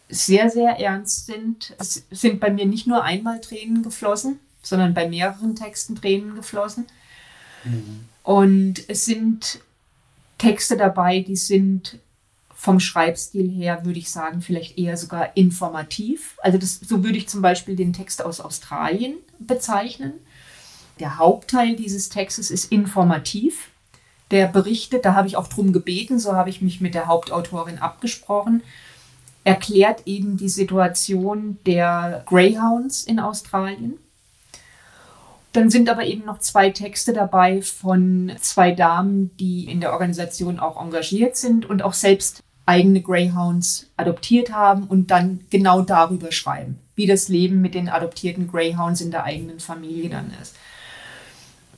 sehr, 0.08 0.50
sehr 0.50 0.78
ernst 0.78 1.26
sind. 1.26 1.74
Es 1.78 2.06
sind 2.10 2.40
bei 2.40 2.50
mir 2.50 2.66
nicht 2.66 2.86
nur 2.86 3.02
einmal 3.04 3.40
Tränen 3.40 3.82
geflossen, 3.82 4.40
sondern 4.62 4.94
bei 4.94 5.08
mehreren 5.08 5.54
Texten 5.54 5.96
Tränen 5.96 6.34
geflossen. 6.34 6.86
Mhm. 7.64 8.04
Und 8.22 8.88
es 8.88 9.04
sind 9.04 9.60
Texte 10.38 10.76
dabei, 10.76 11.20
die 11.20 11.36
sind 11.36 11.98
vom 12.54 12.80
Schreibstil 12.80 13.48
her, 13.50 13.84
würde 13.84 14.00
ich 14.00 14.10
sagen, 14.10 14.42
vielleicht 14.42 14.78
eher 14.78 14.96
sogar 14.96 15.36
informativ. 15.36 16.36
Also 16.42 16.58
das, 16.58 16.80
so 16.80 17.04
würde 17.04 17.16
ich 17.16 17.28
zum 17.28 17.40
Beispiel 17.40 17.76
den 17.76 17.92
Text 17.92 18.24
aus 18.24 18.40
Australien 18.40 19.14
bezeichnen. 19.38 20.14
Der 20.98 21.18
Hauptteil 21.18 21.76
dieses 21.76 22.08
Textes 22.08 22.50
ist 22.50 22.72
informativ. 22.72 23.68
Der 24.32 24.48
berichtet, 24.48 25.04
da 25.04 25.14
habe 25.14 25.28
ich 25.28 25.36
auch 25.36 25.46
drum 25.46 25.72
gebeten, 25.72 26.18
so 26.18 26.32
habe 26.32 26.50
ich 26.50 26.60
mich 26.60 26.80
mit 26.80 26.94
der 26.94 27.06
Hauptautorin 27.06 27.78
abgesprochen, 27.78 28.62
erklärt 29.44 30.02
eben 30.06 30.36
die 30.36 30.48
Situation 30.48 31.58
der 31.64 32.22
Greyhounds 32.26 33.04
in 33.04 33.18
Australien 33.20 33.98
dann 35.52 35.70
sind 35.70 35.88
aber 35.88 36.04
eben 36.04 36.24
noch 36.24 36.38
zwei 36.38 36.70
Texte 36.70 37.12
dabei 37.12 37.62
von 37.62 38.32
zwei 38.40 38.72
Damen, 38.72 39.36
die 39.38 39.64
in 39.64 39.80
der 39.80 39.92
Organisation 39.92 40.60
auch 40.60 40.80
engagiert 40.80 41.36
sind 41.36 41.68
und 41.68 41.82
auch 41.82 41.94
selbst 41.94 42.42
eigene 42.66 43.00
Greyhounds 43.00 43.90
adoptiert 43.96 44.52
haben 44.52 44.84
und 44.84 45.10
dann 45.10 45.40
genau 45.48 45.80
darüber 45.80 46.32
schreiben, 46.32 46.78
wie 46.96 47.06
das 47.06 47.28
Leben 47.28 47.62
mit 47.62 47.74
den 47.74 47.88
adoptierten 47.88 48.50
Greyhounds 48.50 49.00
in 49.00 49.10
der 49.10 49.24
eigenen 49.24 49.58
Familie 49.58 50.10
dann 50.10 50.30
ist. 50.40 50.54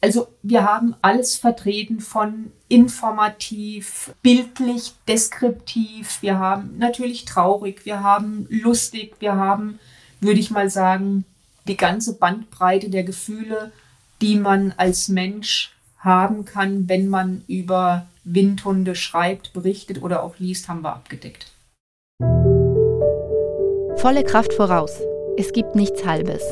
Also 0.03 0.29
wir 0.43 0.65
haben 0.65 0.95
alles 1.03 1.37
vertreten 1.37 2.01
von 2.01 2.53
informativ, 2.69 4.15
bildlich, 4.23 4.95
deskriptiv, 5.07 6.23
wir 6.23 6.39
haben 6.39 6.79
natürlich 6.79 7.27
traurig, 7.27 7.85
wir 7.85 8.03
haben 8.03 8.47
lustig, 8.49 9.17
wir 9.19 9.37
haben, 9.37 9.79
würde 10.21 10.41
ich 10.41 10.51
mal 10.51 10.71
sagen, 10.71 11.25
die 11.69 11.77
ganze 11.77 12.17
Bandbreite 12.17 12.89
der 12.89 13.05
Gefühle, 13.05 13.73
die 14.23 14.37
man 14.37 14.73
als 14.77 15.09
Mensch 15.09 15.77
haben 15.99 16.47
kann, 16.47 16.89
wenn 16.89 17.09
man 17.09 17.45
über 17.47 18.07
Windhunde 18.25 18.95
schreibt, 18.95 19.53
berichtet 19.53 20.03
oder 20.03 20.23
auch 20.23 20.39
liest, 20.39 20.69
haben 20.69 20.83
wir 20.83 20.95
abgedeckt. 20.95 21.53
Volle 23.97 24.25
Kraft 24.25 24.55
voraus. 24.55 24.93
Es 25.37 25.53
gibt 25.53 25.75
nichts 25.75 26.07
Halbes. 26.07 26.43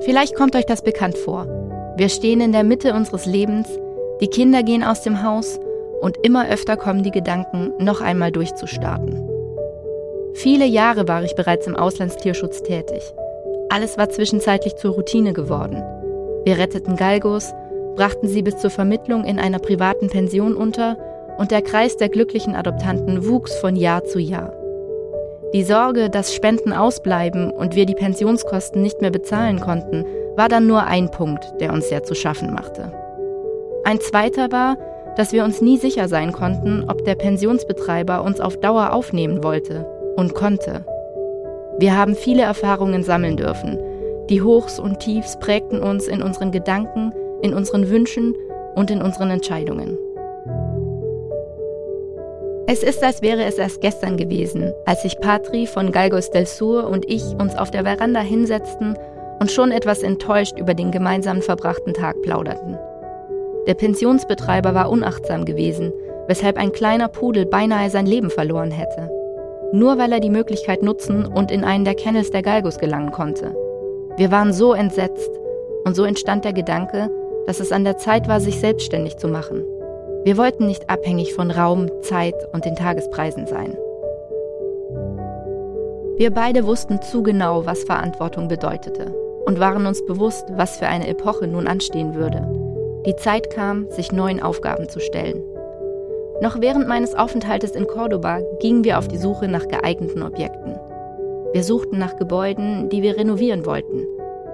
Vielleicht 0.00 0.34
kommt 0.34 0.56
euch 0.56 0.66
das 0.66 0.82
bekannt 0.82 1.16
vor. 1.16 1.73
Wir 1.96 2.08
stehen 2.08 2.40
in 2.40 2.50
der 2.50 2.64
Mitte 2.64 2.92
unseres 2.92 3.24
Lebens, 3.24 3.68
die 4.20 4.26
Kinder 4.26 4.64
gehen 4.64 4.82
aus 4.82 5.02
dem 5.02 5.22
Haus 5.22 5.60
und 6.00 6.16
immer 6.24 6.48
öfter 6.48 6.76
kommen 6.76 7.04
die 7.04 7.12
Gedanken, 7.12 7.72
noch 7.78 8.00
einmal 8.00 8.32
durchzustarten. 8.32 9.28
Viele 10.34 10.64
Jahre 10.64 11.06
war 11.06 11.22
ich 11.22 11.36
bereits 11.36 11.68
im 11.68 11.76
Auslandstierschutz 11.76 12.62
tätig. 12.64 13.00
Alles 13.68 13.96
war 13.96 14.10
zwischenzeitlich 14.10 14.74
zur 14.74 14.94
Routine 14.94 15.32
geworden. 15.32 15.82
Wir 16.44 16.58
retteten 16.58 16.96
Galgos, 16.96 17.52
brachten 17.94 18.26
sie 18.26 18.42
bis 18.42 18.58
zur 18.58 18.70
Vermittlung 18.70 19.24
in 19.24 19.38
einer 19.38 19.60
privaten 19.60 20.08
Pension 20.08 20.56
unter 20.56 20.98
und 21.38 21.52
der 21.52 21.62
Kreis 21.62 21.96
der 21.96 22.08
glücklichen 22.08 22.56
Adoptanten 22.56 23.28
wuchs 23.28 23.54
von 23.54 23.76
Jahr 23.76 24.04
zu 24.04 24.18
Jahr. 24.18 24.52
Die 25.54 25.62
Sorge, 25.62 26.10
dass 26.10 26.34
Spenden 26.34 26.72
ausbleiben 26.72 27.52
und 27.52 27.76
wir 27.76 27.86
die 27.86 27.94
Pensionskosten 27.94 28.82
nicht 28.82 29.00
mehr 29.00 29.12
bezahlen 29.12 29.60
konnten, 29.60 30.04
war 30.34 30.48
dann 30.48 30.66
nur 30.66 30.82
ein 30.82 31.12
Punkt, 31.12 31.44
der 31.60 31.72
uns 31.72 31.88
sehr 31.88 32.02
zu 32.02 32.16
schaffen 32.16 32.52
machte. 32.52 32.92
Ein 33.84 34.00
zweiter 34.00 34.50
war, 34.50 34.76
dass 35.16 35.32
wir 35.32 35.44
uns 35.44 35.60
nie 35.60 35.76
sicher 35.76 36.08
sein 36.08 36.32
konnten, 36.32 36.84
ob 36.88 37.04
der 37.04 37.14
Pensionsbetreiber 37.14 38.24
uns 38.24 38.40
auf 38.40 38.58
Dauer 38.58 38.92
aufnehmen 38.92 39.44
wollte 39.44 39.86
und 40.16 40.34
konnte. 40.34 40.84
Wir 41.78 41.96
haben 41.96 42.16
viele 42.16 42.42
Erfahrungen 42.42 43.04
sammeln 43.04 43.36
dürfen. 43.36 43.78
Die 44.28 44.42
Hochs 44.42 44.80
und 44.80 44.98
Tiefs 44.98 45.38
prägten 45.38 45.80
uns 45.80 46.08
in 46.08 46.20
unseren 46.20 46.50
Gedanken, 46.50 47.12
in 47.42 47.54
unseren 47.54 47.88
Wünschen 47.90 48.34
und 48.74 48.90
in 48.90 49.00
unseren 49.00 49.30
Entscheidungen. 49.30 49.96
Es 52.66 52.82
ist, 52.82 53.02
als 53.02 53.22
wäre 53.22 53.44
es 53.44 53.58
erst 53.58 53.80
gestern 53.80 54.16
gewesen, 54.16 54.72
als 54.86 55.02
sich 55.02 55.18
Patri 55.20 55.66
von 55.66 55.92
Galgos 55.92 56.30
del 56.30 56.46
Sur 56.46 56.88
und 56.88 57.08
ich 57.08 57.22
uns 57.38 57.54
auf 57.56 57.70
der 57.70 57.84
Veranda 57.84 58.20
hinsetzten 58.20 58.96
und 59.40 59.50
schon 59.50 59.70
etwas 59.70 60.02
enttäuscht 60.02 60.58
über 60.58 60.74
den 60.74 60.90
gemeinsam 60.90 61.42
verbrachten 61.42 61.94
Tag 61.94 62.20
plauderten. 62.22 62.78
Der 63.66 63.74
Pensionsbetreiber 63.74 64.74
war 64.74 64.90
unachtsam 64.90 65.44
gewesen, 65.44 65.92
weshalb 66.26 66.56
ein 66.56 66.72
kleiner 66.72 67.08
Pudel 67.08 67.46
beinahe 67.46 67.90
sein 67.90 68.06
Leben 68.06 68.30
verloren 68.30 68.70
hätte 68.70 69.10
nur 69.74 69.98
weil 69.98 70.12
er 70.12 70.20
die 70.20 70.30
Möglichkeit 70.30 70.84
nutzen 70.84 71.26
und 71.26 71.50
in 71.50 71.64
einen 71.64 71.84
der 71.84 71.96
Kennels 71.96 72.30
der 72.30 72.42
Galgos 72.42 72.78
gelangen 72.78 73.10
konnte. 73.10 73.56
Wir 74.16 74.30
waren 74.30 74.52
so 74.52 74.72
entsetzt 74.72 75.30
und 75.84 75.96
so 75.96 76.04
entstand 76.04 76.44
der 76.44 76.52
Gedanke, 76.52 77.10
dass 77.46 77.58
es 77.58 77.72
an 77.72 77.82
der 77.82 77.96
Zeit 77.96 78.28
war, 78.28 78.38
sich 78.38 78.60
selbstständig 78.60 79.16
zu 79.16 79.26
machen. 79.26 79.64
Wir 80.24 80.38
wollten 80.38 80.66
nicht 80.66 80.88
abhängig 80.88 81.34
von 81.34 81.50
Raum, 81.50 81.90
Zeit 82.00 82.34
und 82.54 82.64
den 82.64 82.76
Tagespreisen 82.76 83.46
sein. 83.46 83.76
Wir 86.16 86.30
beide 86.30 86.66
wussten 86.66 87.02
zu 87.02 87.22
genau, 87.22 87.66
was 87.66 87.84
Verantwortung 87.84 88.48
bedeutete 88.48 89.14
und 89.44 89.60
waren 89.60 89.84
uns 89.84 90.02
bewusst, 90.06 90.46
was 90.56 90.78
für 90.78 90.86
eine 90.86 91.08
Epoche 91.08 91.46
nun 91.46 91.66
anstehen 91.66 92.14
würde. 92.14 92.48
Die 93.04 93.16
Zeit 93.16 93.50
kam, 93.50 93.90
sich 93.90 94.12
neuen 94.12 94.42
Aufgaben 94.42 94.88
zu 94.88 94.98
stellen. 94.98 95.42
Noch 96.40 96.58
während 96.58 96.88
meines 96.88 97.14
Aufenthaltes 97.14 97.72
in 97.72 97.86
Cordoba 97.86 98.40
gingen 98.60 98.82
wir 98.82 98.98
auf 98.98 99.08
die 99.08 99.18
Suche 99.18 99.46
nach 99.46 99.68
geeigneten 99.68 100.22
Objekten. 100.22 100.78
Wir 101.52 101.62
suchten 101.62 101.98
nach 101.98 102.16
Gebäuden, 102.16 102.88
die 102.88 103.02
wir 103.02 103.18
renovieren 103.18 103.66
wollten, 103.66 104.06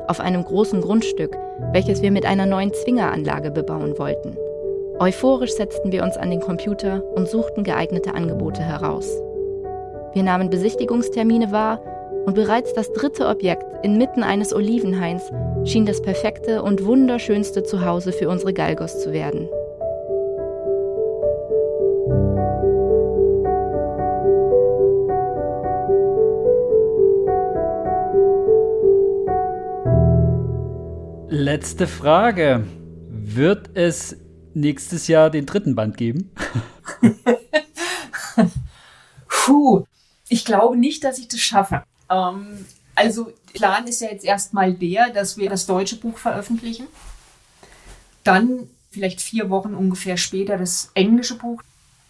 auf 0.09 0.18
einem 0.18 0.45
großen 0.45 0.81
Grundstück, 0.81 1.39
welches 1.71 2.03
wir 2.03 2.11
mit 2.11 2.27
einer 2.27 2.47
neuen 2.47 2.75
Zwingeranlage 2.75 3.53
bebauen 3.53 3.97
wollten. 3.99 4.37
Euphorisch 5.01 5.55
setzten 5.55 5.92
wir 5.92 6.03
uns 6.03 6.18
an 6.18 6.30
den 6.30 6.40
Computer 6.40 7.03
und 7.14 7.26
suchten 7.26 7.64
geeignete 7.64 8.14
Angebote 8.14 8.61
heraus. 8.61 9.11
Wir 10.12 10.22
nahmen 10.22 10.51
Besichtigungstermine 10.51 11.51
wahr 11.53 11.82
und 12.26 12.34
bereits 12.34 12.74
das 12.74 12.92
dritte 12.92 13.26
Objekt 13.26 13.64
inmitten 13.82 14.22
eines 14.22 14.55
Olivenhains 14.55 15.32
schien 15.64 15.86
das 15.86 16.03
perfekte 16.03 16.62
und 16.62 16.84
wunderschönste 16.84 17.62
Zuhause 17.62 18.12
für 18.12 18.28
unsere 18.28 18.53
Galgos 18.53 19.01
zu 19.01 19.14
werden. 19.14 19.48
Letzte 31.30 31.86
Frage. 31.86 32.64
Wird 33.09 33.70
es 33.74 34.20
nächstes 34.55 35.09
Jahr 35.09 35.30
den 35.30 35.46
dritten 35.46 35.74
Band 35.74 35.96
geben? 35.96 36.30
Puh, 39.28 39.84
ich 40.28 40.44
glaube 40.44 40.76
nicht, 40.76 41.05
dass 41.05 41.18
ich 41.18 41.28
das 41.28 41.40
schaffe. 41.40 41.82
Ähm, 42.09 42.64
also 42.94 43.32
Plan 43.53 43.86
ist 43.86 44.01
ja 44.01 44.09
jetzt 44.11 44.24
erstmal 44.24 44.72
der, 44.74 45.11
dass 45.11 45.36
wir 45.36 45.48
das 45.51 45.66
deutsche 45.66 45.96
Buch 45.96 46.18
veröffentlichen. 46.18 46.86
Dann 48.24 48.68
vielleicht 48.90 49.20
vier 49.20 49.51
Wochen 49.51 49.74
ungefähr 49.74 50.16
später 50.16 50.59
das 50.59 50.90
englische 50.94 51.36
Buch. 51.36 51.62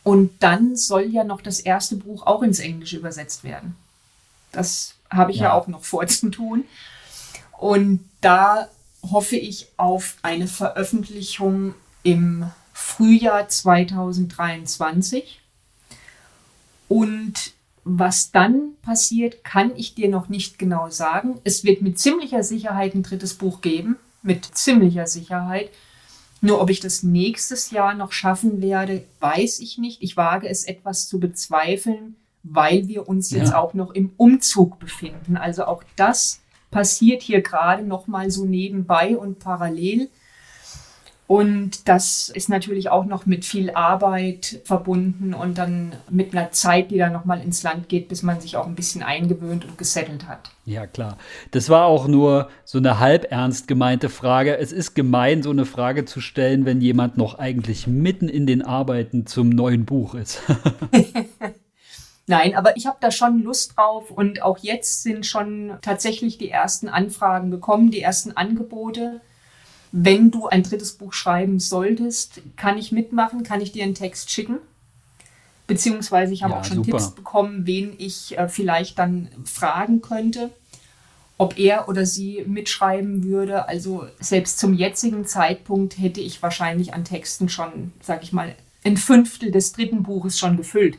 Und 0.02 0.42
dann 0.42 0.76
soll 0.76 1.04
ja 1.04 1.24
noch 1.24 1.42
das 1.42 1.60
erste 1.60 1.96
Buch 1.96 2.26
auch 2.26 2.42
ins 2.42 2.58
Englische 2.58 2.96
übersetzt 2.96 3.44
werden. 3.44 3.76
Das 4.50 4.94
habe 5.10 5.30
ich 5.30 5.38
ja. 5.38 5.44
ja 5.44 5.52
auch 5.52 5.66
noch 5.66 5.84
vorzutun. 5.84 6.64
Und 7.58 8.08
da 8.22 8.68
hoffe 9.02 9.36
ich 9.36 9.68
auf 9.76 10.16
eine 10.22 10.46
Veröffentlichung 10.46 11.74
im 12.02 12.50
Frühjahr 12.72 13.48
2023. 13.48 15.40
Und 16.88 17.52
was 17.84 18.30
dann 18.30 18.72
passiert, 18.82 19.44
kann 19.44 19.72
ich 19.76 19.94
dir 19.94 20.08
noch 20.08 20.28
nicht 20.28 20.58
genau 20.58 20.90
sagen. 20.90 21.40
Es 21.44 21.64
wird 21.64 21.82
mit 21.82 21.98
ziemlicher 21.98 22.42
Sicherheit 22.42 22.94
ein 22.94 23.02
drittes 23.02 23.34
Buch 23.34 23.60
geben, 23.60 23.96
mit 24.22 24.44
ziemlicher 24.44 25.06
Sicherheit. 25.06 25.70
Nur 26.42 26.60
ob 26.60 26.70
ich 26.70 26.80
das 26.80 27.02
nächstes 27.02 27.70
Jahr 27.70 27.94
noch 27.94 28.12
schaffen 28.12 28.62
werde, 28.62 29.04
weiß 29.20 29.60
ich 29.60 29.78
nicht. 29.78 30.02
Ich 30.02 30.16
wage 30.16 30.48
es 30.48 30.64
etwas 30.64 31.08
zu 31.08 31.20
bezweifeln, 31.20 32.16
weil 32.42 32.88
wir 32.88 33.08
uns 33.08 33.30
jetzt 33.30 33.54
auch 33.54 33.74
noch 33.74 33.90
im 33.90 34.12
Umzug 34.16 34.78
befinden. 34.78 35.36
Also 35.36 35.64
auch 35.64 35.82
das 35.96 36.40
passiert 36.70 37.22
hier 37.22 37.42
gerade 37.42 37.82
noch 37.82 38.06
mal 38.06 38.30
so 38.30 38.44
nebenbei 38.44 39.16
und 39.16 39.38
parallel. 39.38 40.08
Und 41.30 41.86
das 41.88 42.28
ist 42.28 42.48
natürlich 42.48 42.90
auch 42.90 43.04
noch 43.04 43.24
mit 43.24 43.44
viel 43.44 43.70
Arbeit 43.70 44.62
verbunden 44.64 45.32
und 45.32 45.58
dann 45.58 45.92
mit 46.10 46.34
einer 46.34 46.50
Zeit, 46.50 46.90
die 46.90 46.98
dann 46.98 47.12
nochmal 47.12 47.40
ins 47.40 47.62
Land 47.62 47.88
geht, 47.88 48.08
bis 48.08 48.24
man 48.24 48.40
sich 48.40 48.56
auch 48.56 48.66
ein 48.66 48.74
bisschen 48.74 49.04
eingewöhnt 49.04 49.64
und 49.64 49.78
gesettelt 49.78 50.26
hat. 50.26 50.50
Ja, 50.64 50.88
klar. 50.88 51.18
Das 51.52 51.68
war 51.68 51.84
auch 51.84 52.08
nur 52.08 52.48
so 52.64 52.78
eine 52.78 52.98
halb 52.98 53.30
ernst 53.30 53.68
gemeinte 53.68 54.08
Frage. 54.08 54.58
Es 54.58 54.72
ist 54.72 54.94
gemein, 54.94 55.44
so 55.44 55.50
eine 55.50 55.66
Frage 55.66 56.04
zu 56.04 56.20
stellen, 56.20 56.64
wenn 56.64 56.80
jemand 56.80 57.16
noch 57.16 57.38
eigentlich 57.38 57.86
mitten 57.86 58.28
in 58.28 58.44
den 58.44 58.62
Arbeiten 58.62 59.24
zum 59.24 59.50
neuen 59.50 59.84
Buch 59.84 60.16
ist. 60.16 60.42
Nein, 62.26 62.56
aber 62.56 62.76
ich 62.76 62.88
habe 62.88 62.98
da 63.00 63.12
schon 63.12 63.44
Lust 63.44 63.76
drauf 63.76 64.10
und 64.10 64.42
auch 64.42 64.58
jetzt 64.58 65.04
sind 65.04 65.24
schon 65.26 65.78
tatsächlich 65.80 66.38
die 66.38 66.50
ersten 66.50 66.88
Anfragen 66.88 67.52
gekommen, 67.52 67.92
die 67.92 68.00
ersten 68.00 68.32
Angebote 68.32 69.20
wenn 69.92 70.30
du 70.30 70.46
ein 70.46 70.62
drittes 70.62 70.92
Buch 70.92 71.12
schreiben 71.12 71.58
solltest, 71.58 72.40
kann 72.56 72.78
ich 72.78 72.92
mitmachen, 72.92 73.42
kann 73.42 73.60
ich 73.60 73.72
dir 73.72 73.84
einen 73.84 73.94
Text 73.94 74.30
schicken. 74.30 74.58
Beziehungsweise 75.66 76.32
ich 76.32 76.42
habe 76.42 76.54
ja, 76.54 76.60
auch 76.60 76.64
schon 76.64 76.78
super. 76.78 76.98
Tipps 76.98 77.10
bekommen, 77.10 77.66
wen 77.66 77.94
ich 77.98 78.36
äh, 78.38 78.48
vielleicht 78.48 78.98
dann 78.98 79.28
fragen 79.44 80.00
könnte, 80.00 80.50
ob 81.38 81.58
er 81.58 81.88
oder 81.88 82.06
sie 82.06 82.44
mitschreiben 82.46 83.24
würde. 83.24 83.68
Also 83.68 84.06
selbst 84.18 84.58
zum 84.58 84.74
jetzigen 84.74 85.26
Zeitpunkt 85.26 85.98
hätte 85.98 86.20
ich 86.20 86.42
wahrscheinlich 86.42 86.92
an 86.92 87.04
Texten 87.04 87.48
schon, 87.48 87.92
sag 88.00 88.22
ich 88.22 88.32
mal, 88.32 88.54
ein 88.84 88.96
Fünftel 88.96 89.50
des 89.50 89.72
dritten 89.72 90.02
Buches 90.02 90.38
schon 90.38 90.56
gefüllt. 90.56 90.98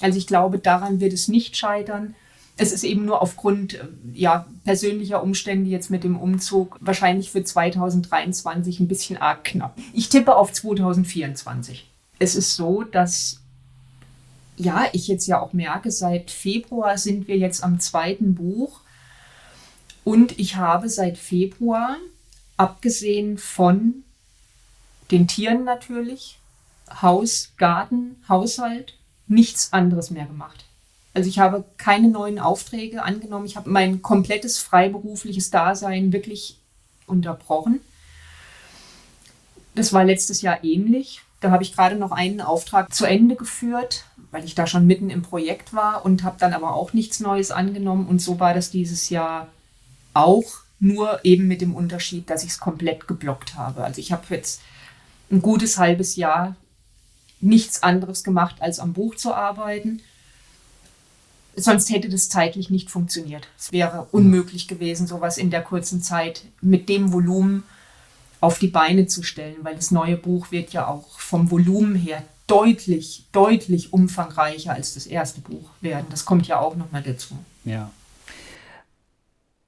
Also 0.00 0.18
ich 0.18 0.26
glaube, 0.26 0.58
daran 0.58 1.00
wird 1.00 1.12
es 1.12 1.28
nicht 1.28 1.56
scheitern 1.56 2.14
es 2.56 2.72
ist 2.72 2.84
eben 2.84 3.04
nur 3.04 3.22
aufgrund 3.22 3.74
äh, 3.74 3.88
ja, 4.12 4.46
persönlicher 4.64 5.22
Umstände 5.22 5.70
jetzt 5.70 5.90
mit 5.90 6.04
dem 6.04 6.18
Umzug 6.18 6.76
wahrscheinlich 6.80 7.30
für 7.30 7.42
2023 7.42 8.80
ein 8.80 8.88
bisschen 8.88 9.16
arg 9.16 9.44
knapp. 9.44 9.76
Ich 9.92 10.08
tippe 10.08 10.36
auf 10.36 10.52
2024. 10.52 11.90
Es 12.18 12.34
ist 12.34 12.54
so, 12.54 12.82
dass 12.82 13.40
ja, 14.56 14.86
ich 14.92 15.08
jetzt 15.08 15.26
ja 15.26 15.40
auch 15.40 15.52
merke, 15.52 15.90
seit 15.90 16.30
Februar 16.30 16.98
sind 16.98 17.26
wir 17.26 17.36
jetzt 17.36 17.64
am 17.64 17.80
zweiten 17.80 18.34
Buch 18.34 18.80
und 20.04 20.38
ich 20.38 20.56
habe 20.56 20.88
seit 20.88 21.16
Februar, 21.16 21.96
abgesehen 22.56 23.38
von 23.38 24.04
den 25.10 25.26
Tieren 25.26 25.64
natürlich, 25.64 26.38
Haus, 27.00 27.52
Garten, 27.56 28.16
Haushalt, 28.28 28.94
nichts 29.26 29.72
anderes 29.72 30.10
mehr 30.10 30.26
gemacht. 30.26 30.64
Also 31.14 31.28
ich 31.28 31.38
habe 31.38 31.64
keine 31.76 32.08
neuen 32.08 32.38
Aufträge 32.38 33.02
angenommen. 33.02 33.46
Ich 33.46 33.56
habe 33.56 33.70
mein 33.70 34.00
komplettes 34.02 34.58
freiberufliches 34.58 35.50
Dasein 35.50 36.12
wirklich 36.12 36.58
unterbrochen. 37.06 37.80
Das 39.74 39.92
war 39.92 40.04
letztes 40.04 40.42
Jahr 40.42 40.64
ähnlich. 40.64 41.20
Da 41.40 41.50
habe 41.50 41.62
ich 41.62 41.74
gerade 41.74 41.96
noch 41.96 42.12
einen 42.12 42.40
Auftrag 42.40 42.94
zu 42.94 43.04
Ende 43.04 43.34
geführt, 43.34 44.04
weil 44.30 44.44
ich 44.44 44.54
da 44.54 44.66
schon 44.66 44.86
mitten 44.86 45.10
im 45.10 45.22
Projekt 45.22 45.74
war 45.74 46.04
und 46.04 46.22
habe 46.22 46.36
dann 46.38 46.54
aber 46.54 46.74
auch 46.74 46.92
nichts 46.92 47.20
Neues 47.20 47.50
angenommen. 47.50 48.06
Und 48.06 48.20
so 48.22 48.38
war 48.40 48.54
das 48.54 48.70
dieses 48.70 49.10
Jahr 49.10 49.48
auch, 50.14 50.44
nur 50.78 51.24
eben 51.24 51.46
mit 51.46 51.60
dem 51.60 51.74
Unterschied, 51.74 52.28
dass 52.28 52.42
ich 52.42 52.50
es 52.50 52.60
komplett 52.60 53.06
geblockt 53.06 53.54
habe. 53.54 53.84
Also 53.84 54.00
ich 54.00 54.12
habe 54.12 54.22
jetzt 54.30 54.60
ein 55.30 55.40
gutes 55.40 55.78
halbes 55.78 56.16
Jahr 56.16 56.56
nichts 57.40 57.82
anderes 57.82 58.24
gemacht, 58.24 58.56
als 58.60 58.78
am 58.78 58.92
Buch 58.92 59.14
zu 59.14 59.34
arbeiten 59.34 60.00
Sonst 61.54 61.90
hätte 61.90 62.08
das 62.08 62.28
zeitlich 62.28 62.70
nicht 62.70 62.90
funktioniert. 62.90 63.48
Es 63.58 63.72
wäre 63.72 64.06
unmöglich 64.10 64.68
gewesen, 64.68 65.06
sowas 65.06 65.38
in 65.38 65.50
der 65.50 65.62
kurzen 65.62 66.02
Zeit 66.02 66.44
mit 66.60 66.88
dem 66.88 67.12
Volumen 67.12 67.64
auf 68.40 68.58
die 68.58 68.68
Beine 68.68 69.06
zu 69.06 69.22
stellen, 69.22 69.56
weil 69.62 69.76
das 69.76 69.90
neue 69.90 70.16
Buch 70.16 70.50
wird 70.50 70.72
ja 70.72 70.86
auch 70.86 71.18
vom 71.20 71.50
Volumen 71.50 71.94
her 71.94 72.22
deutlich, 72.46 73.24
deutlich 73.32 73.92
umfangreicher 73.92 74.72
als 74.72 74.94
das 74.94 75.06
erste 75.06 75.40
Buch 75.40 75.70
werden. 75.80 76.06
Das 76.10 76.24
kommt 76.24 76.46
ja 76.48 76.58
auch 76.58 76.74
nochmal 76.74 77.02
dazu. 77.02 77.36
Ja. 77.64 77.90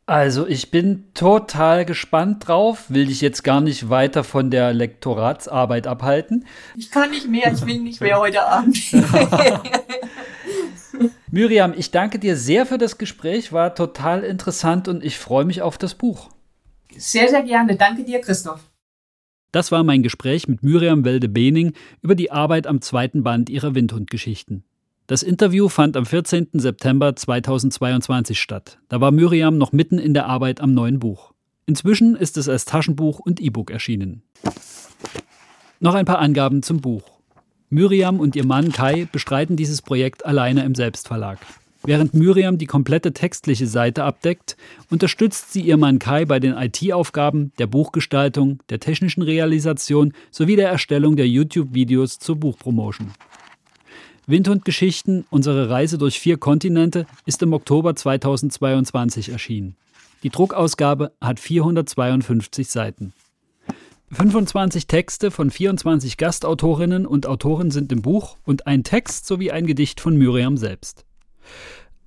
Also 0.07 0.47
ich 0.47 0.70
bin 0.70 1.05
total 1.14 1.87
gespannt 1.87 2.47
drauf, 2.47 2.91
will 2.91 3.07
dich 3.07 3.22
jetzt 3.22 3.43
gar 3.43 3.62
nicht 3.62 3.89
weiter 3.89 4.22
von 4.22 4.51
der 4.51 4.74
Lektoratsarbeit 4.74 5.87
abhalten. 5.87 6.45
Ich 6.76 6.91
kann 6.91 7.11
nicht 7.11 7.26
mehr, 7.26 7.51
ich 7.53 7.64
will 7.64 7.78
nicht 7.78 8.03
mehr 8.03 8.18
heute 8.18 8.45
Abend. 8.47 8.76
Miriam, 11.35 11.74
ich 11.76 11.91
danke 11.91 12.20
dir 12.20 12.37
sehr 12.37 12.64
für 12.64 12.78
das 12.78 12.97
Gespräch, 12.97 13.53
war 13.53 13.74
total 13.74 14.22
interessant 14.22 14.87
und 14.87 15.03
ich 15.03 15.18
freue 15.18 15.45
mich 15.45 15.62
auf 15.62 15.78
das 15.78 15.97
Buch. 15.97 16.30
Sehr, 16.97 17.28
sehr 17.28 17.43
gerne. 17.43 17.74
Danke 17.74 18.05
dir, 18.05 18.20
Christoph. 18.20 18.61
Das 19.51 19.72
war 19.72 19.82
mein 19.82 20.05
Gespräch 20.05 20.47
mit 20.47 20.62
Miriam 20.62 21.05
Welde-Bening 21.05 21.72
über 22.03 22.14
die 22.14 22.30
Arbeit 22.30 22.68
am 22.68 22.80
zweiten 22.80 23.24
Band 23.24 23.51
ihrer 23.51 23.74
Windhundgeschichten. 23.74 24.62
Das 25.09 25.24
Interview 25.24 25.68
fand 25.68 25.97
am 25.97 26.07
14. 26.07 26.51
September 26.53 27.16
2022 27.16 28.41
statt. 28.41 28.78
Da 28.89 29.01
war 29.01 29.11
Miriam 29.11 29.59
noch 29.59 29.72
mitten 29.72 29.99
in 29.99 30.14
der 30.14 30.26
Arbeit 30.26 30.61
am 30.61 30.72
neuen 30.72 31.01
Buch. 31.01 31.32
Inzwischen 31.66 32.14
ist 32.14 32.37
es 32.37 32.49
als 32.49 32.64
Taschenbuch 32.64 33.18
und 33.18 33.41
E-Book 33.41 33.72
erschienen. 33.72 34.22
Noch 35.80 35.95
ein 35.95 36.05
paar 36.05 36.20
Angaben 36.20 36.62
zum 36.62 36.80
Buch. 36.80 37.14
Miriam 37.75 38.20
und 38.20 38.37
ihr 38.37 38.47
Mann 38.47 38.70
Kai 38.70 39.09
bestreiten 39.11 39.57
dieses 39.57 39.83
Projekt 39.83 40.25
alleine 40.25 40.64
im 40.64 40.77
Selbstverlag. 40.77 41.41
Während 41.83 42.14
Miriam 42.14 42.57
die 42.57 42.66
komplette 42.66 43.12
textliche 43.12 43.66
Seite 43.66 44.05
abdeckt, 44.05 44.57
unterstützt 44.91 45.53
sie 45.53 45.62
ihr 45.62 45.77
Mann 45.77 45.99
Kai 45.99 46.25
bei 46.25 46.39
den 46.39 46.57
IT-Aufgaben, 46.57 47.51
der 47.59 47.66
Buchgestaltung, 47.66 48.61
der 48.68 48.79
technischen 48.79 49.22
Realisation 49.22 50.12
sowie 50.31 50.55
der 50.55 50.68
Erstellung 50.68 51.16
der 51.16 51.27
YouTube-Videos 51.27 52.20
zur 52.20 52.37
Buchpromotion. 52.37 53.11
Windhundgeschichten, 54.29 55.25
unsere 55.31 55.68
Reise 55.68 55.99
durch 55.99 56.20
vier 56.20 56.37
Kontinente, 56.37 57.07
ist 57.27 57.43
im 57.43 57.53
Oktober 57.53 57.97
2022 57.97 59.31
erschienen. 59.31 59.75
Die 60.22 60.31
Druckausgabe 60.31 61.11
hat 61.20 61.41
452 61.41 62.68
Seiten. 62.68 63.12
25 64.15 64.87
Texte 64.87 65.31
von 65.31 65.51
24 65.51 66.17
Gastautorinnen 66.17 67.05
und 67.05 67.27
Autoren 67.27 67.71
sind 67.71 67.91
im 67.91 68.01
Buch 68.01 68.37
und 68.45 68.67
ein 68.67 68.85
Text 68.85 69.27
sowie 69.27 69.51
ein 69.51 69.67
Gedicht 69.67 70.01
von 70.01 70.17
Miriam 70.17 70.57
selbst. 70.57 71.05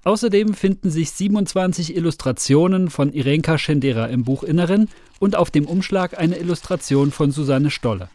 Außerdem 0.03 0.53
finden 0.53 0.89
sich 0.89 1.11
27 1.11 1.95
Illustrationen 1.95 2.89
von 2.89 3.11
Irenka 3.11 3.57
Schendera 3.57 4.05
im 4.05 4.23
Buchinneren 4.23 4.89
und 5.19 5.35
auf 5.35 5.51
dem 5.51 5.65
Umschlag 5.65 6.17
eine 6.17 6.37
Illustration 6.37 7.11
von 7.11 7.31
Susanne 7.31 7.71
Stolle. 7.71 8.09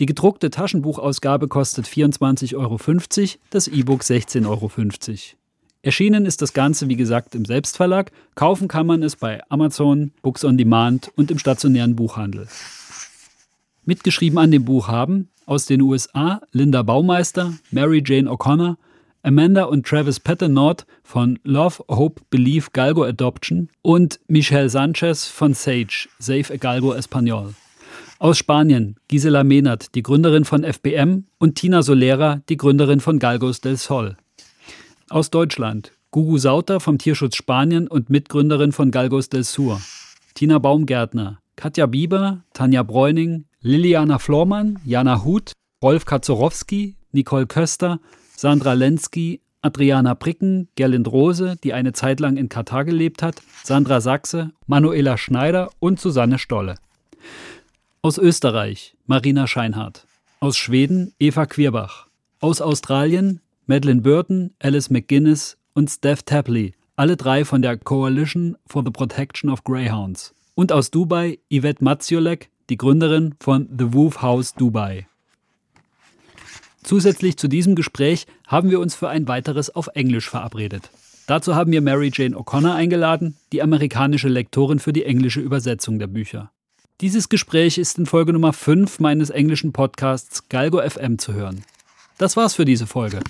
Die 0.00 0.06
gedruckte 0.06 0.50
Taschenbuchausgabe 0.50 1.46
kostet 1.46 1.86
24,50 1.86 2.56
Euro, 2.56 2.78
das 3.50 3.68
E-Book 3.68 4.02
16,50 4.02 4.46
Euro. 4.46 4.70
Erschienen 5.82 6.26
ist 6.26 6.42
das 6.42 6.52
Ganze, 6.52 6.88
wie 6.88 6.96
gesagt, 6.96 7.36
im 7.36 7.44
Selbstverlag. 7.44 8.10
Kaufen 8.34 8.66
kann 8.66 8.86
man 8.86 9.04
es 9.04 9.14
bei 9.14 9.40
Amazon, 9.48 10.10
Books 10.22 10.44
on 10.44 10.58
Demand 10.58 11.12
und 11.14 11.30
im 11.30 11.38
stationären 11.38 11.94
Buchhandel. 11.94 12.48
Mitgeschrieben 13.88 14.38
an 14.38 14.50
dem 14.50 14.66
Buch 14.66 14.88
haben 14.88 15.30
aus 15.46 15.64
den 15.64 15.80
USA 15.80 16.42
Linda 16.52 16.82
Baumeister, 16.82 17.54
Mary 17.70 18.02
Jane 18.04 18.28
O'Connor, 18.28 18.76
Amanda 19.22 19.64
und 19.64 19.86
Travis 19.86 20.20
Patternord 20.20 20.84
von 21.02 21.38
Love, 21.42 21.82
Hope, 21.88 22.20
Belief, 22.28 22.70
Galgo 22.74 23.04
Adoption 23.04 23.70
und 23.80 24.20
Michelle 24.28 24.68
Sanchez 24.68 25.24
von 25.24 25.54
Sage, 25.54 26.06
Save 26.18 26.52
a 26.52 26.56
Galgo 26.58 26.92
Español. 26.92 27.54
Aus 28.18 28.36
Spanien 28.36 28.96
Gisela 29.08 29.42
Menert, 29.42 29.94
die 29.94 30.02
Gründerin 30.02 30.44
von 30.44 30.64
FBM 30.64 31.24
und 31.38 31.54
Tina 31.54 31.80
Solera, 31.80 32.42
die 32.50 32.58
Gründerin 32.58 33.00
von 33.00 33.18
Galgos 33.18 33.62
del 33.62 33.78
Sol. 33.78 34.18
Aus 35.08 35.30
Deutschland 35.30 35.92
Gugu 36.10 36.36
Sauter 36.36 36.80
vom 36.80 36.98
Tierschutz 36.98 37.36
Spanien 37.36 37.88
und 37.88 38.10
Mitgründerin 38.10 38.72
von 38.72 38.90
Galgos 38.90 39.30
del 39.30 39.44
Sur, 39.44 39.80
Tina 40.34 40.58
Baumgärtner, 40.58 41.38
Katja 41.56 41.86
Bieber, 41.86 42.44
Tanja 42.52 42.82
Bräuning, 42.82 43.46
Liliana 43.62 44.18
Flormann, 44.18 44.78
Jana 44.84 45.24
Huth, 45.24 45.52
Rolf 45.82 46.04
Kaczorowski, 46.04 46.94
Nicole 47.12 47.46
Köster, 47.46 47.98
Sandra 48.36 48.72
Lenski, 48.74 49.40
Adriana 49.62 50.14
Pricken, 50.14 50.68
Gerlind 50.76 51.08
Rose, 51.08 51.56
die 51.64 51.72
eine 51.72 51.92
Zeit 51.92 52.20
lang 52.20 52.36
in 52.36 52.48
Katar 52.48 52.84
gelebt 52.84 53.22
hat, 53.22 53.42
Sandra 53.64 54.00
Sachse, 54.00 54.52
Manuela 54.66 55.18
Schneider 55.18 55.70
und 55.80 55.98
Susanne 55.98 56.38
Stolle. 56.38 56.76
Aus 58.00 58.16
Österreich 58.16 58.94
Marina 59.06 59.48
Scheinhardt. 59.48 60.06
Aus 60.38 60.56
Schweden 60.56 61.12
Eva 61.18 61.46
Quierbach. 61.46 62.06
Aus 62.40 62.60
Australien 62.60 63.40
Madeleine 63.66 64.00
Burton, 64.00 64.52
Alice 64.60 64.88
McGuinness 64.88 65.58
und 65.74 65.90
Steph 65.90 66.22
Tapley, 66.22 66.74
alle 66.96 67.16
drei 67.16 67.44
von 67.44 67.60
der 67.60 67.76
Coalition 67.76 68.56
for 68.66 68.82
the 68.84 68.90
Protection 68.90 69.50
of 69.50 69.64
Greyhounds. 69.64 70.32
Und 70.54 70.72
aus 70.72 70.90
Dubai 70.90 71.38
Yvette 71.52 71.82
Matziolek, 71.82 72.50
die 72.68 72.76
Gründerin 72.76 73.34
von 73.40 73.68
The 73.76 73.92
Woof 73.94 74.22
House 74.22 74.54
Dubai. 74.54 75.06
Zusätzlich 76.82 77.36
zu 77.36 77.48
diesem 77.48 77.74
Gespräch 77.74 78.26
haben 78.46 78.70
wir 78.70 78.80
uns 78.80 78.94
für 78.94 79.08
ein 79.08 79.28
weiteres 79.28 79.68
auf 79.74 79.88
Englisch 79.94 80.28
verabredet. 80.28 80.90
Dazu 81.26 81.54
haben 81.54 81.72
wir 81.72 81.82
Mary 81.82 82.10
Jane 82.12 82.36
O'Connor 82.36 82.74
eingeladen, 82.74 83.36
die 83.52 83.62
amerikanische 83.62 84.28
Lektorin 84.28 84.78
für 84.78 84.94
die 84.94 85.04
englische 85.04 85.40
Übersetzung 85.40 85.98
der 85.98 86.06
Bücher. 86.06 86.50
Dieses 87.00 87.28
Gespräch 87.28 87.78
ist 87.78 87.98
in 87.98 88.06
Folge 88.06 88.32
Nummer 88.32 88.52
5 88.52 88.98
meines 89.00 89.30
englischen 89.30 89.72
Podcasts 89.72 90.48
Galgo 90.48 90.80
FM 90.80 91.18
zu 91.18 91.34
hören. 91.34 91.62
Das 92.16 92.36
war's 92.36 92.54
für 92.54 92.64
diese 92.64 92.86
Folge. 92.86 93.20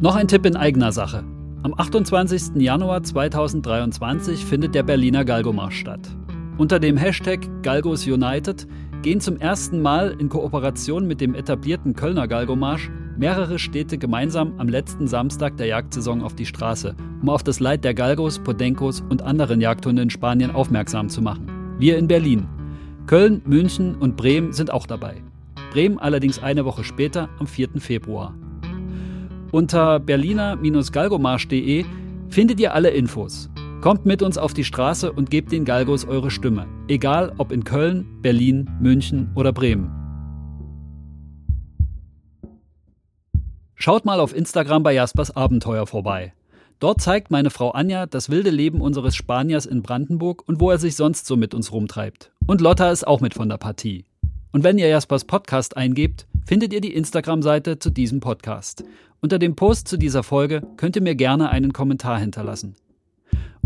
Noch 0.00 0.14
ein 0.14 0.28
Tipp 0.28 0.46
in 0.46 0.56
eigener 0.56 0.92
Sache. 0.92 1.24
Am 1.62 1.74
28. 1.76 2.62
Januar 2.62 3.02
2023 3.02 4.46
findet 4.46 4.74
der 4.74 4.82
Berliner 4.82 5.26
Galgomarsch 5.26 5.78
statt. 5.78 6.00
Unter 6.56 6.78
dem 6.78 6.96
Hashtag 6.96 7.40
Galgos 7.62 8.06
United 8.06 8.66
gehen 9.02 9.20
zum 9.20 9.36
ersten 9.36 9.82
Mal 9.82 10.16
in 10.18 10.30
Kooperation 10.30 11.06
mit 11.06 11.20
dem 11.20 11.34
etablierten 11.34 11.94
Kölner 11.94 12.28
Galgomarsch 12.28 12.90
mehrere 13.18 13.58
Städte 13.58 13.98
gemeinsam 13.98 14.54
am 14.56 14.70
letzten 14.70 15.06
Samstag 15.06 15.58
der 15.58 15.66
Jagdsaison 15.66 16.22
auf 16.22 16.34
die 16.34 16.46
Straße, 16.46 16.96
um 17.20 17.28
auf 17.28 17.42
das 17.42 17.60
Leid 17.60 17.84
der 17.84 17.92
Galgos, 17.92 18.38
Podencos 18.38 19.02
und 19.10 19.20
anderen 19.20 19.60
Jagdhunde 19.60 20.00
in 20.00 20.10
Spanien 20.10 20.52
aufmerksam 20.52 21.10
zu 21.10 21.20
machen. 21.20 21.76
Wir 21.78 21.98
in 21.98 22.08
Berlin. 22.08 22.48
Köln, 23.06 23.42
München 23.44 23.96
und 23.96 24.16
Bremen 24.16 24.54
sind 24.54 24.70
auch 24.70 24.86
dabei. 24.86 25.22
Bremen 25.72 25.98
allerdings 25.98 26.42
eine 26.42 26.64
Woche 26.64 26.84
später, 26.84 27.28
am 27.38 27.46
4. 27.46 27.80
Februar. 27.80 28.34
Unter 29.52 29.98
berliner-galgomarsch.de 29.98 31.84
findet 32.28 32.60
ihr 32.60 32.72
alle 32.72 32.90
Infos. 32.90 33.50
Kommt 33.80 34.06
mit 34.06 34.22
uns 34.22 34.38
auf 34.38 34.54
die 34.54 34.64
Straße 34.64 35.10
und 35.10 35.30
gebt 35.30 35.50
den 35.50 35.64
Galgos 35.64 36.04
eure 36.04 36.30
Stimme, 36.30 36.66
egal 36.86 37.32
ob 37.38 37.50
in 37.50 37.64
Köln, 37.64 38.06
Berlin, 38.22 38.70
München 38.80 39.30
oder 39.34 39.52
Bremen. 39.52 39.90
Schaut 43.74 44.04
mal 44.04 44.20
auf 44.20 44.36
Instagram 44.36 44.82
bei 44.82 44.92
Jaspers 44.92 45.34
Abenteuer 45.34 45.86
vorbei. 45.86 46.34
Dort 46.78 47.00
zeigt 47.00 47.30
meine 47.30 47.50
Frau 47.50 47.70
Anja 47.70 48.06
das 48.06 48.30
wilde 48.30 48.50
Leben 48.50 48.80
unseres 48.80 49.16
Spaniers 49.16 49.66
in 49.66 49.82
Brandenburg 49.82 50.46
und 50.46 50.60
wo 50.60 50.70
er 50.70 50.78
sich 50.78 50.94
sonst 50.94 51.26
so 51.26 51.36
mit 51.36 51.54
uns 51.54 51.72
rumtreibt. 51.72 52.30
Und 52.46 52.60
Lotta 52.60 52.90
ist 52.90 53.06
auch 53.06 53.20
mit 53.20 53.34
von 53.34 53.48
der 53.48 53.58
Partie. 53.58 54.04
Und 54.52 54.64
wenn 54.64 54.78
ihr 54.78 54.88
Jaspers 54.88 55.24
Podcast 55.24 55.76
eingebt, 55.76 56.26
findet 56.44 56.72
ihr 56.72 56.80
die 56.80 56.94
Instagram-Seite 56.94 57.78
zu 57.78 57.90
diesem 57.90 58.20
Podcast. 58.20 58.84
Unter 59.22 59.38
dem 59.38 59.54
Post 59.54 59.86
zu 59.86 59.98
dieser 59.98 60.22
Folge 60.22 60.62
könnt 60.78 60.96
ihr 60.96 61.02
mir 61.02 61.14
gerne 61.14 61.50
einen 61.50 61.74
Kommentar 61.74 62.18
hinterlassen. 62.18 62.74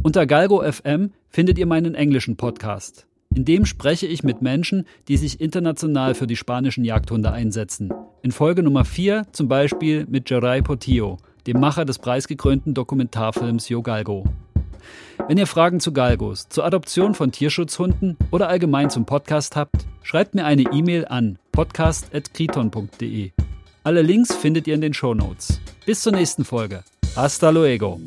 Unter 0.02 0.26
Galgo 0.26 0.60
FM 0.62 1.12
findet 1.28 1.58
ihr 1.58 1.66
meinen 1.66 1.94
englischen 1.94 2.36
Podcast. 2.36 3.06
In 3.32 3.44
dem 3.44 3.64
spreche 3.64 4.06
ich 4.06 4.24
mit 4.24 4.42
Menschen, 4.42 4.84
die 5.06 5.16
sich 5.16 5.40
international 5.40 6.14
für 6.14 6.26
die 6.26 6.36
spanischen 6.36 6.84
Jagdhunde 6.84 7.30
einsetzen. 7.30 7.92
In 8.22 8.32
Folge 8.32 8.62
Nummer 8.64 8.84
4 8.84 9.26
zum 9.30 9.46
Beispiel 9.46 10.06
mit 10.08 10.28
Jeray 10.28 10.60
Portillo, 10.60 11.18
dem 11.46 11.60
Macher 11.60 11.84
des 11.84 12.00
preisgekrönten 12.00 12.74
Dokumentarfilms 12.74 13.68
Yo 13.68 13.82
Galgo. 13.82 14.24
Wenn 15.28 15.38
ihr 15.38 15.46
Fragen 15.46 15.78
zu 15.78 15.92
Galgos, 15.92 16.48
zur 16.48 16.64
Adoption 16.64 17.14
von 17.14 17.30
Tierschutzhunden 17.30 18.16
oder 18.30 18.48
allgemein 18.48 18.90
zum 18.90 19.06
Podcast 19.06 19.54
habt, 19.54 19.86
schreibt 20.02 20.34
mir 20.34 20.44
eine 20.44 20.62
E-Mail 20.62 21.06
an 21.06 21.38
podcast.kriton.de. 21.52 23.30
Alle 23.86 24.00
Links 24.00 24.34
findet 24.34 24.66
ihr 24.66 24.74
in 24.74 24.80
den 24.80 24.94
Show 24.94 25.12
Notes. 25.12 25.60
Bis 25.84 26.00
zur 26.00 26.12
nächsten 26.12 26.46
Folge. 26.46 26.82
Hasta 27.14 27.50
luego. 27.50 28.00